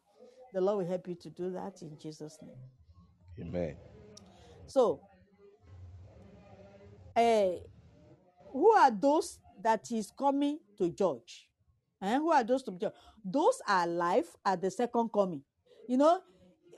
[0.53, 2.57] The lord will help you to do that in jesus name.
[3.47, 3.75] Amen.
[4.67, 4.99] so,
[7.15, 7.55] eh,
[8.51, 11.47] who are those that is coming to judge?
[12.01, 12.93] Eh, who are those to judge?
[13.23, 15.41] Those are alive at the second coming.
[15.87, 16.21] You know,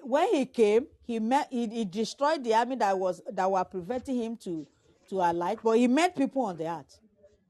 [0.02, 4.22] when he came, he met he, he destroyed the army that was that were preventing
[4.22, 4.68] him to
[5.10, 7.00] to alight, but he met people on the earth.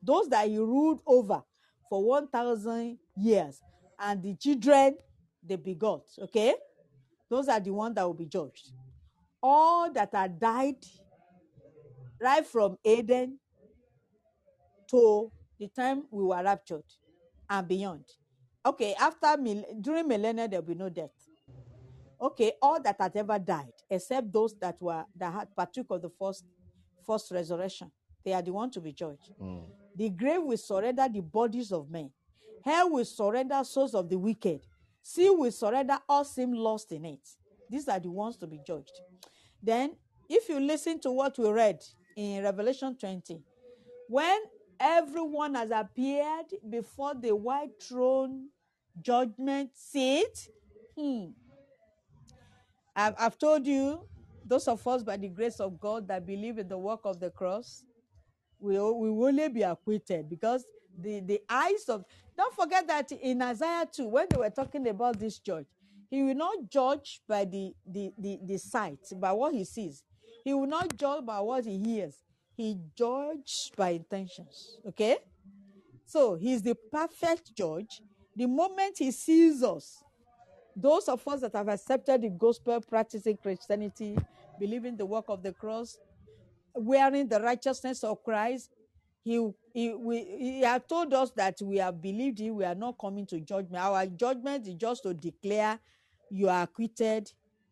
[0.02, 1.44] Those that he ruled over
[1.90, 3.62] for one thousand years,
[4.00, 4.98] and the children
[5.42, 6.04] they begot.
[6.20, 6.56] Okay,
[7.30, 8.72] those are the ones that will be judged.
[9.42, 10.78] All that are died
[12.24, 13.38] right from Eden
[14.90, 16.84] to the time we were raptured
[17.50, 18.06] and beyond.
[18.66, 21.12] Okay, after mil- during millennia there will be no death.
[22.22, 26.10] Okay, all that had ever died, except those that were that had partook of the
[26.10, 26.46] first
[27.06, 27.92] first resurrection,
[28.24, 29.32] they are the ones to be judged.
[29.42, 29.66] Mm.
[29.96, 32.10] The grave will surrender the bodies of men.
[32.64, 34.62] Hell will surrender souls of the wicked.
[35.02, 37.20] Sea will surrender all sin lost in it.
[37.70, 39.02] These are the ones to be judged.
[39.62, 39.98] Then,
[40.30, 41.84] if you listen to what we read
[42.16, 43.42] in Revelation 20,
[44.08, 44.40] when
[44.80, 48.50] everyone has appeared before the white throne
[49.02, 50.50] judgment seat,
[50.98, 51.28] hmm,
[52.96, 54.02] I've, I've told you,
[54.46, 57.30] those of us by the grace of God that believe in the work of the
[57.30, 57.84] cross,
[58.60, 60.66] we, we will only be acquitted because
[61.00, 65.20] the, the eyes of don't forget that in Isaiah 2, when they were talking about
[65.20, 65.68] this judge,
[66.10, 70.04] he will not judge by the, the, the, the sight, by what he sees.
[70.44, 72.16] He will not judge by what he hears.
[72.56, 74.78] He judges by intentions.
[74.88, 75.18] Okay?
[76.06, 78.02] So he's the perfect judge.
[78.36, 80.04] The moment he sees us,
[80.76, 84.18] those of us that have accepted the gospel, practicing Christianity,
[84.60, 85.98] believing the work of the cross,
[86.74, 88.70] wearing the righteousness of Christ,
[89.24, 92.98] he, he, we, he has told us that we have believed him, we are not
[93.00, 93.82] coming to judgment.
[93.82, 95.80] Our judgment is just to declare
[96.30, 97.32] you are acquitted,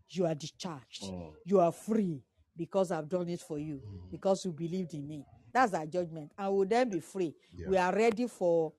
[0.10, 1.34] you are discharged, Mm.
[1.46, 2.22] you are free
[2.62, 4.12] because I've done it for you, mm-hmm.
[4.12, 5.26] because you believed in me.
[5.52, 6.32] That's our judgment.
[6.38, 7.34] And we'll then be free.
[7.68, 8.72] We are ready for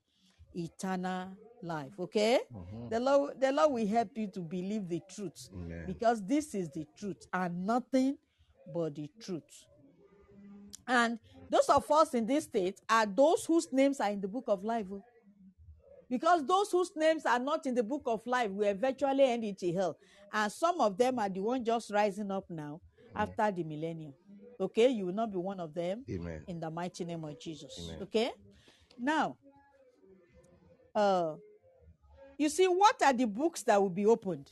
[0.54, 1.30] eternal
[1.60, 1.90] life.
[1.98, 2.38] Okay?
[2.54, 2.90] Mm-hmm.
[2.90, 5.82] The Lord, the Lord will help you to believe the truth Amen.
[5.88, 8.16] because this is the truth and nothing
[8.72, 9.64] but the truth.
[10.86, 11.18] And
[11.50, 14.62] those of us in this state are those whose names are in the book of
[14.62, 14.86] life.
[14.92, 15.02] oh.
[16.08, 19.72] Because those whose names are not in the book of life will eventually end into
[19.72, 19.96] hell.
[20.32, 22.80] And some of them are the ones just rising up now
[23.14, 24.14] after the millennium.
[24.60, 24.88] Okay?
[24.88, 26.44] You will not be one of them Amen.
[26.46, 27.78] in the mighty name of Jesus.
[27.84, 28.02] Amen.
[28.02, 28.30] Okay?
[28.98, 29.36] Now,
[30.94, 31.34] uh,
[32.38, 34.50] you see, what are the books that will be opened?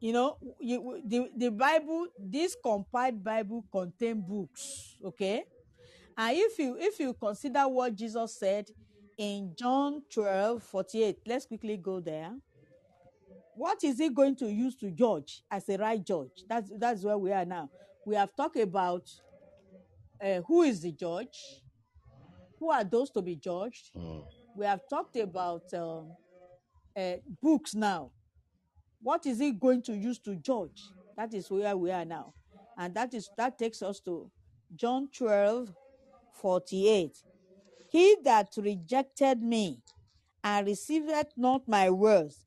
[0.00, 5.44] You know, you, the, the Bible, this compiled Bible contain books, okay?
[6.16, 8.68] And if you if you consider what Jesus said
[9.16, 12.30] in John 12, 48, let's quickly go there.
[13.58, 16.44] What is he going to use to judge as a right judge?
[16.48, 17.68] That's that's where we are now.
[18.06, 19.10] We have talked about
[20.24, 21.36] uh, who is the judge,
[22.60, 23.90] who are those to be judged.
[23.96, 24.24] Mm.
[24.54, 26.12] We have talked about um,
[26.96, 28.12] uh, books now.
[29.02, 30.80] What is he going to use to judge?
[31.16, 32.34] That is where we are now,
[32.78, 34.30] and that is that takes us to
[34.76, 35.74] John 12,
[36.32, 37.18] 48.
[37.90, 39.82] He that rejected me
[40.44, 42.44] and received not my words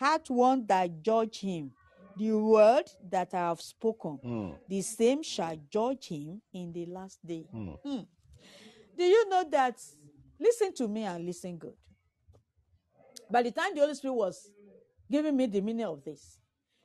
[0.00, 1.70] hath one that judge him.
[2.16, 4.58] The word that I have spoken, Mm.
[4.68, 7.46] the same shall judge him in the last day.
[7.54, 7.78] Mm.
[7.84, 8.00] Hmm.
[8.96, 9.78] Do you know that?
[10.38, 11.74] Listen to me and listen good.
[13.30, 14.50] By the time the Holy Spirit was
[15.10, 16.38] giving me the meaning of this,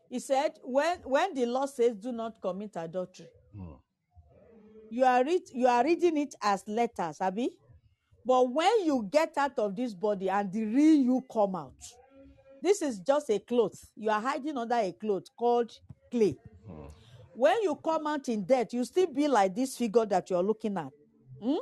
[0.09, 3.79] he said, when, when the law says do not commit adultery, Mm.
[4.91, 7.49] you are, read, you are reading it as letters, Abby.
[8.25, 11.73] But when you get out of this body and the real you come out,
[12.65, 13.77] this is just a cloth.
[13.95, 15.71] You are hiding under a cloth called
[16.09, 16.35] clay.
[16.67, 16.89] Mm.
[17.35, 20.75] When you come out in death, you still be like this figure that you're looking
[20.77, 20.89] at.
[21.41, 21.57] Hmm?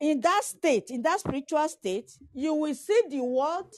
[0.00, 3.72] In that state, in that spiritual state, you will see the world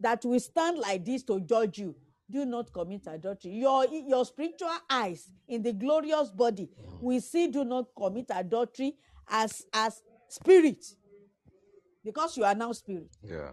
[0.00, 1.94] that will stand like this to judge you.
[2.30, 3.52] Do not commit adultery.
[3.52, 6.70] Your, your spiritual eyes in the glorious body
[7.00, 8.94] will see do not commit adultery
[9.28, 10.82] as, as spirit.
[12.02, 13.10] Because you are now spirit.
[13.22, 13.50] Yeah.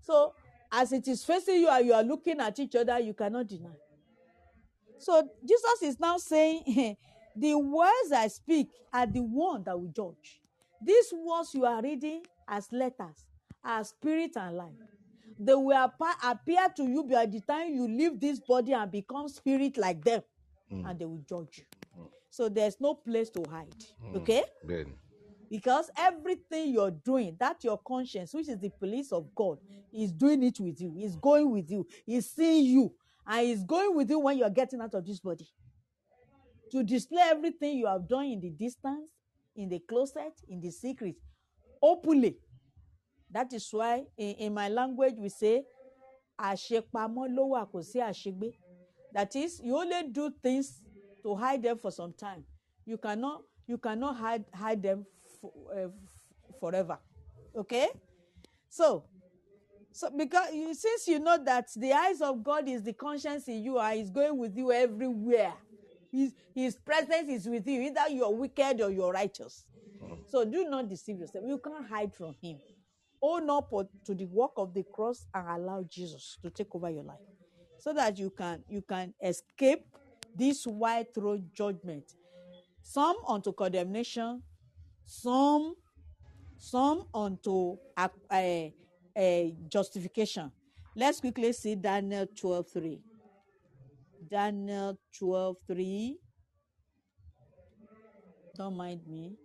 [0.00, 0.32] So
[0.72, 3.70] as it is facing you and you are looking at each other, you cannot deny.
[4.98, 6.96] So Jesus is now saying,
[7.36, 10.40] the words I speak are the one that will judge.
[10.82, 13.24] These words you are reading as letters
[13.64, 14.72] are spirit and life.
[15.38, 15.90] They will
[16.22, 20.22] appear to you by the time you leave this body and become spirit like them,
[20.70, 21.64] and they will judge you.
[22.30, 23.74] So there's no place to hide.
[24.14, 24.44] Okay?
[24.64, 24.86] Ben.
[25.50, 29.58] Because everything you're doing that your conscience which is the police of god
[29.92, 32.92] is doing it with you is going with you is seeing you
[33.26, 35.46] and is going with you when you're getting out of this body.
[36.72, 39.08] To display everything you have done in the distance
[39.56, 41.16] in the closet in the secret
[41.82, 42.36] openly.
[43.30, 45.64] That is why in, in my language we say
[46.38, 48.52] àṣepamọ́ ló wà kò sí
[49.12, 50.80] that is you only do things
[51.22, 52.44] to hide them for some time.
[52.86, 55.04] You cannot you cannot hide hide them
[55.40, 55.88] for, uh,
[56.60, 56.98] forever
[57.56, 57.88] okay
[58.68, 59.04] so
[59.92, 63.62] So because you, since you know that the eyes of God is the conscience in
[63.62, 65.54] you and is going with you everywhere.
[66.12, 69.64] His, his presence is with you, either you're wicked or you're righteous.
[70.26, 71.44] So do not deceive yourself.
[71.46, 72.58] You can't hide from him.
[73.22, 73.70] Own up
[74.06, 77.18] to the work of the cross and allow Jesus to take over your life.
[77.78, 79.84] So that you can you can escape
[80.34, 82.04] this white throne judgment.
[82.82, 84.42] Some unto condemnation,
[85.04, 85.74] some
[86.60, 88.68] some unto uh, uh,
[89.16, 90.52] uh, justification.
[90.94, 93.00] Let's quickly see Daniel 12 3.
[94.28, 96.18] Daniel 12 3.
[98.56, 99.36] Don't mind me.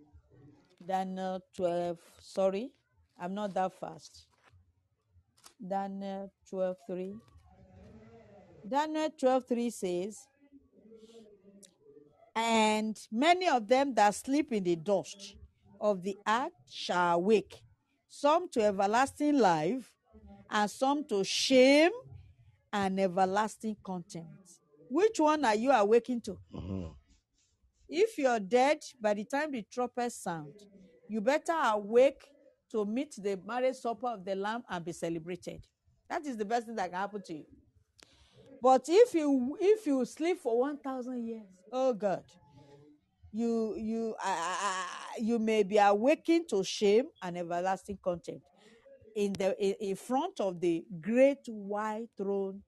[0.86, 2.72] Daniel 12, sorry,
[3.20, 4.28] I'm not that fast.
[5.66, 7.16] Daniel 12 3.
[8.68, 10.28] Daniel 12 3 says,
[12.36, 15.36] And many of them that sleep in the dust
[15.86, 17.62] of the earth shall awake,
[18.10, 19.94] some to everlasting life,
[20.50, 21.92] and some to shame
[22.74, 24.30] and everlasting contempt.
[24.90, 26.40] Which one are you awaking to?
[26.54, 26.96] Mhm.
[27.88, 30.56] If you're dead by the time the trumpet sound,
[31.08, 32.24] you better awake
[32.72, 35.68] to meet the marriage supper of the Lamb and be celebrated.
[36.10, 37.46] That is the best thing that can happen to you.
[38.62, 42.24] But if you if you sleep for one thousand years, oh God,
[43.36, 44.86] you you uh,
[45.20, 48.44] you may be awakened to shame and everlasting contempt
[49.16, 52.64] in the in, front of the great white throne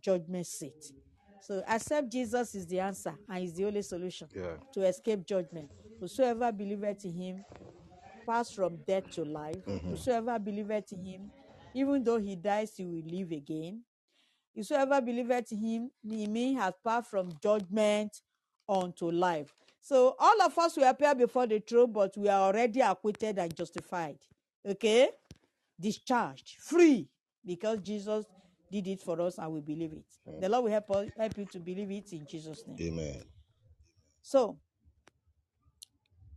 [0.00, 0.92] judgment seat.
[1.40, 4.56] So accept Jesus is the answer and is the only solution Yeah.
[4.74, 5.70] to escape judgment.
[6.00, 7.44] Whosoever believeth in him
[8.26, 9.64] pass from death to life.
[9.88, 11.32] Whosoever believeth in him,
[11.74, 13.84] even though he dies, he will live again.
[14.54, 18.20] Whosoever believeth in him, he me has passed from judgment
[18.68, 19.52] unto life.
[19.80, 23.54] So all of us will appear before the throne, but we are already acquitted and
[23.54, 24.18] justified.
[24.66, 25.08] Okay?
[25.78, 27.08] Discharged, free,
[27.44, 28.26] because Jesus
[28.70, 30.40] did it for us and we believe it.
[30.40, 32.76] The Lord will help us help you to believe it in Jesus' name.
[32.80, 33.24] Amen.
[34.22, 34.58] So,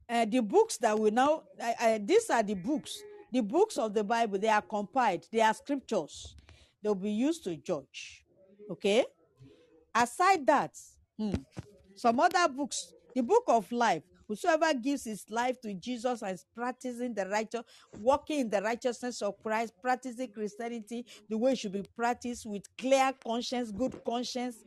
[0.10, 3.02] uh, the books that we now, uh, uh, these are the books,
[3.32, 6.36] the books of the Bible, they are compiled, they are scriptures.
[6.82, 8.26] They'll be used to judge.
[8.70, 9.06] Okay?
[9.96, 10.78] Aside that,
[11.18, 11.34] hmm,
[11.96, 16.46] some other books, the book of life, whosoever gives his life to Jesus and is
[16.56, 17.62] practicing the righteous,
[18.00, 22.64] walking in the righteousness of Christ, practicing Christianity the way it should be practiced with
[22.78, 24.58] clear conscience, good conscience,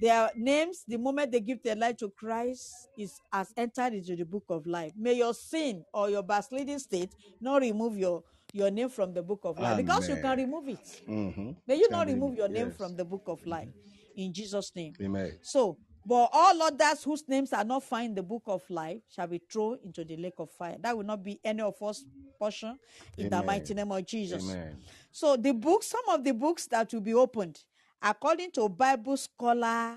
[0.00, 4.24] their names, the moment they give their life to Christ, is has entered into the
[4.24, 4.92] book of life.
[4.96, 9.40] May your sin or your backsliding state not remove your your name from the book
[9.44, 11.00] of life because you can remove it.
[11.08, 11.50] Mm-hmm.
[11.66, 12.76] May you Can not remove your name yes.
[12.76, 13.68] from the book of life
[14.16, 14.94] in Jesus' name.
[15.00, 15.32] Amen.
[15.42, 19.26] So, but all others whose names are not found in the book of life shall
[19.26, 20.76] be thrown into the lake of fire.
[20.80, 22.04] That will not be any of us
[22.38, 22.78] portion
[23.16, 24.50] in the mighty name of Jesus.
[24.50, 24.76] Amen.
[25.10, 27.60] So the books, some of the books that will be opened,
[28.02, 29.96] according to Bible scholar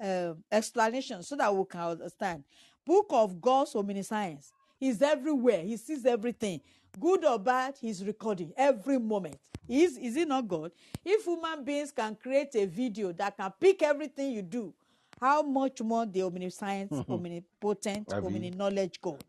[0.00, 2.44] um explanation, so that we can understand.
[2.84, 4.52] Book of God's omniscience.
[4.78, 5.62] He's everywhere.
[5.62, 6.60] He sees everything,
[6.98, 7.76] good or bad.
[7.80, 9.38] He's recording every moment.
[9.68, 10.72] Is is he not God?
[11.04, 14.74] If human beings can create a video that can pick everything you do,
[15.22, 19.24] how much more the omniscience, omnipotent, Have omni-knowledge God?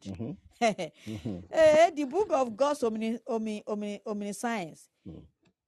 [1.55, 4.87] Eh, the book of God's omni, omni, omni, omniscience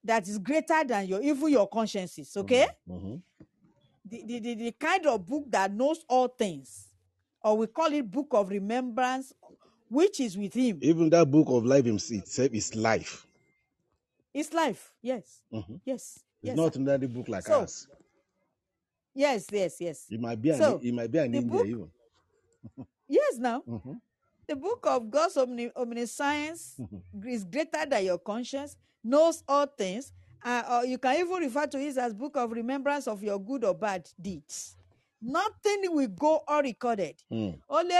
[0.02, 2.36] that is greater than your even your consciences.
[2.36, 3.22] Okay, Mhm.
[4.04, 6.88] the, the, the, the kind of book that knows all things,
[7.44, 9.32] or we call it book of remembrance,
[9.88, 10.78] which is with Him.
[10.80, 13.26] Even that book of life itself is life.
[14.34, 14.92] It's life.
[15.02, 15.80] Yes, Mhm.
[15.84, 17.86] yes, It's yes, not another book like So, ours.
[19.16, 21.66] Yes, yes, yes, It might be an So, it might be an the India book-
[21.66, 21.90] even.
[23.08, 23.38] yes.
[23.38, 24.00] Now, Mhm.
[24.46, 26.78] the book of God's omni, omniscience
[27.26, 30.12] is greater than your conscience, knows all things,
[30.44, 33.64] uh, or you can even refer to it as book of remembrance of your good
[33.64, 34.76] or bad deeds.
[35.20, 37.22] Nothing will go unrecorded.
[37.30, 37.58] Mm.
[37.68, 37.94] Only,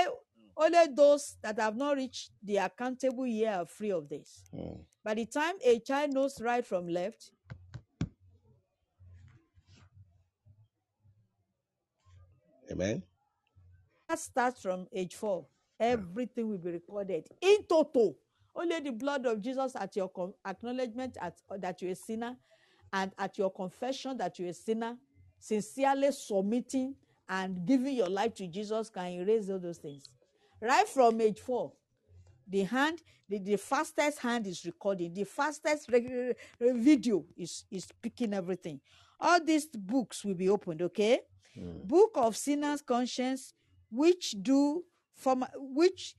[0.56, 4.44] only those that have not reached the accountable year are free of this.
[4.54, 4.84] Mm.
[5.02, 7.30] By the time a child knows right from left,
[12.70, 13.02] Amen.
[14.08, 15.46] that starts from age four.
[15.78, 18.16] Everything will be recorded in total.
[18.54, 22.36] Only the blood of Jesus at your con- acknowledgement at, that you're a sinner
[22.92, 24.96] and at your confession that you're a sinner,
[25.38, 26.94] sincerely submitting
[27.28, 30.08] and giving your life to Jesus can erase all those things.
[30.60, 31.72] Right from age four,
[32.48, 37.86] the hand, the, the fastest hand is recording, the fastest reg- re- video is, is
[38.00, 38.80] picking everything.
[39.20, 41.20] All these books will be opened, okay?
[41.84, 43.54] Book of sinners' conscience,
[43.90, 44.84] which do
[45.14, 46.14] from which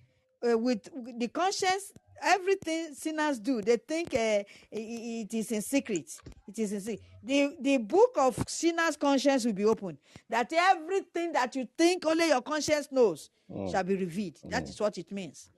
[0.48, 0.90] uh, with
[1.20, 6.10] the conscience everything sinners do they think uh, it is in secret.
[6.48, 9.98] It is in secret the the book of sinners conscience will be opened
[10.30, 13.30] that everything that you think only your conscience knows
[13.70, 14.38] shall be revealed.
[14.46, 15.50] That is what it means.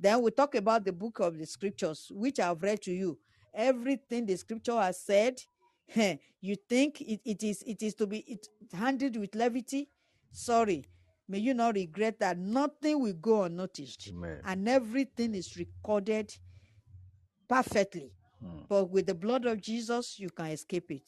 [0.00, 3.18] Then we talk about the book of the scriptures which i've read to you.
[3.52, 5.42] Everything the scripture has said
[6.40, 9.88] you think it, it is it is to be it handled with levity?
[10.32, 10.84] Sorry.
[11.28, 14.40] May you not regret that nothing will go unnoticed Amen.
[14.44, 16.34] and everything is recorded
[17.48, 18.12] perfectly.
[18.40, 18.62] Hmm.
[18.68, 21.02] But with the blood of jesus you can escape it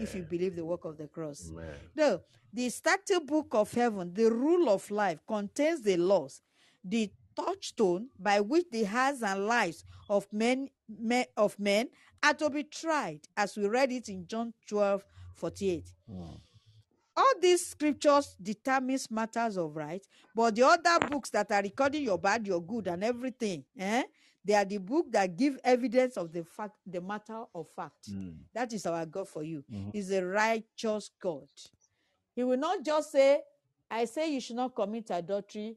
[0.00, 1.50] if you believe the work of the cross.
[1.50, 1.74] Amen.
[1.96, 2.20] no
[2.52, 6.42] the starting book of heaven the rule of life contains the laws
[6.84, 11.88] the touchstone by which the hearts and lives of men, men of men
[12.24, 16.22] are to be tried as we read it in john 12 48 hmm.
[17.16, 22.18] all these scriptures determines matters of right but the other books that are recording your
[22.18, 24.02] bad your good and everything eh,
[24.44, 28.06] they are the book that give evidence of the fact the matter of fact.
[28.10, 28.30] Hmm.
[28.52, 29.64] That is our god for you.
[29.72, 29.90] Mm-hmm.
[29.92, 31.48] He's a righteous god.
[32.36, 33.40] He will not just say
[33.90, 35.76] i say you should not commit adultery.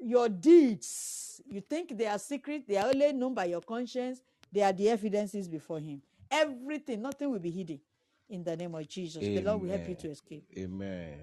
[0.00, 4.20] Your deeds you think they are secret they are only known by your conscience
[4.52, 7.80] they are the evidences before him everything nothing will be hidden
[8.28, 9.96] in the name of jesus the lord will help you Amen.
[9.96, 11.18] to escape Amen.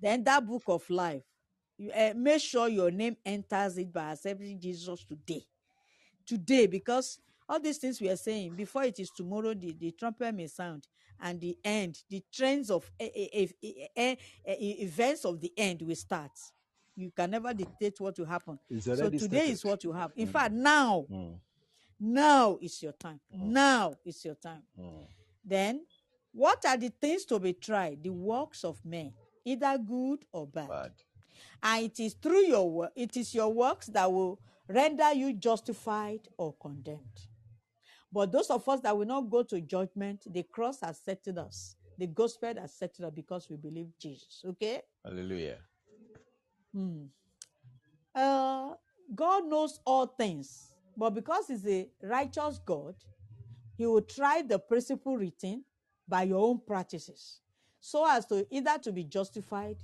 [0.00, 1.22] then that book of life,
[1.78, 5.44] you, uh, make sure your name enters it by accepting Jesus today.
[6.26, 7.18] Today, because
[7.48, 10.86] all these things we are saying, before it is tomorrow, the, the trumpet may sound,
[11.20, 13.46] and the end, the trends of eh,
[13.96, 14.16] eh,
[14.46, 16.32] events of the end will start.
[16.94, 18.58] You can never dictate what will happen.
[18.80, 19.64] So today is started.
[19.64, 20.12] what you have.
[20.16, 21.38] In fact, now, Mm,
[21.98, 23.20] now is your time.
[23.34, 23.46] Mm.
[23.48, 24.62] Now is your time.
[24.78, 25.06] mm.
[25.44, 25.86] Then,
[26.32, 28.02] what are the things to be tried?
[28.02, 29.12] The works of men,
[29.44, 30.68] either good or bad.
[30.68, 30.92] Bad.
[31.62, 36.28] And it is through your work, it is your works that will render you justified
[36.36, 37.20] or condemned.
[38.12, 41.76] But those of us that will not go to judgment, the cross has settled us.
[41.98, 44.42] The gospel has settled us because we believe Jesus.
[44.46, 44.82] Okay?
[45.04, 45.58] Hallelujah.
[46.74, 47.04] Hmm.
[48.14, 48.74] Uh,
[49.14, 52.94] God knows all things, but because He's a righteous God,
[53.76, 55.64] He will try the principle written
[56.08, 57.40] by your own practices,
[57.80, 59.76] so as to either to be justified,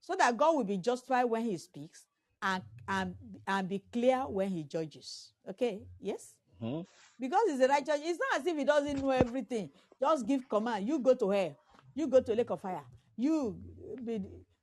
[0.00, 2.04] so that God will be justified when He speaks,
[2.42, 3.14] and and
[3.46, 5.32] and be clear when He judges.
[5.48, 5.82] Okay?
[6.00, 6.34] Yes.
[6.60, 6.82] Hmm?
[7.18, 9.70] Because he's a righteous, it's not as if he doesn't know everything.
[9.98, 10.86] Just give command.
[10.86, 11.56] You go to hell.
[11.94, 12.82] You go to lake of fire.
[13.16, 13.56] You
[14.04, 14.22] be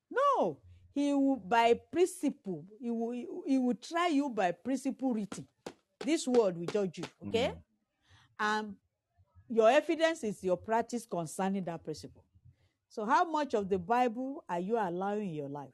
[0.09, 0.57] no.
[0.93, 2.65] He will by principle.
[2.79, 3.11] He will
[3.45, 5.47] he will try you by principle written.
[6.07, 7.03] This word will judge you.
[7.27, 7.53] Okay,
[8.39, 8.75] and
[9.49, 12.23] your evidence is your practice concerning that principle.
[12.87, 15.73] So, how much of the Bible are you allowing in your life?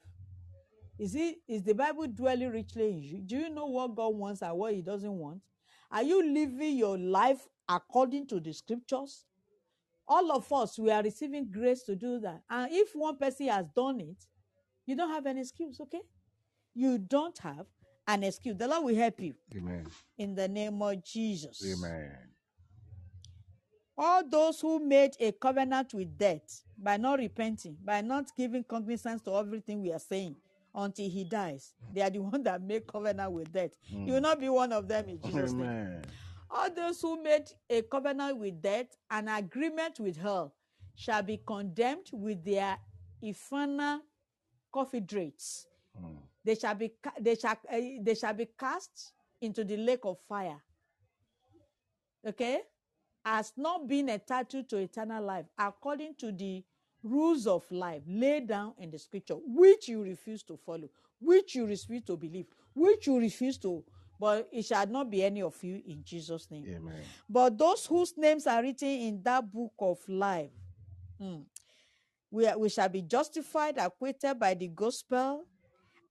[0.97, 3.21] Is it is the Bible dwelling richly in you?
[3.21, 5.41] Do you know what God wants and what He doesn't want?
[5.91, 9.25] Are you living your life according to the scriptures?
[10.07, 12.41] All of us, we are receiving grace to do that.
[12.49, 14.25] And if one person has done it,
[14.85, 16.01] you don't have an excuse, okay?
[16.73, 17.67] You don't have
[18.07, 18.55] an excuse.
[18.57, 19.85] The Lord will help you Amen.
[20.17, 21.63] in the name of Jesus.
[21.65, 22.11] Amen.
[23.97, 29.21] All those who made a covenant with death by not repenting, by not giving cognizance
[29.23, 30.35] to everything we are saying
[30.73, 33.71] until he dies, they are the one that make covenant with death.
[33.87, 36.01] You will not be one of them in Jesus' name.
[36.49, 40.53] All those who made a covenant with death, an agreement with hell,
[40.95, 42.77] shall be condemned with their
[43.21, 44.01] infernal
[44.71, 45.67] confederates.
[45.99, 46.17] Mm.
[46.45, 50.61] They shall be they shall uh, they shall be cast into the lake of fire.
[52.25, 52.61] Okay,
[53.25, 56.63] as not being entitled to eternal life according to the
[57.03, 60.89] rules of life laid down in the scripture, which you refuse to follow,
[61.19, 63.83] which you refuse to believe, which you refuse to.
[64.19, 66.63] But it shall not be any of you in Jesus' name.
[66.69, 67.01] Amen.
[67.29, 70.51] But those whose names are written in that book of life,
[71.19, 71.39] hmm,
[72.31, 75.43] we, are- we shall be justified, acquitted by the gospel,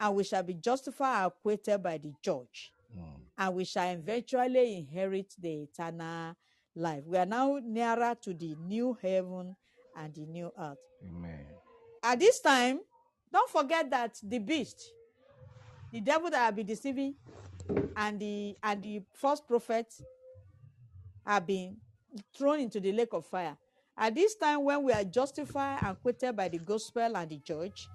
[0.02, 3.20] and we shall be justified, acquitted by the judge, Mm.
[3.38, 6.34] and we shall eventually inherit the eternal
[6.74, 7.04] life.
[7.06, 9.56] We are now nearer to the new heaven
[9.96, 10.78] and the new earth.
[11.08, 11.46] Amen.
[12.02, 12.80] At this time,
[13.32, 14.92] don't forget that the beast,
[15.92, 17.14] the devil that have been deceiving,
[17.96, 20.02] and the and the false prophets
[21.24, 21.76] have been
[22.36, 23.56] thrown into the lake of fire.
[23.96, 27.88] At this time, when we are justified and acquitted by the gospel and the judge,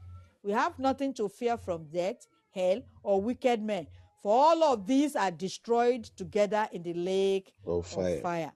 [0.44, 3.88] we have nothing to fear from death, hell, or wicked men.
[4.22, 8.20] For all of these are destroyed together in the lake Of of fire.
[8.22, 8.52] fire.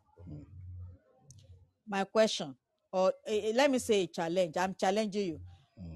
[1.87, 2.55] My question,
[2.91, 5.39] or eh, let me say a challenge, I'm challenging you.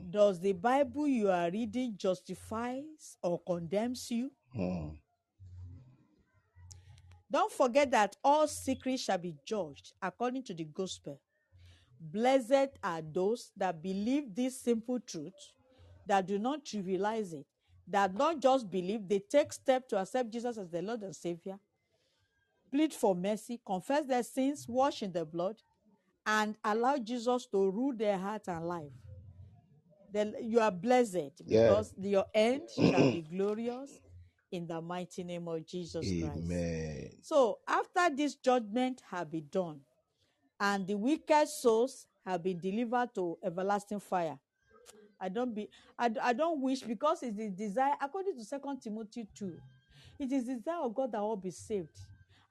[0.09, 4.31] Does the Bible you are reading justifies or condemns you?
[4.57, 4.97] Mm.
[7.29, 11.19] Don't forget that all secrets shall be judged according to the gospel.
[11.99, 15.33] Blessed are those that believe this simple truth,
[16.07, 17.45] that do not trivialize it,
[17.87, 21.57] that not just believe, they take steps to accept Jesus as their Lord and Savior,
[22.71, 25.55] plead for mercy, confess their sins, wash in the blood,
[26.25, 28.91] and allow Jesus to rule their heart and life.
[30.11, 31.67] Then you are blessed Yeah.
[31.67, 33.91] because your end shall be glorious
[34.51, 36.43] in the mighty name of Jesus Christ.
[36.45, 37.09] Amen.
[37.21, 39.81] So after this judgment have been done,
[40.59, 44.39] and the wicked souls have been delivered to everlasting fire.
[45.19, 49.27] I don't be I, I don't wish because it's the desire according to Second Timothy
[49.35, 49.53] 2.
[50.19, 51.97] It is the desire of God that all be saved.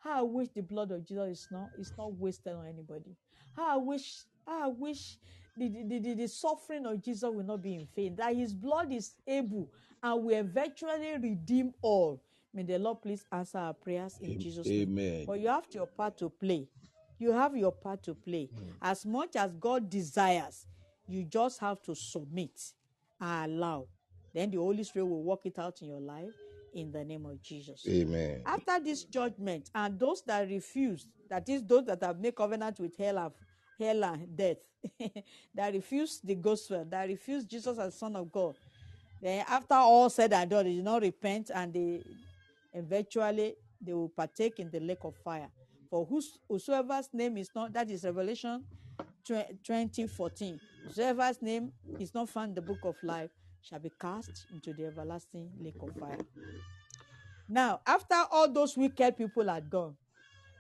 [0.00, 3.16] How I wish the blood of Jesus is not is not wasted on anybody.
[3.56, 5.16] How I wish how I wish
[5.56, 8.16] the, the, the, the suffering of Jesus will not be in vain.
[8.16, 9.68] That his blood is able
[10.02, 12.20] and will eventually redeem all.
[12.52, 14.82] May the Lord please answer our prayers in Am- Jesus' name.
[14.82, 15.24] Amen.
[15.26, 16.68] But you have your part to play.
[17.18, 18.50] You have your part to play.
[18.82, 20.66] As much as God desires,
[21.09, 22.60] you just have to submit
[23.20, 23.86] and allow.
[24.32, 26.32] Then the Holy Spirit will work it out in your life
[26.74, 27.86] in the name of Jesus.
[27.89, 28.43] Amen.
[28.44, 32.97] After this judgment, and those that refuse, that is, those that have made covenant with
[32.97, 33.32] hell and,
[33.78, 34.59] hell and death,
[35.55, 38.56] that refuse the gospel, that refuse Jesus as Son of God,
[39.22, 42.02] then after all said and done, they did not repent and they
[42.74, 45.48] eventually they will partake in the lake of fire.
[45.89, 48.64] For whos- whosoever's name is not, that is Revelation
[49.64, 50.60] 20 14.
[50.85, 53.31] Whosoever's name is not found in the book of life
[53.62, 56.19] shall be cast into the everlasting lake of fire.
[57.48, 59.97] Now, after all those wicked people are gone,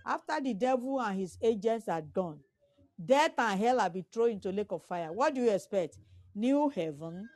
[0.06, 2.40] after the devil and his agents are gone,
[3.04, 5.12] death and hell are be thrown into lake of fire.
[5.12, 5.98] What do you expect?
[6.34, 7.28] New heaven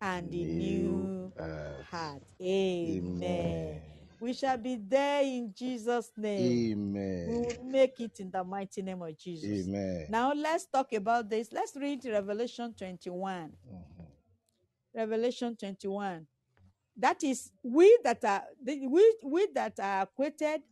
[0.00, 1.84] and the new earth.
[1.90, 2.22] heart.
[2.40, 3.22] Amen.
[3.22, 3.82] Amen.
[4.18, 6.72] We shall be there in Jesus' name.
[6.72, 7.26] Amen.
[7.28, 9.68] We will make it in the mighty name of Jesus.
[9.68, 10.06] Amen.
[10.08, 11.52] Now let's talk about this.
[11.52, 13.52] Let's read Revelation 21.
[13.68, 14.02] Mm-hmm.
[14.94, 16.26] Revelation 21.
[16.96, 20.62] That is, we that are we, we that are acquitted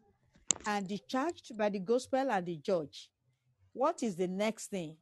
[0.66, 3.10] and discharged by the gospel and the judge.
[3.74, 4.96] What is the next thing?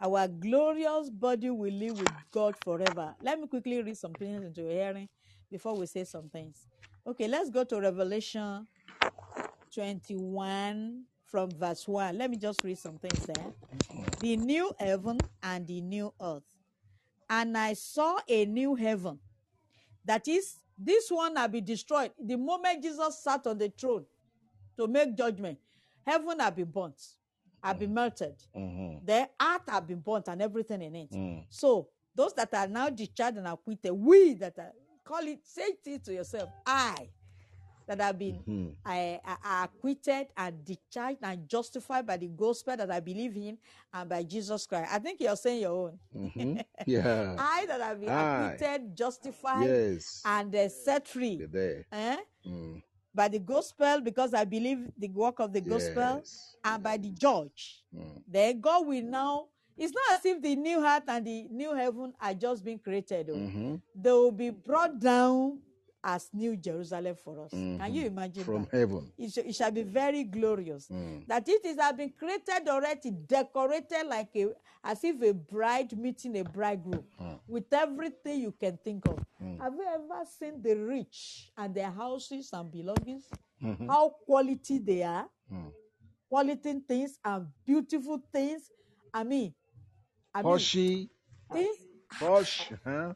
[0.00, 3.14] Our glorious body will live with God forever.
[3.22, 5.08] Let me quickly read some things into your hearing
[5.50, 6.66] before we say some things.
[7.06, 8.66] Okay, let's go to Revelation
[9.72, 12.16] 21 from verse 1.
[12.16, 13.52] Let me just read some things there.
[14.20, 16.42] The new heaven and the new earth.
[17.28, 19.18] And I saw a new heaven.
[20.04, 22.12] That is, this one had been destroyed.
[22.22, 24.04] The moment Jesus sat on the throne
[24.78, 25.58] to make judgment,
[26.04, 27.00] heaven had been burnt,
[27.62, 28.36] had been melted.
[28.54, 29.04] Mhm.
[29.04, 31.10] The earth had been burnt and everything in it.
[31.10, 31.44] Mm.
[31.48, 34.72] So those that are now discharged and acquitted, we that are
[35.06, 37.08] call it, say it to yourself, I
[37.86, 38.74] that have been Mhm.
[38.84, 43.58] I, I, I acquitted and discharged and justified by the gospel that I believe in
[43.94, 44.90] and by Jesus Christ.
[44.92, 45.98] I think you're saying your own.
[46.14, 46.64] Mhm.
[46.86, 47.36] Yeah.
[47.38, 48.52] I that have been I.
[48.54, 50.20] acquitted, justified, Yes.
[50.24, 51.40] and uh, set free
[51.92, 52.16] eh?
[52.44, 52.82] Mm.
[53.14, 56.56] by the gospel because I believe the work of the gospel Yes.
[56.64, 57.84] and by the judge.
[57.94, 58.22] Mm.
[58.26, 59.46] Then God will now.
[59.76, 63.28] It's not as if the new heart and the new heaven are just being created.
[63.30, 63.34] oh.
[63.36, 63.80] Mhm.
[63.94, 65.60] They will be brought down
[66.02, 67.50] as New Jerusalem for us.
[67.50, 68.78] Can you imagine From that?
[68.78, 69.12] heaven.
[69.18, 70.88] It, sh- it shall be very glorious.
[70.88, 71.26] Mm.
[71.26, 74.48] That it is have been created already, decorated like a
[74.84, 77.04] as if a bride meeting a bridegroom
[77.48, 79.18] with everything you can think of.
[79.60, 83.24] Have you ever seen the rich and their houses and belongings?
[83.88, 85.72] How quality they are, Mm.
[86.28, 88.70] quality things and beautiful things.
[89.12, 89.54] I mean,
[91.52, 91.76] Things
[92.18, 92.70] Posh.
[92.84, 93.14] Huh?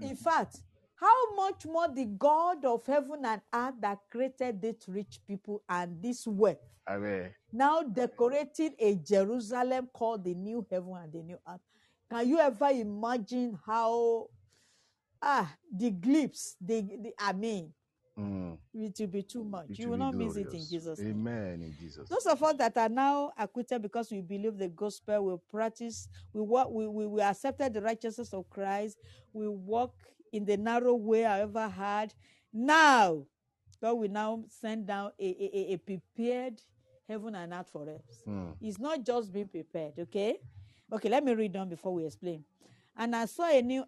[0.00, 0.58] In fact,
[0.96, 6.00] how much more the God of heaven and earth that created these rich people and
[6.02, 6.58] this wealth
[6.88, 7.30] Amen.
[7.52, 11.60] now decorating a Jerusalem called the new heaven and the new earth.
[12.10, 14.28] Can you ever imagine how
[15.20, 17.72] ah the glimpse, the, the I mean,
[18.18, 18.58] Mm.
[18.74, 19.70] it will be too much.
[19.70, 20.60] It you will not miss it in.
[20.66, 21.12] Jesus' name.
[21.12, 21.62] Amen.
[21.62, 22.08] In Jesus.
[22.08, 26.42] Those of us that are now acquitted because we believe the gospel, we practice, we
[26.42, 28.98] walk, we, we, we accepted the righteousness of Christ,
[29.32, 29.94] we walk
[30.32, 32.12] in the narrow way, however hard.
[32.52, 33.24] Now,
[33.80, 36.60] God will now send down a, a, a- a prepared
[37.08, 38.22] heaven and earth for us.
[38.28, 38.54] Mm.
[38.60, 40.36] It's not just being prepared, okay?
[40.92, 42.44] Okay, let me read on before we explain.
[42.96, 43.84] And I saw a new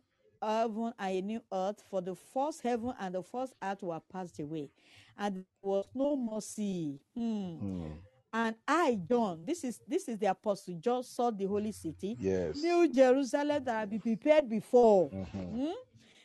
[0.46, 4.38] heaven and a new earth, for the first heaven and the first earth were passed
[4.40, 4.70] away,
[5.18, 6.98] and there was no more sea.
[7.14, 7.22] Hmm.
[7.22, 7.92] Mm.
[8.36, 12.56] And I, John, this is this is the apostle, John saw the holy city, Yes.
[12.60, 15.08] New Jerusalem that had been prepared before.
[15.10, 15.50] Mhm.
[15.50, 15.72] Hmm?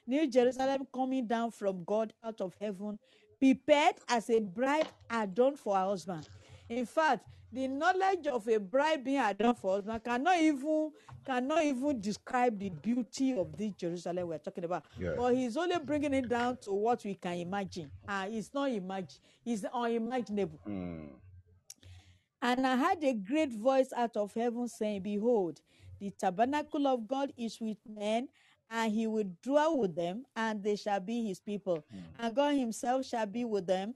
[0.07, 2.97] New Jerusalem coming down from God out of heaven,
[3.39, 6.27] prepared as a bride adorned for her husband.
[6.69, 10.91] In fact, the knowledge of a bride being adorned for husband cannot even
[11.25, 14.85] cannot even describe the beauty of this Jerusalem we're talking about.
[14.99, 15.13] Yeah.
[15.17, 17.89] But he's only bringing it down to what we can imagine.
[18.07, 19.19] Uh, it's not imagine.
[19.45, 20.59] It's unimaginable.
[20.67, 21.09] Mm.
[22.41, 25.59] And I heard a great voice out of heaven saying, Behold,
[25.99, 28.29] the tabernacle of God is with men,
[28.69, 31.83] and he will dwell with them, and they shall be his people.
[32.17, 33.95] And God himself shall be with them,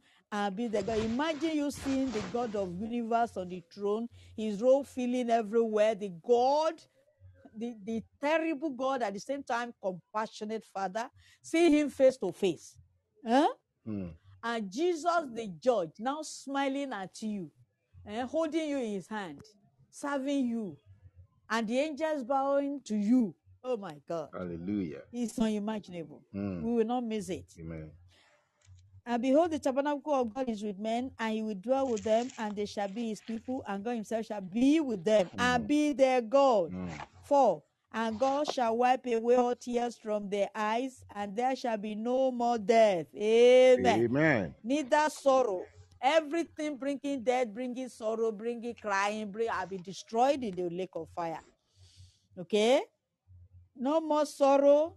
[0.49, 0.97] be their God.
[0.99, 6.11] Imagine you seeing the God of universe on the throne, his robe filling everywhere, the
[6.27, 6.73] God.
[7.55, 11.07] The, the terrible God at the same time compassionate Father,
[11.43, 12.76] see him face to face.
[13.27, 13.47] Huh?
[13.88, 14.10] Mm.
[14.43, 17.51] and Jesus the judge now smiling at you,
[18.07, 19.39] eh, holding you in his hand,
[19.91, 20.77] serving you,
[21.49, 23.35] and the angels bowing to you.
[23.64, 25.01] Oh my God, Hallelujah.
[25.11, 26.23] it's unimaginable.
[26.34, 26.64] Mm.
[26.64, 27.45] We will not miss it.
[27.60, 27.91] Amen.
[29.05, 32.30] And behold, the tabernacle of God is with men, and he will dwell with them,
[32.38, 35.91] and they shall be his people, and God himself shall be with them, and be
[35.91, 36.71] their God.
[36.71, 36.89] Mm.
[37.23, 37.63] Four,
[37.93, 42.31] and God shall wipe away all tears from their eyes, and there shall be no
[42.31, 43.07] more death.
[43.15, 44.03] Amen.
[44.05, 44.55] Amen.
[44.63, 45.65] neither sorrow.
[46.01, 51.07] Everything bringing death, bringing sorrow, bringing crying, bring, have been destroyed in the lake of
[51.15, 51.39] fire.
[52.38, 52.81] Okay?
[53.75, 54.95] No more sorrow,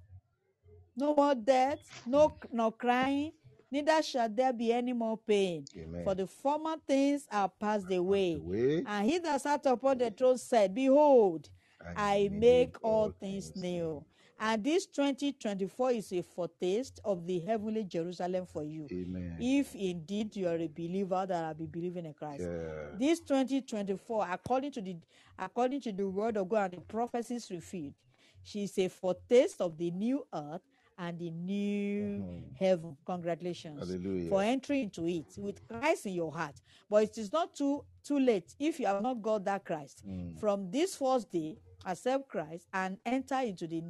[0.96, 3.32] no more death, no, no crying,
[3.70, 5.64] neither shall there be any more pain.
[5.76, 6.04] Amen.
[6.04, 8.34] For the former things are passed away.
[8.34, 8.84] Away.
[8.86, 11.48] And he that sat upon the throne said, Behold,
[11.96, 14.04] I make all things new.
[14.38, 18.86] And this 2024 is a foretaste of the heavenly Jerusalem for you.
[18.92, 19.38] Amen.
[19.40, 22.42] If indeed you are a believer that have been believing in Christ.
[22.42, 22.98] Yeah.
[22.98, 24.96] This 2024, according to the
[25.38, 27.94] according to the word of God and the prophecies revealed,
[28.42, 30.60] she is a foretaste of the new earth
[30.98, 32.96] and the new heaven.
[33.04, 34.28] Congratulations Hallelujah.
[34.28, 36.60] for entering into it with Christ in your heart.
[36.88, 40.02] But it is not too too late if you have not got that Christ.
[40.08, 40.38] Mm.
[40.38, 43.82] From this first day, accept Christ and enter into the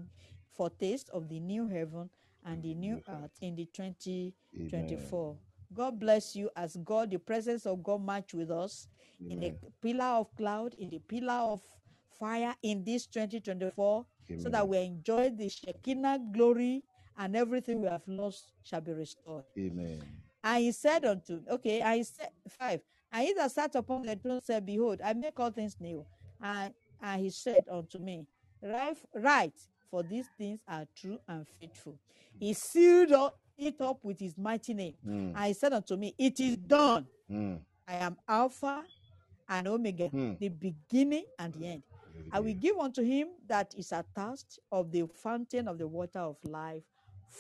[0.57, 2.09] foretaste of the new heaven
[2.45, 5.37] and the new earth in the 2024.
[5.75, 8.89] God bless you as God, the presence of God march with us
[9.29, 11.61] in a pillar of cloud, in the pillar of
[12.19, 14.07] fire in this 2024,
[14.39, 16.85] so that we enjoy the Shekinah glory
[17.19, 19.45] and everything we have lost shall be restored.
[19.59, 20.03] Amen.
[20.45, 22.81] And he said unto me, okay, he said five,
[23.13, 26.05] and he that sat upon the throne said, Behold, I make all things new.
[26.41, 26.73] And
[27.03, 28.27] and he said unto me,
[28.63, 29.55] Write, write,
[29.91, 31.99] for these things are true and faithful.
[32.39, 34.95] He sealed up, it up with his mighty name.
[35.07, 35.33] Mm.
[35.37, 37.07] And he said unto me, It is done.
[37.31, 37.59] Mm.
[37.89, 38.83] I am Alpha
[39.49, 40.35] and Omega, Hmm.
[40.41, 41.83] the beginning and the end.
[42.33, 46.37] I will give unto him that is athirst of the fountain of the water of
[46.45, 46.83] life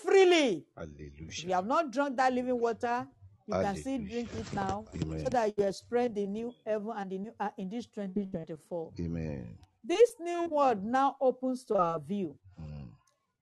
[0.02, 0.64] freely.
[0.98, 3.06] If you have not drunk that living water,
[3.46, 5.24] you can still drink it now Amen.
[5.24, 8.92] so that you experience the new heaven and the new uh, in this 2024.
[9.00, 9.58] Amen.
[9.84, 12.36] This new world now opens to our view.
[12.60, 12.88] Mm.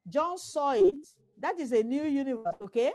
[0.08, 0.94] John saw it.
[1.38, 2.92] That is a new universe, okay?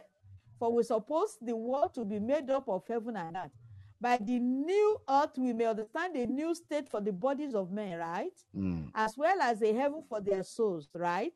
[0.59, 3.51] For we suppose the world to be made up of heaven and earth.
[3.99, 7.97] By the new earth, we may understand a new state for the bodies of men,
[7.97, 8.37] right?
[8.55, 8.91] Mm.
[8.93, 11.33] As well as a heaven for their souls, right?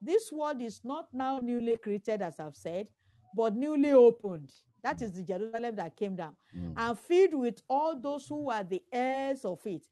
[0.00, 2.88] This world is not now newly created, as I've said,
[3.34, 4.50] but newly opened.
[4.82, 6.74] That is the Jerusalem that came down Mm.
[6.76, 9.86] and filled with all those who are the heirs of it.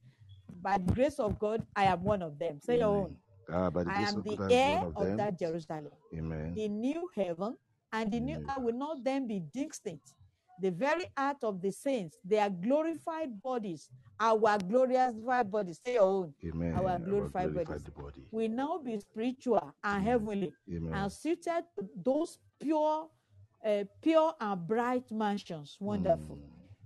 [0.63, 2.59] By the grace of God, I am one of them.
[2.61, 3.17] Say your own.
[3.51, 5.91] Ah, I am the God, heir of of that Jerusalem.
[6.15, 6.55] Amen.
[6.55, 7.57] The new heaven
[7.93, 8.47] and the new Amen.
[8.51, 10.15] earth will not then be distinct.
[10.61, 16.35] The very heart of the saints, their glorified bodies, our glorified bodies, say your own,
[16.45, 16.75] Amen.
[16.75, 18.23] our I will glorified bodies, body.
[18.33, 20.93] will now be spiritual and heavenly Amen.
[20.93, 23.09] and suited to those pure,
[23.65, 25.77] uh, pure and bright mansions.
[25.81, 26.39] Wonderful.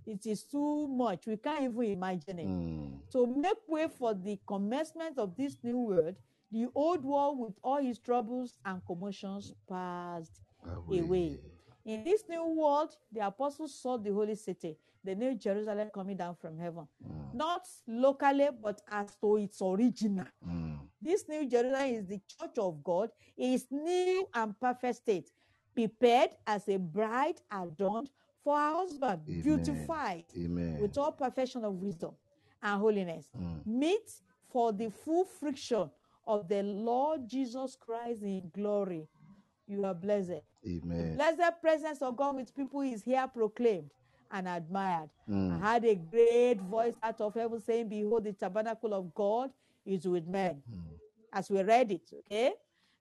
[0.04, 1.26] It is too much.
[1.26, 2.46] We can't even imagine it.
[2.48, 3.10] Mm.
[3.12, 6.16] To make way for the commencement of this new world,
[6.50, 10.40] the old world with all its troubles and commotions passed
[11.00, 11.38] away.
[11.84, 16.36] In this new world, the apostles saw the holy city, the new Jerusalem coming down
[16.36, 16.86] from heaven,
[17.34, 20.26] not locally, but as to its original.
[20.46, 20.78] Mm.
[21.00, 25.30] This new Jerusalem is the church of God, its new and perfect state,
[25.74, 28.10] prepared as a bride adorned
[28.44, 29.42] for her husband, Amen.
[29.42, 30.78] beautified Amen.
[30.80, 32.12] with all perfection of wisdom
[32.62, 33.66] and holiness, Mm.
[33.66, 34.10] meet
[34.50, 35.90] for the full friction
[36.26, 39.08] of the Lord Jesus Christ in glory.
[39.66, 40.42] You are blessed.
[40.66, 41.16] Amen.
[41.16, 43.90] Blessed presence of God with people is here proclaimed
[44.30, 45.10] and admired.
[45.28, 45.60] Mm.
[45.62, 49.50] I heard a great voice out of heaven saying, Behold, the tabernacle of God
[49.84, 50.62] is with men.
[50.70, 50.80] Mm.
[51.32, 52.52] As we read it, okay?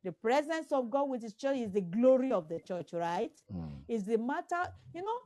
[0.04, 3.32] The presence of God with his church is the glory of the church, right?
[3.54, 3.70] Mm.
[3.88, 4.64] It's the matter,
[4.94, 5.20] you know,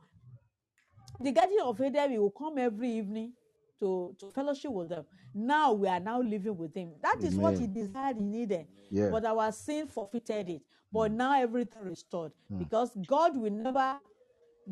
[1.20, 3.32] the Garden of Eden, we will come every evening
[3.80, 5.04] to, to fellowship with them.
[5.34, 6.92] Now we are now living with him.
[7.02, 8.66] That is what he desired in Eden.
[8.90, 9.08] Yeah.
[9.10, 10.62] But our sin forfeited it.
[10.96, 11.16] But mm.
[11.16, 12.32] now everything restored.
[12.50, 12.58] Mm.
[12.60, 13.98] Because God will never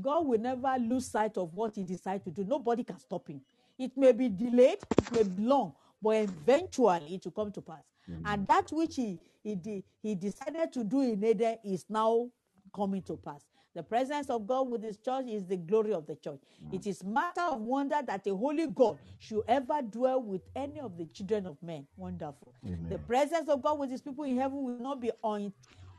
[0.01, 2.45] God will never lose sight of what he decides to do.
[2.45, 3.43] Nobody can stop him.
[3.79, 7.85] It may be delayed, it may be long, but eventually it will come to pass.
[8.11, 8.27] Mm-hmm.
[8.27, 12.29] And that which he he, de- he decided to do in Eden is now
[12.75, 13.45] coming to pass.
[13.75, 16.41] The presence of God with his church is the glory of the church.
[16.65, 16.75] Mm.
[16.75, 20.97] It is matter of wonder that the holy God should ever dwell with any of
[20.97, 21.87] the children of men.
[21.97, 22.55] Wonderful.
[22.89, 25.53] The presence of God with his people in heaven will not be un-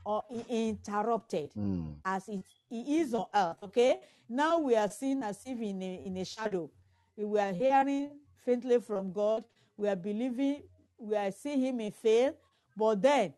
[0.05, 1.49] or in- interrupted
[2.05, 3.57] as it, it is on earth.
[3.63, 3.99] Okay.
[4.29, 6.69] Now we are seeing as if in a, in a shadow.
[7.17, 8.11] We are hearing
[8.45, 9.43] faintly from God.
[9.77, 10.63] We are believing.
[10.97, 12.33] We are seeing Him in faith.
[12.77, 13.33] But then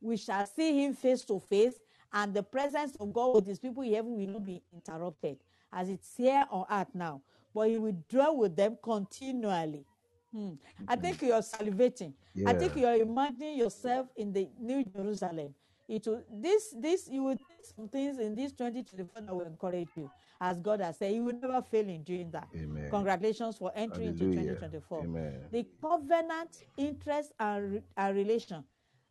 [0.00, 1.74] we shall see Him face to face,
[2.12, 5.38] and the presence of God with His people in heaven will not be interrupted
[5.72, 7.22] as it's here on earth now.
[7.54, 9.84] But He will dwell with them continually.
[10.32, 10.52] Hmm.
[10.88, 12.14] I think you are salivating.
[12.46, 15.54] I think you are imagining yourself in the New Jerusalem.
[15.88, 17.36] It will this this you will
[17.76, 20.10] some things in this 2024 that will encourage you.
[20.40, 22.48] As God has said, you will never fail in doing that.
[22.56, 22.90] Amen.
[22.90, 25.04] Congratulations for entering into 2024.
[25.04, 25.40] Amen.
[25.52, 28.64] The covenant, interest, and, re- and relation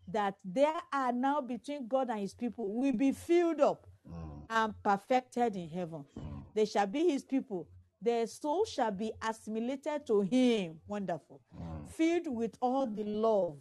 [0.09, 4.41] that there are now between God and his people will be filled up mm.
[4.49, 6.03] and perfected in heaven.
[6.19, 6.43] Mm.
[6.53, 7.67] They shall be his people.
[8.01, 10.79] Their soul shall be assimilated to him.
[10.87, 11.39] Wonderful.
[11.55, 11.89] Mm.
[11.89, 13.57] Filled with all the love,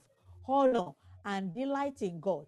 [0.49, 0.91] honor,
[1.25, 2.47] and delight in God,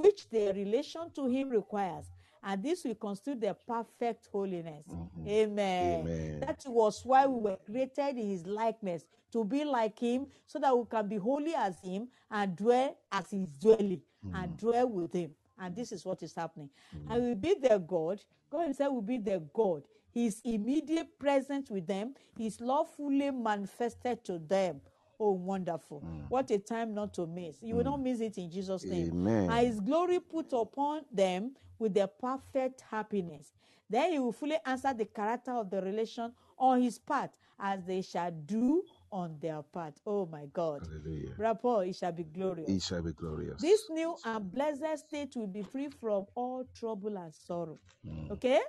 [0.00, 2.06] which their relation to him requires.
[2.42, 4.86] And this will constitute their perfect holiness.
[5.26, 6.00] Amen.
[6.00, 6.40] Amen.
[6.40, 10.76] That was why we were created in his likeness, to be like him, so that
[10.76, 14.00] we can be holy as him and dwell as he's dwelling
[14.34, 15.32] and dwell with him.
[15.58, 16.70] And this is what is happening.
[17.10, 18.22] And will be their God.
[18.50, 19.82] God himself will be their God.
[20.12, 24.80] His immediate presence with them, his love fully manifested to them.
[25.22, 26.00] Oh, wonderful.
[26.30, 27.58] What a time not to miss.
[27.62, 29.10] You will not miss it in Jesus' name.
[29.10, 29.50] Amen.
[29.50, 33.52] And his glory put upon them with their perfect happiness.
[33.90, 38.00] Then he will fully answer the character of the relation on his part as they
[38.00, 38.82] shall do
[39.12, 39.94] on their part.
[40.06, 40.86] Oh my God.
[40.86, 41.34] Hallelujah.
[41.36, 42.70] Rapport, it shall be glorious.
[42.70, 43.60] It shall be glorious.
[43.60, 47.78] This new and blessed state will be free from all trouble and sorrow.
[48.06, 48.30] Mm.
[48.30, 48.60] Okay?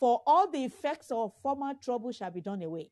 [0.00, 2.90] For all the effects of former trouble shall be done away.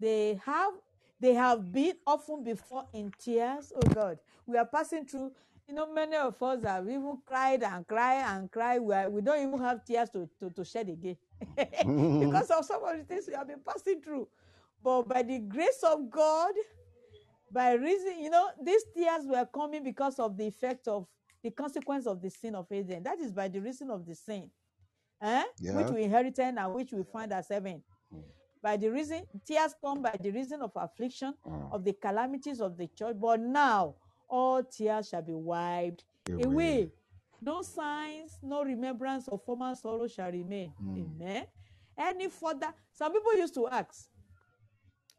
[0.00, 0.72] They have
[1.20, 3.72] they have been often before in tears.
[3.74, 5.32] Oh God, we are passing through.
[5.68, 8.80] You know, many of us have even cried and cried and cried.
[8.80, 11.16] We, are, we don't even have tears to, to, to shed again
[11.56, 14.28] because of some of the things we have been passing through.
[14.82, 16.54] But by the grace of God,
[17.50, 21.06] by reason, you know, these tears were coming because of the effect of
[21.42, 23.02] the consequence of the sin of Eden.
[23.02, 24.50] That is by the reason of the sin,
[25.22, 25.44] eh?
[25.76, 27.82] which we inherited and which we find ourselves in.
[28.62, 31.34] By the reason, tears come by the reason of affliction,
[31.72, 33.16] of the calamities of the church.
[33.18, 33.94] But now,
[34.28, 36.42] all tears shall be wiped Away.
[36.44, 36.92] away.
[37.40, 40.72] No signs, no remembrance of former sorrow shall remain.
[40.82, 41.46] Amen.
[41.96, 44.08] Any further, some people used to ask,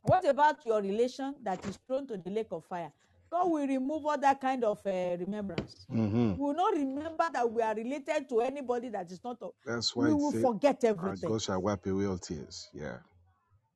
[0.01, 2.91] what about your relation that is thrown to the lake of fire?
[3.29, 5.85] God will remove all that kind of uh, remembrance.
[5.91, 6.35] Mhm.
[6.37, 9.37] We will not remember that we are related to anybody that is not.
[9.41, 11.29] Of, That's why we will forget everything.
[11.29, 12.69] God shall wipe away all tears.
[12.73, 12.97] Yeah.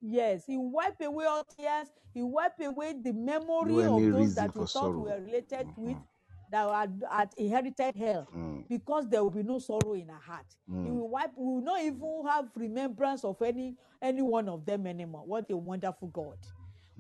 [0.05, 1.87] Yes, He wipe away all tears.
[2.13, 4.99] He wipe away the memory No any of those reason that we for thought sorrow.
[4.99, 6.51] were related with, mm-hmm.
[6.51, 8.67] that had, had inherited hell, Mm.
[8.67, 10.45] because there will be no sorrow in our heart.
[10.67, 10.87] He mm.
[10.93, 11.31] will wipe.
[11.37, 15.23] We will not even have remembrance of any any one of them anymore.
[15.25, 16.37] What a wonderful God!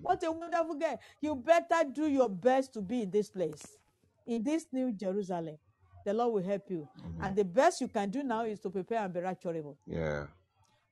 [0.01, 0.97] What a wonderful God!
[1.21, 3.77] You better do your best to be in this place,
[4.25, 5.57] in this new Jerusalem.
[6.05, 7.23] The Lord will help you, mm-hmm.
[7.23, 10.27] and the best you can do now is to prepare and be rapturable Yeah.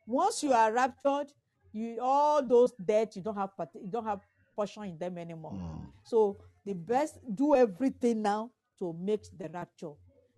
[0.06, 1.32] once you are raptured
[1.74, 4.22] you all those deaths you don't have part- you don't have
[4.56, 5.54] portion in them anymore.
[6.04, 9.94] So the best do everything now to make the rapture.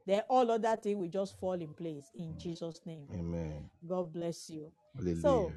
[0.06, 3.08] Then all other things will just fall in place in jesus name.
[3.14, 3.70] Amen.
[3.88, 4.72] god bless you.
[4.96, 5.22] Hallelujah.
[5.22, 5.52] so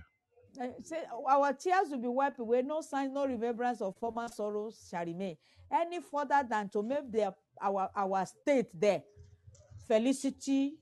[0.61, 2.63] uh, say our tears will be wiped away.
[2.63, 5.37] No signs no remembrance of former sorrows shall remain.
[5.71, 9.03] Any further than to make their our our state there.
[9.87, 10.75] Felicity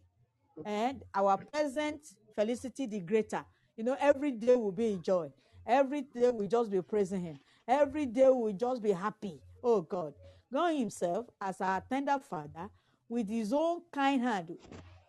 [0.64, 2.00] and our present
[2.36, 3.44] felicity the greater
[3.76, 5.30] you know every day will be in joy
[5.66, 10.14] every day we just be praising him every day we just be happy oh god
[10.52, 12.68] god himself as our tender father
[13.08, 14.56] with his own kind hand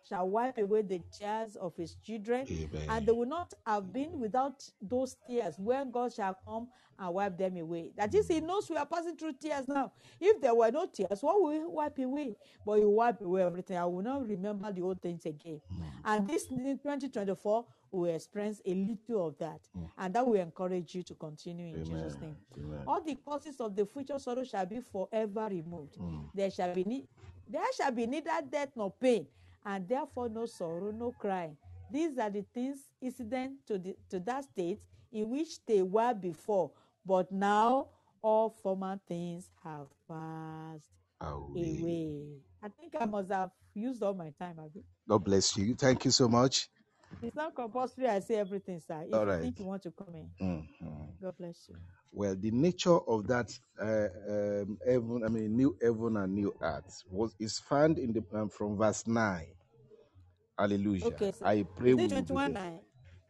[0.08, 2.82] shall wipe away the tears of his children, Amen.
[2.88, 6.68] and they will not have been without those tears when God shall come
[6.98, 7.90] and wipe them away.
[7.96, 9.92] That is, He knows we are passing through tears now.
[10.20, 12.36] If there were no tears, what will He wipe away?
[12.64, 13.76] But He will wipe away everything.
[13.76, 15.60] I will not remember the old things again.
[15.72, 15.82] Mm.
[16.04, 19.60] And this in 2024, we will experience a little of that,
[19.98, 22.20] and that will encourage you to continue in Jesus' Amen.
[22.20, 22.36] name.
[22.58, 22.82] Amen.
[22.86, 25.96] All the causes of the future sorrow shall be forever removed.
[26.34, 27.08] There shall be ne-
[27.48, 29.26] there shall be neither death nor pain,
[29.64, 31.56] and therefore no sorrow, no crying.
[31.90, 34.80] These are the things incident to the to that state
[35.12, 36.72] in which they were before,
[37.04, 37.88] but now
[38.22, 40.88] all former things have passed
[41.20, 41.78] Away.
[41.80, 42.22] away.
[42.62, 44.58] I think I must have used all my time.
[45.08, 45.74] God bless you.
[45.76, 46.68] Thank you so much.
[47.22, 48.08] It's not compulsory.
[48.08, 49.04] I say everything, sir.
[49.08, 49.40] If All you right.
[49.40, 50.68] think you want to come in, Mhm.
[51.22, 51.76] God bless you.
[52.12, 54.08] Well, the nature of that uh,
[54.64, 58.50] um, heaven, I mean, new heaven and new earth, was is found in the um,
[58.50, 59.54] from verse nine.
[60.58, 61.04] Hallelujah.
[61.08, 61.46] Okay, sir.
[61.46, 62.80] I pray Is we it 21 9?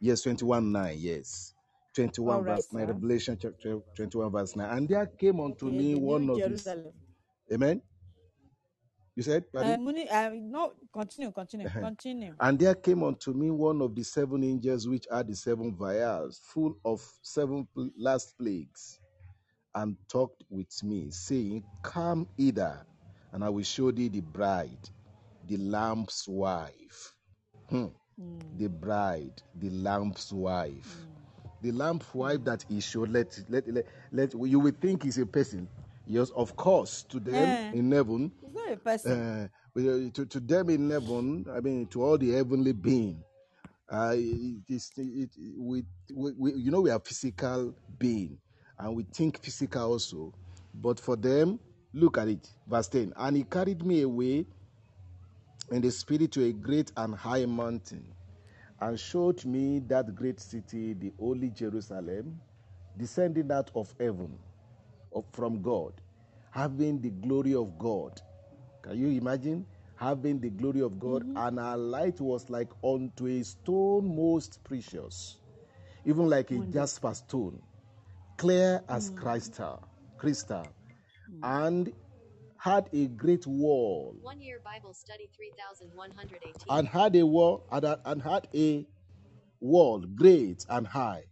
[0.01, 0.99] Yes, twenty-one nine.
[1.01, 1.55] Yes,
[1.95, 2.87] twenty-one All right, verse nine.
[2.87, 2.89] sir.
[2.89, 4.79] Revelation chapter twenty-one verse nine.
[4.79, 6.77] And there came unto me one New of these.
[7.53, 7.83] Amen.
[9.17, 9.77] You said, Uh.
[9.81, 12.35] Muni, uh, no, continue, continue, continue.
[12.39, 16.39] And there came unto me one of the seven angels which are the seven vials,
[16.45, 19.01] full of seven pl- last plagues,
[19.75, 22.85] and talked with me, saying, Come hither,
[23.33, 24.91] and I will show thee the bride,
[25.49, 27.15] the Lamb's wife.
[27.71, 27.87] Hmm.
[28.21, 31.07] Mm, The bride, the Lamb's wife.
[31.07, 35.19] mm, The Lamb's wife that he showed, let, let, let, let, you will think is
[35.19, 35.69] a person.
[36.07, 39.13] Yes, of course, to them Eh, in heaven, it's not a person.
[39.13, 39.49] uh,
[40.13, 43.23] to, to them in heaven, I mean, to all the heavenly being,
[43.91, 45.85] uh, it is, it, we,
[46.15, 48.39] we, we, you know, we are physical being,
[48.79, 50.33] and we think physical also.
[50.75, 51.59] But for them,
[51.93, 53.13] look at it, verse 10.
[53.17, 54.47] And he carried me away
[55.73, 58.05] in the spirit to a great and high mountain,
[58.81, 62.41] and showed me that great city, the holy Jerusalem,
[62.97, 64.39] descending out of heaven,
[65.33, 65.93] from God,
[66.51, 68.21] having the glory of God.
[68.83, 69.67] Can you imagine?
[69.97, 71.47] Having the glory of God, Mhm.
[71.49, 75.39] and our light was like unto a stone most precious,
[76.05, 76.73] even like a Wonderful.
[76.81, 77.63] jasper stone,
[78.37, 79.83] clear as Mm, crystal,
[80.19, 80.67] crystal,
[81.31, 81.41] mm.
[81.43, 81.93] and
[82.59, 86.67] had a great wall, One year Bible study 3118.
[86.69, 88.87] and had a wall, and had- and had a
[89.61, 91.25] wall great and high,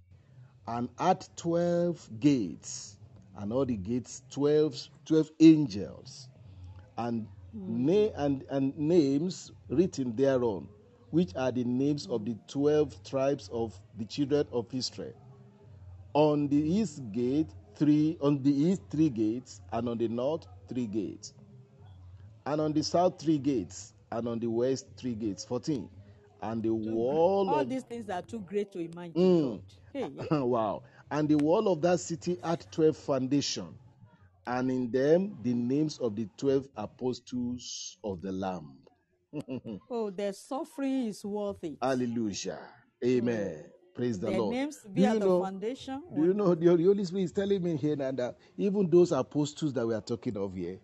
[0.67, 2.97] and had twelve gates,
[3.39, 6.29] and all the gates twelve, 12 angels,
[6.99, 8.13] and na- Mm.
[8.17, 10.69] and and names written thereon,
[11.11, 15.15] which are the names of the twelve tribes of the children of Israel.
[16.15, 20.87] On the east gate three, on the east three gates, and on the north three
[20.87, 21.33] gates,
[22.47, 25.45] and on the south three gates, and on the west three gates.
[25.45, 25.89] Fourteen,
[26.43, 29.13] and the wall all of these things are too great to imagine.
[29.15, 29.61] Mm.
[29.93, 30.09] Hey,
[30.45, 30.83] wow.
[31.15, 33.69] And the wall of that city had 12 foundation,
[34.49, 38.79] and in them the names of the 12 apostles of the Lamb.
[39.93, 41.79] oh, their suffering is worth it.
[41.81, 42.59] Hallelujah.
[43.05, 43.63] Amen.
[43.65, 44.57] Oh, Praise the their Lord.
[44.57, 45.41] names Do be you at the know?
[45.41, 46.03] foundation.
[46.17, 49.13] Do you know the the Holy Spirit is telling me here now that even those
[49.13, 50.81] apostles that we are talking of here,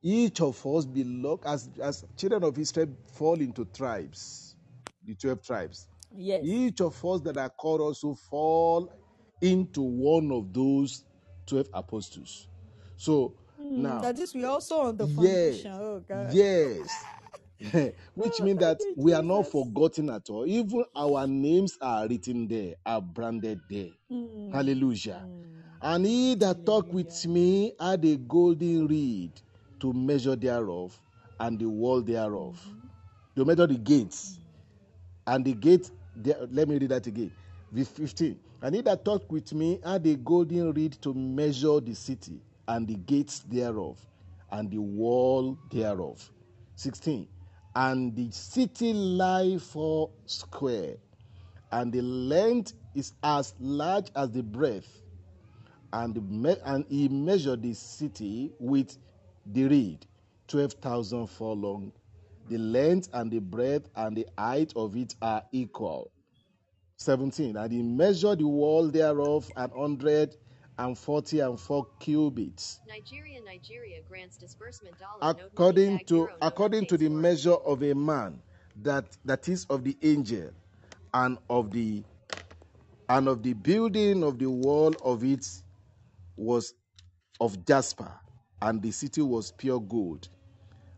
[0.00, 4.54] each of us belong as as children of Israel fall into tribes,
[5.04, 5.88] the 12 tribes.
[6.14, 6.42] Yes.
[6.44, 8.92] Each of us that are called also fall
[9.40, 11.04] into one of those
[11.46, 12.48] 12 apostles.
[12.96, 15.72] So Mm, now, that is, we also on the yes, foundation.
[15.72, 16.32] Oh, God.
[16.32, 17.04] yes,
[18.14, 20.46] which Oh, means that you, we are not forgotten at all.
[20.46, 23.90] Even our names are written there, are branded there.
[24.10, 25.22] Mm, Hallelujah.
[25.22, 25.44] mm.
[25.82, 29.40] And he that talked with me had a golden reed
[29.80, 31.00] to measure thereof,
[31.40, 32.60] and the wall thereof,
[33.36, 34.38] to measure the gates.
[34.38, 34.42] Mm.
[35.26, 37.32] And the gate, there, let me read that again.
[37.72, 38.38] Verse 15.
[38.62, 42.86] And he that talked with me had a golden reed to measure the city, and
[42.88, 43.98] the gates thereof,
[44.50, 46.30] and the wall thereof.
[46.76, 47.28] 16.
[47.74, 50.96] And the city lie four square,
[51.70, 55.02] and the length is as large as the breadth.
[55.92, 58.96] And, me- and he measured the city with
[59.46, 60.04] the reed,
[60.48, 61.92] 12,000 furlong.
[62.48, 66.10] The length and the breadth and the height of it are equal.
[66.98, 67.56] 17.
[67.56, 70.36] And he measured the wall thereof an hundred
[70.78, 76.86] and forty and four cubits, Nigeria, Nigeria grants disbursement dollar according tag to euro according
[76.86, 78.40] to the measure of a man
[78.82, 80.50] that that is of the angel,
[81.14, 82.04] and of the
[83.08, 85.46] and of the building of the wall of it
[86.36, 86.74] was
[87.40, 88.12] of jasper,
[88.62, 90.28] and the city was pure gold,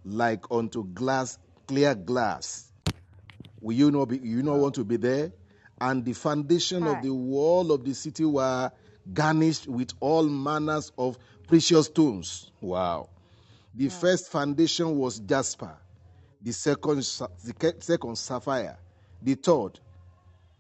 [0.05, 2.73] like unto glass, clear glass.
[3.61, 5.33] Will you not be you not want to be there?
[5.81, 8.71] And the foundation of the wall of the city were
[9.15, 12.51] garnished with all manners of precious stones.
[12.61, 13.09] Wow.
[13.75, 15.77] The first foundation was jasper,
[16.43, 18.77] the second the second sapphire,
[19.23, 19.81] the third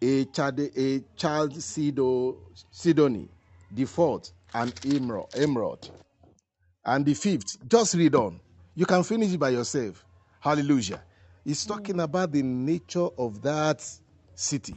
[0.03, 2.37] a child a child Sido,
[2.73, 3.29] Sidoni,
[3.71, 5.91] the fourth an emerald, emerald,
[6.85, 7.59] and the fifth.
[7.69, 8.41] Just read on.
[8.75, 10.05] You can finish it by yourself.
[10.41, 11.03] Hallelujah.
[11.45, 13.85] It's talking about the nature of that
[14.35, 14.77] city,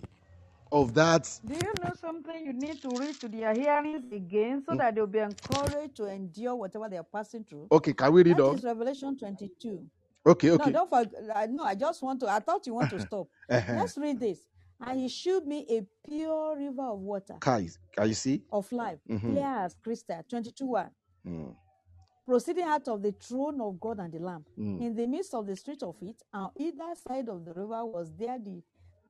[0.74, 1.30] of that.
[1.46, 5.06] Do you know something you need to read to their hearings again so that they'll
[5.08, 7.68] be encouraged to endure whatever they are passing through?
[7.72, 8.56] Okay, can we read That on?
[8.56, 9.86] is Revelation 22.
[10.26, 10.72] Okay, okay.
[10.72, 11.52] No, don't forget.
[11.52, 12.28] No, I just want to.
[12.30, 13.28] I thought you want to stop.
[13.50, 13.74] Uh-huh.
[13.76, 14.40] Let's read this.
[14.86, 18.44] And he showed me a pure river of water Kai, can you see?
[18.52, 19.20] of life, Mhm.
[19.22, 20.22] clear as crystal.
[20.28, 20.90] 22 1.
[21.28, 21.56] Mm,
[22.26, 24.44] Proceeding out of the throne of God and the Lamb.
[24.58, 27.86] mm, In the midst of the street of it, on either side of the river
[27.86, 28.62] was there the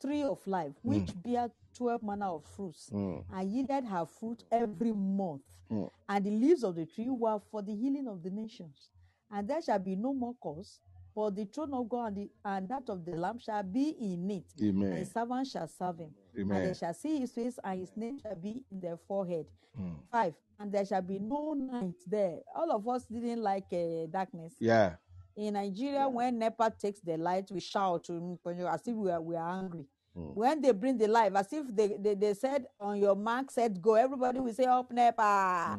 [0.04, 4.92] tree of life, which bear twelve manner of fruits, mm, and yielded her fruit every
[4.92, 5.42] month.
[5.72, 5.90] mm.
[6.10, 8.90] And the leaves of the tree were for the healing of the nations.
[9.32, 10.80] And there shall be no more curse,
[11.14, 14.30] for the throne of God and, the, and that of the Lamb shall be in
[14.30, 14.98] it, and Amen.
[14.98, 16.12] his servants shall serve him.
[16.36, 19.46] And they shall see his face, and his name shall be in their forehead.
[19.80, 19.96] Mm.
[20.12, 22.38] Five, and there shall be no night there.
[22.56, 24.54] All of us didn't like uh, darkness.
[24.60, 24.96] Yeah.
[25.36, 28.40] In Nigeria, when NEPA takes the light, we shout to
[28.72, 29.86] as if we are, we are angry.
[30.18, 30.36] Mm.
[30.36, 33.82] When they bring the light, as if they, they, they said on your mark, said
[33.82, 35.22] go, everybody will say up NEPA.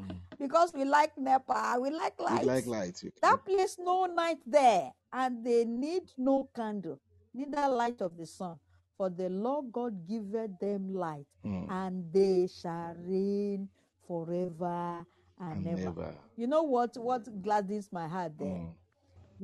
[0.02, 0.16] Mm.
[0.38, 2.40] Because we like NEPA, we like light.
[2.42, 3.02] We like light.
[3.22, 6.98] That place no night there, and they need no candle,
[7.32, 8.56] neither light of the sun.
[8.96, 11.70] For the Lord God giveth them light, Mm.
[11.70, 13.68] and they shall reign
[14.06, 15.04] forever
[15.40, 15.82] and, And ever.
[15.84, 16.14] never.
[16.36, 16.96] You know what?
[16.96, 18.66] What gladdens my heart there?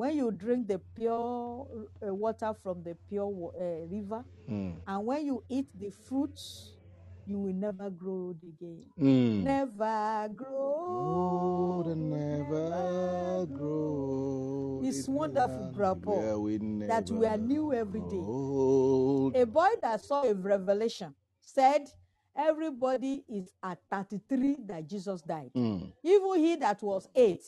[0.00, 1.66] When you drink the pure
[2.02, 4.76] uh, water from the pure uh, river, Mm.
[4.86, 6.72] and when you eat the fruits,
[7.26, 8.82] you will never grow old again.
[8.98, 9.42] Mm.
[9.44, 10.74] Never grow.
[11.76, 14.80] Old and never grow.
[14.82, 16.14] It's in wonderful, Grandpa,
[16.88, 18.16] that we are never new every day.
[18.24, 19.36] old.
[19.36, 21.90] A boy that saw a revelation said,
[22.34, 25.50] Everybody is at 33 that Jesus died.
[25.54, 25.92] Mm.
[26.02, 27.42] Even he that was eight,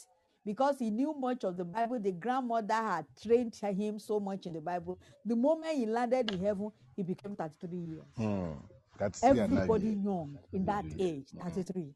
[0.45, 4.55] because he knew much of the Bible, the grandmother had trained him so much in
[4.55, 4.99] the Bible.
[5.25, 8.05] The moment he landed in heaven, he became 33 years.
[8.19, 8.57] Mm.
[8.99, 11.95] That's three and nine Everybody young in that age, 33,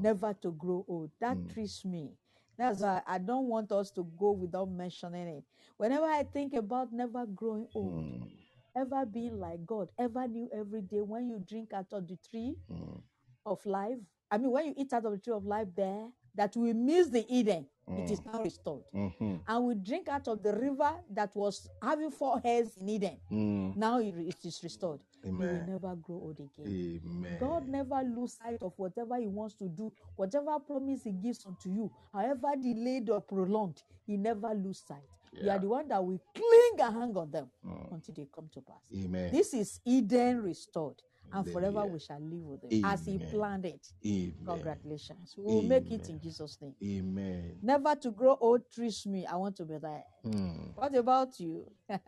[0.00, 1.10] never to grow old.
[1.20, 2.10] That treats me.
[2.58, 5.44] That's why I don't want us to go without mentioning it.
[5.76, 8.28] Whenever I think about never growing old, Mm.
[8.76, 12.56] ever being like God, ever new every day, when you drink out of the tree
[12.70, 13.00] Mm.
[13.46, 13.98] of life,
[14.30, 17.08] I mean, when you eat out of the tree of life there, that we miss
[17.08, 18.84] the Eden, it is now restored.
[18.94, 19.40] Mhm.
[19.46, 23.18] And we drink out of the river that was having four heads in Eden.
[23.30, 23.76] Mm.
[23.76, 25.00] Now it it is restored.
[25.24, 26.66] You will never grow old again.
[27.04, 27.38] Amen.
[27.38, 31.70] God never lose sight of whatever He wants to do, whatever promise He gives unto
[31.70, 35.02] you, however delayed or prolonged, He never lose sight.
[35.32, 37.92] You are the one that will cling and hang on them Mm.
[37.92, 38.82] until they come to pass.
[38.94, 39.32] Amen.
[39.32, 41.02] This is Eden restored,
[41.32, 43.86] and forever we shall live with Him as He planned it.
[44.04, 44.34] Amen.
[44.46, 45.34] Congratulations.
[45.36, 46.74] We will make it in Jesus' name.
[46.82, 47.56] Amen.
[47.62, 49.26] Never to grow old treats me.
[49.26, 50.04] I want to be there.
[50.26, 50.74] Mm.
[50.74, 51.70] What about you?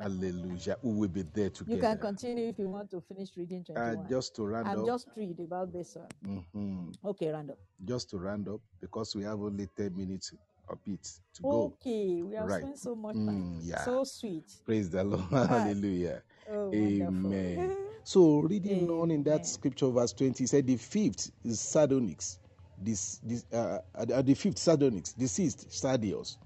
[0.00, 0.76] Hallelujah.
[0.82, 1.74] We will be there together.
[1.76, 4.86] you can continue if you want to finish reading Uh, just to round I'm up.
[4.86, 6.44] just read about this one.
[6.54, 7.58] mhm, Okay, Randall.
[7.84, 10.32] Just to round up, because we have only 10 minutes
[10.68, 11.02] a bit
[11.34, 11.64] to go.
[11.80, 12.62] Okay, we are Right.
[12.62, 13.26] spent so much time.
[13.26, 13.84] Mm, yeah.
[13.84, 14.44] So sweet.
[14.64, 15.24] Praise the Lord.
[15.32, 16.22] Ah, Hallelujah.
[16.50, 17.76] oh, Amen.
[18.04, 22.38] So, reading on in that scripture, verse 20, he said, The fifth is Sardonyx,
[22.78, 26.36] this, this, uh, uh, the fifth Sardonyx, the sixth Sardius,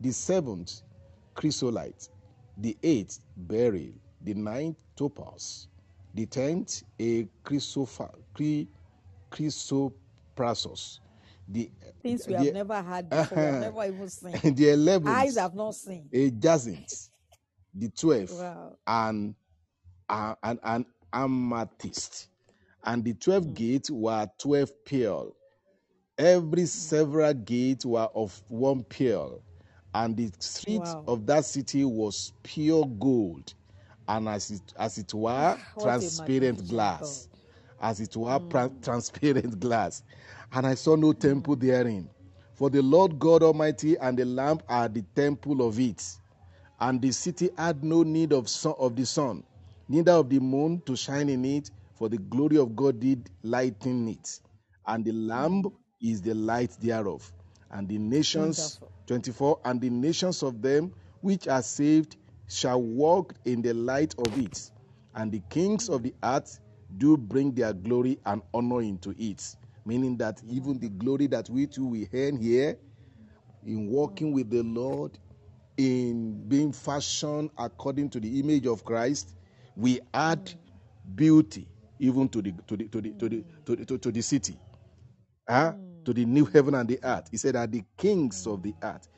[0.00, 0.82] the seventh
[1.34, 2.08] Chrysolite,
[2.58, 3.92] the eighth Beryl,
[4.22, 5.66] the ninth Topaz,
[6.14, 8.68] the tenth a Chrysopha, Chry-
[9.30, 11.00] Chrysoprasus,
[11.48, 11.70] the,
[12.02, 14.54] Things we have never had before, have never even seen.
[14.54, 16.08] the eleventh Eyes have not seen.
[16.12, 17.08] a jacinth,
[17.74, 18.76] the twelfth Wow.
[18.86, 19.34] and
[20.08, 22.28] and an amethyst,
[22.84, 23.54] and the twelve Mm.
[23.54, 25.34] gates were twelve pearl.
[26.18, 29.42] Every several gate were of one pearl,
[29.94, 31.06] and the street Wow.
[31.06, 33.54] of that city was pure gold,
[34.08, 37.28] and as it as it were What transparent glass,
[37.80, 40.02] as it were pra- transparent glass.
[40.52, 42.08] And I saw no temple therein,
[42.54, 46.04] for the Lord God Almighty and the Lamb are the temple of it.
[46.80, 49.44] And the city had no need of sun, of the sun,
[49.92, 54.08] neither of the moon to shine in it, for the glory of God did lighten
[54.08, 54.40] it,
[54.86, 55.64] and the Lamb
[56.00, 57.30] is the light thereof.
[57.70, 62.16] And the nations, 24, and the nations of them which are saved
[62.48, 64.70] shall walk in the light of it,
[65.14, 66.58] and the kings of the earth
[66.96, 69.56] do bring their glory and honor into it.
[69.84, 72.78] Meaning that even the glory that we too we earn here
[73.66, 75.18] in walking with the Lord,
[75.76, 79.34] in being fashioned according to the image of Christ,
[79.76, 80.52] we add
[81.14, 81.66] beauty
[81.98, 84.58] even to the to the to the to the to the, to, to the city.
[85.48, 85.72] Huh?
[85.72, 86.04] Hmm.
[86.04, 87.28] To the new heaven and the earth.
[87.30, 89.08] He said that the kings of the earth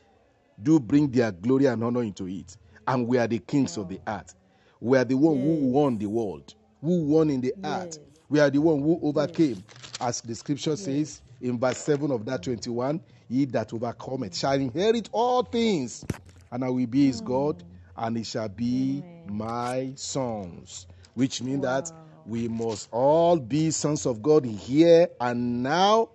[0.61, 2.55] do bring their glory and honor into it.
[2.87, 4.35] And we are the kings of the earth.
[4.79, 7.97] We are the one who won the world, who won in the earth.
[8.29, 9.63] We are the one who overcame.
[9.99, 15.09] As the scripture says in verse 7 of that 21, he that overcometh shall inherit
[15.11, 16.05] all things,
[16.51, 17.25] and I will be his hmm.
[17.25, 17.63] God,
[17.97, 20.87] and it shall be my sons.
[21.13, 21.91] Which means that
[22.25, 26.09] we must all be sons of God here and now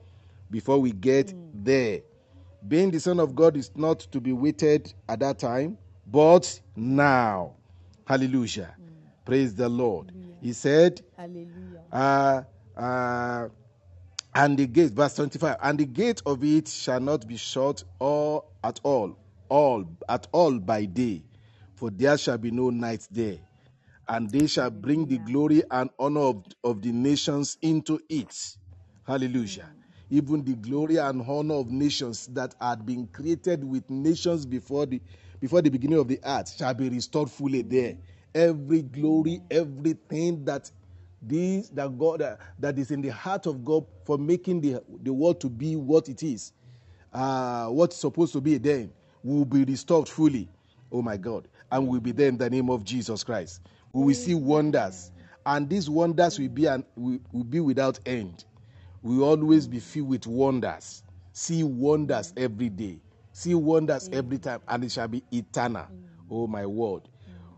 [0.51, 2.01] before we get there.
[2.67, 7.55] Being the Son of God is not to be waited at that time, but now.
[8.07, 8.75] Hallelujah.
[9.25, 10.13] Praise the Lord.
[10.43, 11.83] He said, Hallelujah.
[11.93, 12.43] uh,
[12.77, 13.49] uh,
[14.35, 18.45] and the gate, verse 25, and the gate of it shall not be shut or
[18.63, 19.17] at all,
[19.49, 21.23] all, at all by day,
[21.81, 23.39] for there shall be no night there.
[24.07, 28.37] And they shall bring the glory and honor of, of the nations into it.
[29.07, 29.71] Hallelujah.
[30.11, 35.01] Even the glory and honor of nations that had been created with nations before the
[35.41, 37.97] before the beginning of the earth shall be restored fully there.
[38.35, 40.71] Every glory, everything that
[41.23, 45.15] this that God uh, that is in the heart of God for making the the
[45.15, 46.53] world to be what it is,
[47.15, 48.93] uh, what's supposed to be then
[49.25, 50.51] will be restored fully.
[50.93, 51.49] Oh my God.
[51.71, 53.61] And we will be there in the name of Jesus Christ.
[53.93, 55.11] We will see wonders.
[55.47, 58.45] And these wonders will be an, will, will be without end.
[59.03, 61.03] We will always be filled with wonders.
[61.33, 62.99] See wonders every day.
[63.33, 65.87] See wonders every time, and it shall be eternal.
[66.31, 67.03] Oh my word.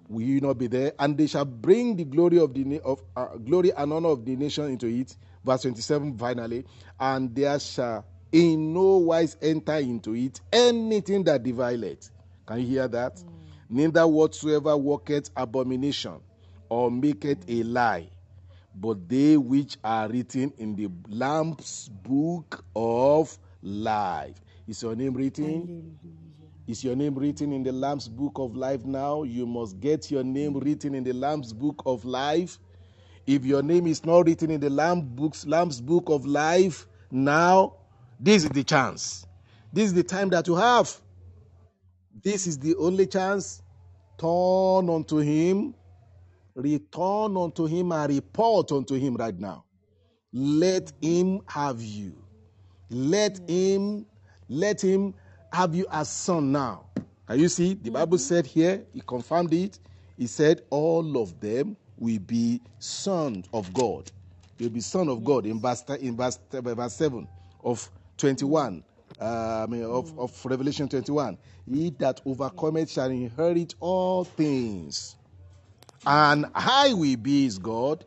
[0.09, 0.93] Will you not be there?
[0.99, 4.37] And they shall bring the glory of the of uh, glory and honor of the
[4.37, 5.17] nation into it.
[5.45, 6.65] Verse 27 finally,
[7.01, 12.11] and there shall in no wise enter into it anything that devileth.
[12.47, 13.23] Can you hear that?
[13.73, 16.21] Neither whatsoever worketh abomination
[16.69, 18.11] or maketh a lie,
[18.75, 24.37] but they which are written in the Lamb's book of life.
[24.69, 25.99] Is your name written?
[26.67, 29.23] Is your name written in the Lamb's book of life now?
[29.23, 32.59] You must get your name written in the Lamb's book of life.
[33.27, 37.77] If your name is not written in the Lamb books, Lamb's book of life now,
[38.21, 39.27] this is the chance.
[39.73, 40.95] This is the time that you have.
[42.23, 43.62] This is the only chance.
[44.19, 45.75] Turn unto him,
[46.55, 49.65] return unto him, and report unto him right now.
[50.33, 52.15] Let him have you.
[52.91, 54.07] Let him,
[54.49, 55.15] let him
[55.53, 56.87] have you as son now.
[57.27, 57.75] Can you see?
[57.75, 59.79] The Bible said here, he confirmed it.
[60.19, 64.11] He said, All of them will be sons of God.
[64.59, 67.27] They'll be son of God in verse in verse, verse 7
[67.65, 68.85] of 21.
[69.23, 71.39] Uh, I mean of, of Revelation 21.
[71.71, 75.17] He that overcometh shall inherit all things.
[76.07, 78.05] And I will be his God,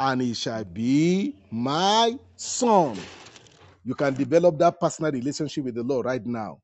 [0.00, 2.98] and he shall be my son.
[3.84, 6.60] You can develop that personal relationship with the Lord right now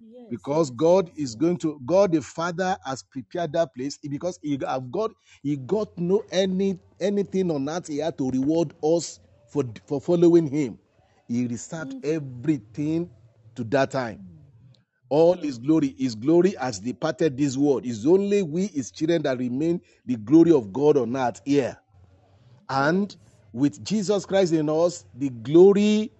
[0.00, 0.26] Yes.
[0.30, 4.90] because God is going to God the Father has prepared that place because he have
[4.92, 5.12] got
[5.42, 10.48] he got no any anything on earth he had to reward us for for following
[10.48, 10.78] him.
[11.28, 13.10] He reserved everything
[13.54, 14.26] to that time.
[15.08, 17.84] All his glory, his glory has departed this world.
[17.84, 21.76] It's only we, his children, that remain the glory of God on earth here.
[22.70, 23.14] And
[23.52, 26.10] with Jesus Christ in us, the glory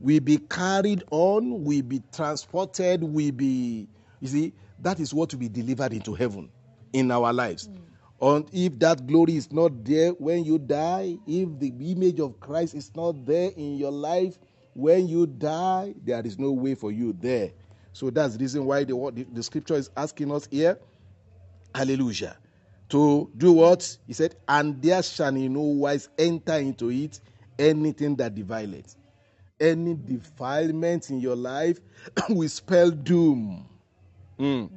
[0.00, 3.86] will be carried on, will be transported, will be,
[4.20, 6.50] you see, that is what will be delivered into heaven
[6.92, 7.66] in our lives.
[7.66, 7.76] Hmm.
[8.22, 12.74] And if that glory is not there when you die, if the image of Christ
[12.74, 14.38] is not there in your life
[14.74, 17.52] when you die, there is no way for you there.
[17.92, 20.78] So that's the reason why the, the, scripture is asking us here
[21.74, 22.36] Hallelujah.
[22.90, 23.96] To do what?
[24.06, 27.20] He said, and there shall in no wise enter into it
[27.58, 28.96] anything that devileth.
[29.60, 31.78] Any defilement in your life
[32.28, 33.68] will spell doom.
[34.38, 34.70] Mm.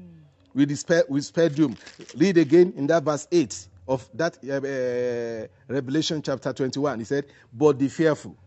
[0.54, 1.76] We spell, we spell doom.
[2.16, 7.00] Read again in that verse 8 of that uh, uh, Revelation chapter 21.
[7.00, 8.38] He said, But the fearful,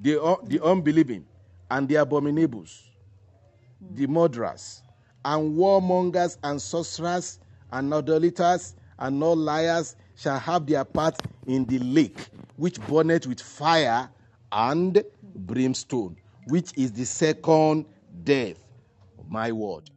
[0.00, 1.24] the, uh, the unbelieving,
[1.70, 2.82] and the abominables,
[3.94, 4.82] the murderers,
[5.24, 7.40] and warmongers, and sorcerers,
[7.72, 11.16] and idolaters, and all liars shall have their part
[11.46, 12.18] in the lake,
[12.56, 14.08] which burneth with fire
[14.52, 15.02] and
[15.34, 16.16] brimstone,
[16.46, 17.84] which is the second
[18.24, 18.56] death.
[19.28, 19.90] My word.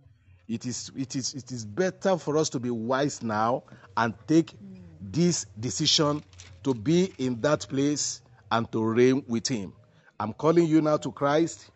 [0.48, 3.64] It is, it, is, it is better for us to be wise now
[3.96, 4.52] and take
[5.00, 6.24] this decision
[6.64, 8.22] to be in that place
[8.52, 9.74] and to reign with Him.
[10.20, 11.72] I'm calling you now to Christ.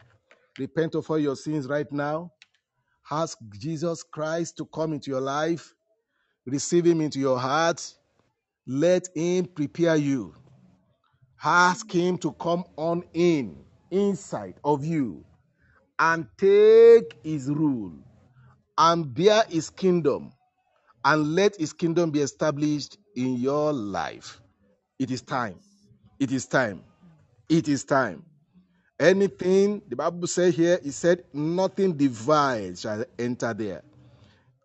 [0.59, 2.31] Repent of all your sins right now.
[3.09, 5.73] Ask Jesus Christ to come into your life.
[6.45, 7.93] Receive Him into your heart.
[8.67, 10.35] Let Him prepare you.
[11.43, 15.23] Ask Him to come on in, inside of you,
[15.99, 17.93] and take His rule
[18.77, 20.33] and bear His kingdom,
[21.05, 24.41] and let His kingdom be established in your life.
[24.99, 25.59] It is time.
[26.19, 26.83] It is time.
[27.49, 28.23] It is time.
[28.99, 33.83] Anything the Bible says here, it said, nothing divine shall enter there.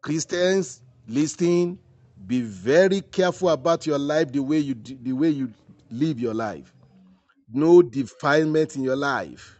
[0.03, 1.79] Christians, listening,
[2.27, 5.53] be very careful about your life, the way you the way you
[5.91, 6.75] live your life.
[7.53, 9.59] No defilement in your life.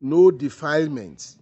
[0.00, 1.36] No defilement.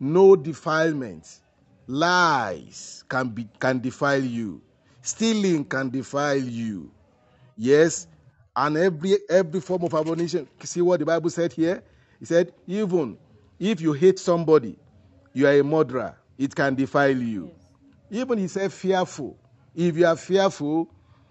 [0.00, 1.40] No defilement.
[1.86, 4.60] Lies can be can defile you.
[5.02, 6.90] Stealing can defile you.
[7.56, 8.07] Yes,
[8.58, 10.48] and every every form of abomination.
[10.64, 11.80] See what the Bible said here?
[12.18, 13.16] He said, even
[13.60, 14.76] if you hate somebody,
[15.32, 16.16] you are a murderer.
[16.36, 17.52] It can defile you.
[18.10, 19.36] Even he said fearful.
[19.76, 20.88] If you are fearful,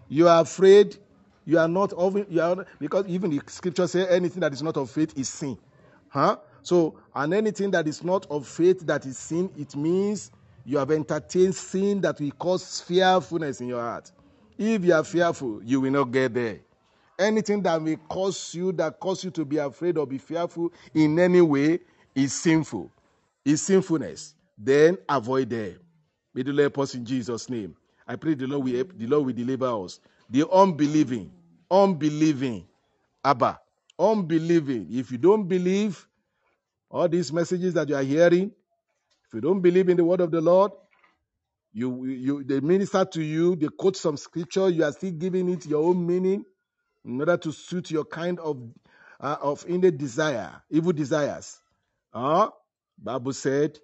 [0.07, 0.97] you are afraid.
[1.43, 4.77] You are not of you are because even the scripture say anything that is not
[4.77, 5.57] of faith is sin.
[6.07, 6.37] Huh?
[6.63, 10.31] So and anything that is not of faith that is sin, it means
[10.65, 14.11] you have entertained sin that will cause fearfulness in your heart.
[14.57, 16.59] If you are fearful, you will not get there.
[17.19, 21.17] Anything that may cause you, that cause you to be afraid or be fearful in
[21.19, 21.79] any way,
[22.13, 22.91] is sinful.
[23.45, 24.35] Is sinfulness.
[24.57, 25.79] Then avoid them.
[26.33, 27.75] May the Lord help us in Jesus' name.
[28.07, 29.99] I pray the Lord will help, the Lord will deliver us.
[30.29, 31.31] The unbelieving,
[31.71, 32.67] unbelieving,
[33.23, 33.59] Abba,
[33.97, 34.87] unbelieving.
[34.91, 36.07] If you don't believe
[36.89, 38.51] all these messages that you are hearing,
[39.27, 40.71] if you don't believe in the word of the Lord,
[41.73, 45.65] you, you they minister to you, they quote some scripture, you are still giving it
[45.65, 46.45] your own meaning
[47.07, 48.61] in order to suit your kind of
[49.19, 51.59] uh, of innate desire, evil desires.
[52.13, 52.51] Huh?
[52.97, 53.79] Bible said,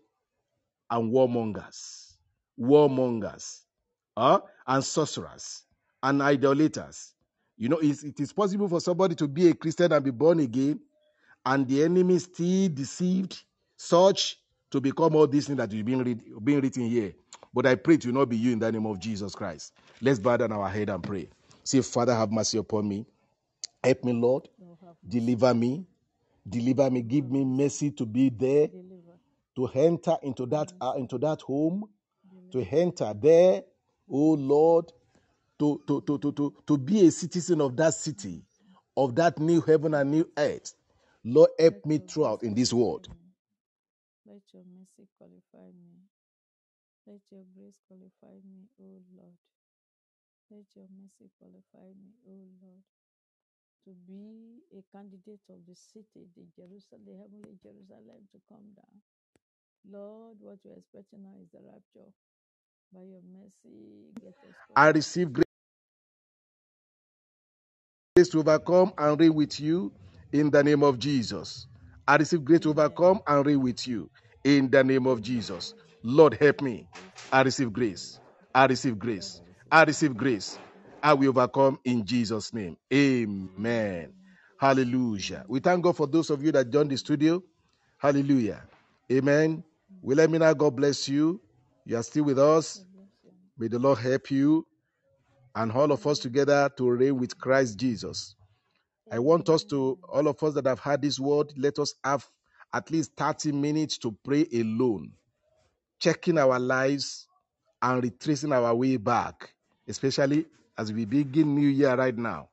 [0.90, 2.14] and warmongers,
[2.60, 3.62] warmongers,
[4.18, 4.42] huh?
[4.68, 5.64] and sorcerers,
[6.04, 7.14] and idolaters.
[7.58, 10.80] You know, it is possible for somebody to be a Christian and be born again,
[11.46, 13.42] and the enemy still deceived
[13.78, 14.40] such
[14.72, 17.14] to become all these things that is being, read, being written here.
[17.54, 19.74] But I pray it will not be you in the name of Jesus Christ.
[20.02, 21.30] Let's bow down our head and pray.
[21.64, 23.06] Say, Father, have mercy upon me.
[23.84, 24.50] Help me, Lord.
[25.08, 25.86] Deliver me.
[26.48, 27.02] Deliver me.
[27.02, 28.70] Give me mercy to be there,
[29.56, 31.86] to enter into that uh, into that home,
[32.52, 33.64] to enter there,
[34.10, 34.92] oh Lord,
[35.60, 38.44] to, to, to, to, to, to be a citizen of that city,
[38.98, 40.74] of that new heaven and new earth.
[41.24, 43.08] Lord, help me throughout in this world.
[44.26, 46.04] Let your mercy qualify me.
[47.06, 49.38] Let your grace qualify me, O Lord.
[50.52, 52.84] Let your mercy qualify me, O Lord,
[53.86, 58.96] to be a candidate of the city, the Jerusalem, the heavenly Jerusalem to come down.
[59.90, 62.12] Lord, what we're expecting now is the rapture.
[62.94, 65.46] By your mercy, get us I receive grace
[68.30, 69.92] to overcome and reign with you
[70.32, 71.68] in the name of Jesus.
[72.08, 74.10] I receive grace to overcome and reign with you
[74.44, 75.74] in the name of Jesus.
[76.04, 76.88] Lord, help me.
[77.32, 78.20] I receive grace.
[78.54, 79.42] I receive grace.
[79.72, 80.60] I receive grace.
[81.04, 82.78] I will overcome in Jesus' name.
[82.94, 84.14] Amen.
[84.58, 85.44] Hallelujah.
[85.50, 87.44] We thank God for those of you that joined the studio.
[87.98, 88.64] Hallelujah.
[89.12, 89.64] Amen.
[90.02, 91.42] Wilhelmina, God bless you.
[91.86, 92.86] You are still with us.
[93.58, 94.66] May the Lord help you
[95.56, 98.36] and all of us together to reign with Christ Jesus.
[99.12, 102.26] I want us to, all of us that have had this word, let us have
[102.74, 105.12] at least 30 minutes to pray alone,
[106.00, 107.28] checking our lives
[107.82, 109.54] and retracing our way back,
[109.88, 110.46] especially
[110.78, 112.50] as we begin New Year right now.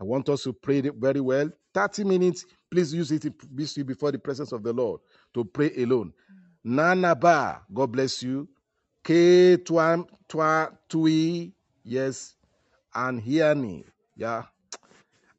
[0.00, 1.50] I want us to pray very well.
[1.74, 3.32] 30 minutes, please use it
[3.86, 5.00] before the presence of the Lord
[5.34, 6.12] to pray alone.
[6.64, 8.48] Nana Ba, God bless you.
[9.04, 11.52] K Twa Twa Tui,
[11.84, 12.34] yes,
[12.94, 13.84] and Hiani,
[14.16, 14.44] yeah.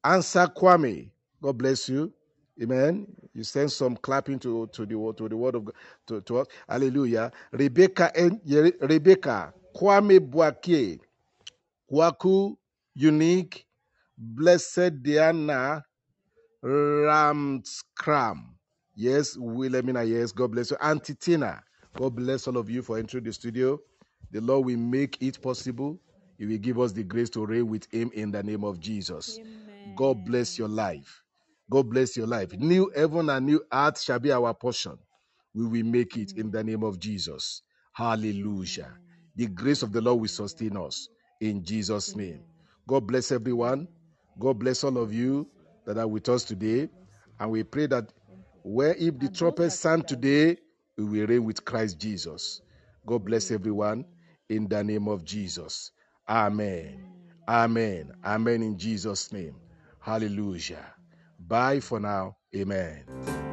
[0.06, 1.10] Ansah Kwame,
[1.42, 2.12] God bless you.
[2.62, 3.08] Amen.
[3.34, 5.76] You send some clapping to, to the to the word of God
[6.08, 6.48] to, to us.
[6.70, 7.32] Hallelujah.
[7.54, 8.12] Rebecca
[8.46, 11.00] Ye- Rebecca Kwame Boakye,
[11.92, 12.58] Kwaku
[12.96, 13.66] Unique,
[14.18, 15.84] Blessed Diana
[16.64, 18.44] Ramskram.
[18.96, 20.78] Yes, Wilhelmina, yes, God bless you.
[20.82, 21.64] Auntie Tina,
[21.98, 23.80] God bless all of you for entering the studio.
[24.32, 26.00] The Lord will make it possible.
[26.38, 29.40] He will give us the grace to reign with Him in the name of Jesus.
[29.96, 31.24] God bless your life.
[31.72, 32.52] God bless your life.
[32.54, 34.98] New heaven and new earth shall be our portion.
[35.54, 37.62] We will make it in the name of Jesus.
[37.94, 38.98] Hallelujah.
[39.36, 41.10] The grace of the Lord will sustain us
[41.40, 42.42] in Jesus' name.
[42.88, 43.88] God bless everyone.
[44.40, 45.48] God bless all of you
[45.86, 46.90] that are with us today.
[47.40, 48.12] And we pray that
[48.64, 50.58] where if the trumpet sound today,
[50.98, 52.62] we will reign with Christ Jesus.
[53.06, 54.06] God bless everyone
[54.50, 55.92] in the name of Jesus.
[56.28, 57.06] Amen.
[57.48, 58.12] Amen.
[58.24, 59.56] Amen in Jesus' name.
[60.00, 60.94] Hallelujah.
[61.40, 62.38] Bye for now.
[62.56, 63.49] Amen.